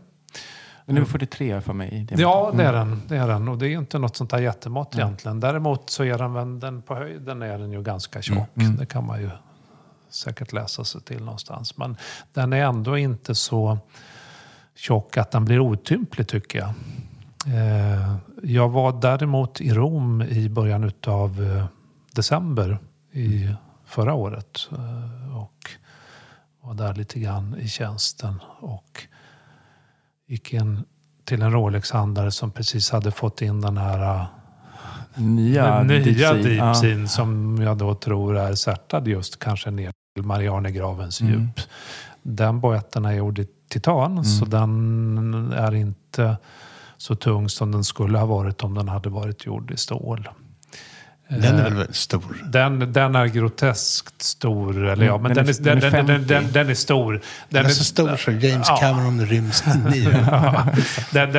[0.85, 1.93] Den är 43 för mig.
[1.93, 2.21] i det.
[2.21, 3.01] Ja, det är den.
[3.07, 3.47] Det är den.
[3.47, 5.39] Och det är inte något sånt där jättemått egentligen.
[5.39, 8.49] Däremot så är den, den på höjden är den ju ganska tjock.
[8.53, 9.29] Det kan man ju
[10.15, 11.77] säkert läsa sig till någonstans.
[11.77, 11.97] Men
[12.33, 13.79] den är ändå inte så
[14.75, 16.73] tjock att den blir otymplig tycker jag.
[17.47, 21.65] Eh, jag var däremot i Rom i början av eh,
[22.11, 22.77] december
[23.11, 23.49] i
[23.85, 24.69] förra året.
[24.71, 25.71] Eh, och
[26.61, 28.39] var där lite grann i tjänsten.
[28.59, 29.01] Och
[30.27, 30.83] gick in
[31.23, 34.25] till en Rolex-handlare som precis hade fått in den här
[35.15, 36.81] nya, Den nya Deep.
[36.81, 39.91] Deep som jag då tror är särtad just kanske ner
[40.23, 41.33] Marianegravens Mm.
[41.33, 41.59] djup.
[42.23, 44.23] Den boetten är gjord i titan Mm.
[44.23, 46.37] så den är inte
[46.97, 50.29] så tung som den skulle ha varit om den hade varit gjord i stål.
[51.29, 52.43] Den är Eh, väl stor?
[52.51, 54.85] Den, den är groteskt stor.
[54.87, 56.33] Eller ja, men Den den, är- den, den den, den, 50.
[56.33, 57.21] den, den är stor.
[57.49, 58.77] Den är så stor så James Ja.
[58.77, 60.25] Cameron ryms in i den.
[60.31, 60.65] Ja,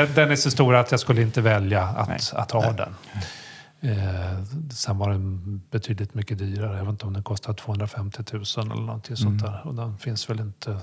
[0.06, 2.94] den, är så stor att jag skulle inte välja att, att ha den.
[3.80, 6.76] Eh, sen var den betydligt mycket dyrare.
[6.76, 9.52] Jag vet inte om den kostar 250 000 eller någonting sånt Mm.
[9.52, 9.66] där.
[9.66, 10.78] Och den finns väl inte...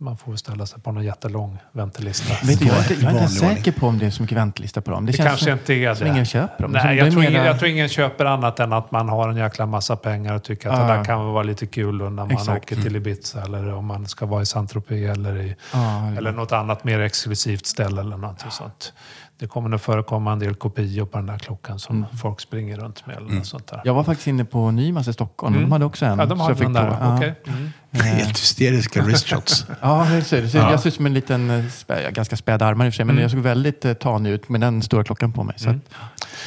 [0.00, 2.34] Man får väl ställa sig på någon jättelång väntelista.
[2.46, 4.80] Du, jag, är inte, jag är inte säker på om det är så mycket väntelista
[4.80, 5.06] på dem.
[5.06, 6.10] Det, Det känns kanske som, inte är som det.
[6.12, 6.72] ingen köper dem.
[6.72, 9.08] Som Nej, det jag tror, mera- ingen, jag tror ingen köper annat än att man
[9.08, 10.96] har en jäkla massa pengar och tycker att det Ja.
[10.96, 12.64] där kan vara lite kul när man Exakt.
[12.64, 16.52] åker till Ibiza eller om man ska vara i Saint-Tropez eller, i, Ja, eller något
[16.52, 18.92] annat mer exklusivt ställe eller något sånt.
[19.38, 23.06] Det kommer nog förekomma en del kopior på den där klockan som folk springer runt
[23.06, 23.74] med eller något sånt där.
[23.74, 23.82] Mm.
[23.86, 25.54] Jag var faktiskt inne på Nymas i Stockholm.
[25.54, 25.64] Mm.
[25.64, 26.18] De hade också en.
[26.18, 26.90] Ja, de så har jag fick där.
[26.90, 27.34] prova.
[27.44, 27.52] Ja.
[28.02, 29.66] Helt hysteriska wristshots.
[29.80, 30.70] Ja, det ser, det ser, Ja.
[30.70, 33.04] jag ser ut som en liten, eh, spä, ganska späd armar i och för sig,
[33.04, 33.22] men Mm.
[33.22, 35.54] jag såg väldigt eh, tanig ut med den stora klockan på mig.
[35.58, 35.80] Så Mm.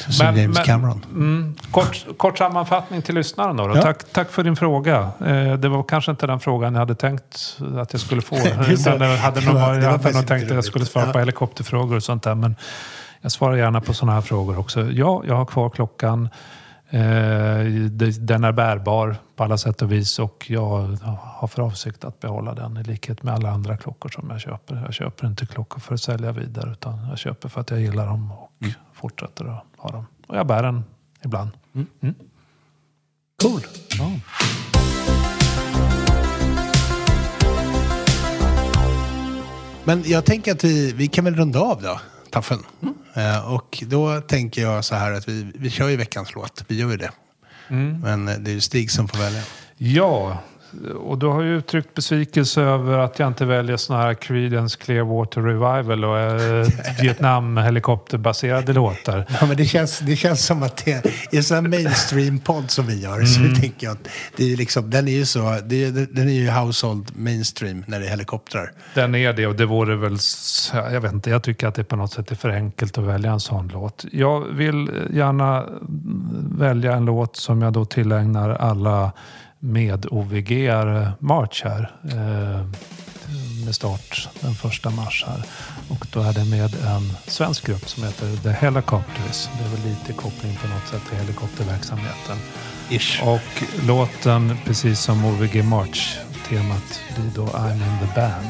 [0.08, 1.06] att, Som James Cameron.
[1.12, 3.68] Mm, kort, kort sammanfattning till lyssnaren då.
[3.68, 3.76] då.
[3.78, 3.82] Ja.
[3.82, 5.12] Tack, tack för din fråga.
[5.26, 8.36] Eh, det var kanske inte den frågan jag hade tänkt att jag skulle få.
[8.78, 12.04] Så- jag hade nog, var- jag hade tänkt att jag skulle svara på helikopterfrågor och
[12.04, 12.36] sånt där.
[12.36, 12.56] Men
[13.22, 14.82] jag svarar gärna på sådana här frågor också.
[14.92, 16.30] Ja, jag har kvar klockan.
[16.94, 17.66] Eh,
[18.20, 22.54] den är bärbar på alla sätt och vis och jag har för avsikt att behålla
[22.54, 24.76] den i likhet med alla andra klockor som jag köper.
[24.86, 28.06] Jag köper inte klockor för att sälja vidare utan jag köper för att jag gillar
[28.08, 28.74] dem och Mm.
[28.94, 30.06] fortsätter att ha dem.
[30.28, 30.84] Och jag bär den
[31.26, 31.50] ibland.
[33.42, 33.62] Cool.
[39.84, 42.00] Men jag tänker att vi, vi kan väl runda av då,
[42.30, 42.60] Taffen.
[42.82, 42.90] Eh,
[43.46, 46.66] och då tänker jag så här att vi, vi kör ju veckans låt.
[46.68, 47.12] Vi gör ju det.
[48.02, 49.42] Men eh, det är ju Stig som får välja.
[49.78, 50.38] Ja,
[50.96, 55.42] och du har ju uttryckt besvikelse över att jag inte väljer såna här Creedence Clearwater
[55.42, 56.68] Revival och eh,
[57.02, 59.26] Vietnam-helikopterbaserade låtar.
[59.42, 63.02] Ja, men det, känns, det känns som att det i en sån mainstream-podd som vi
[63.02, 66.30] gör så tänker jag att det är liksom, den är ju så, det är, den
[66.30, 68.72] är ju household mainstream när det är helikoptrar.
[68.94, 70.18] Den är det och det vore väl,
[70.74, 73.32] jag vet inte, jag tycker att det på något sätt är för enkelt att välja
[73.32, 74.06] en sån låt.
[74.12, 75.66] Jag vill gärna
[76.58, 79.12] välja en låt som jag då tillägnar alla
[79.62, 80.70] med ovg
[81.20, 81.92] March här.
[82.04, 82.66] Eh,
[83.66, 85.44] med start den första mars här.
[85.90, 89.50] Och då är det med en svensk grupp som heter The Helicopters.
[89.58, 92.38] Det är väl lite koppling på något sätt till helikopterverksamheten.
[92.90, 93.24] Ish.
[93.24, 98.50] Och låten, precis som OVG March-temat, blir då I'm in the band.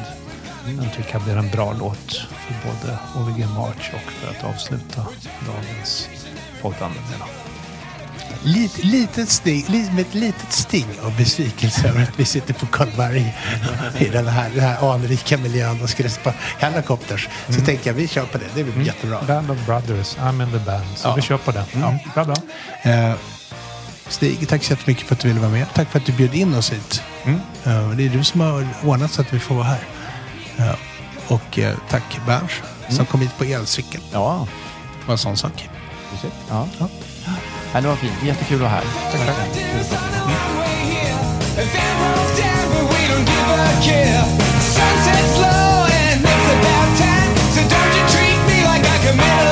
[0.64, 5.06] Den tycker jag blir en bra låt för både OVG March och för att avsluta
[5.46, 6.08] dagens
[6.62, 7.41] poddande med.
[8.44, 13.34] Lit, litet sting, med ett litet sting av besvikelse över att vi sitter på Karlberg
[13.98, 17.28] i den här, den här anrika miljön och skulle spela helikopters.
[17.48, 18.44] Så tänker jag vi kör på det.
[18.54, 19.22] Det blir jättebra.
[19.26, 20.84] Band of Brothers, I'm in the band.
[20.96, 21.14] Så Ja.
[21.14, 21.64] vi kör på den.
[21.74, 21.94] Mm.
[22.14, 22.34] Bra, bra.
[22.82, 23.14] Eh,
[24.08, 25.66] Stig, tack så jättemycket för att du ville vara med.
[25.74, 27.02] Tack för att du bjöd in oss hit.
[27.24, 27.40] Mm.
[27.64, 29.80] Eh, det är du som har ordnat så att vi får vara här.
[30.58, 30.74] Eh,
[31.28, 32.52] och eh, tack Berns
[32.96, 34.00] som kom hit på elcykel.
[34.12, 34.46] ja,
[35.00, 35.68] Det var en sån sak.
[36.10, 36.30] precis.
[36.48, 36.68] Ja.
[36.78, 36.88] Ja.
[37.74, 38.12] I det var fint.
[38.22, 38.84] Jättekul att vara här.
[39.12, 39.36] Tack, tack.
[44.60, 49.51] Sunsets low and it's about time So don't you treat me like I committed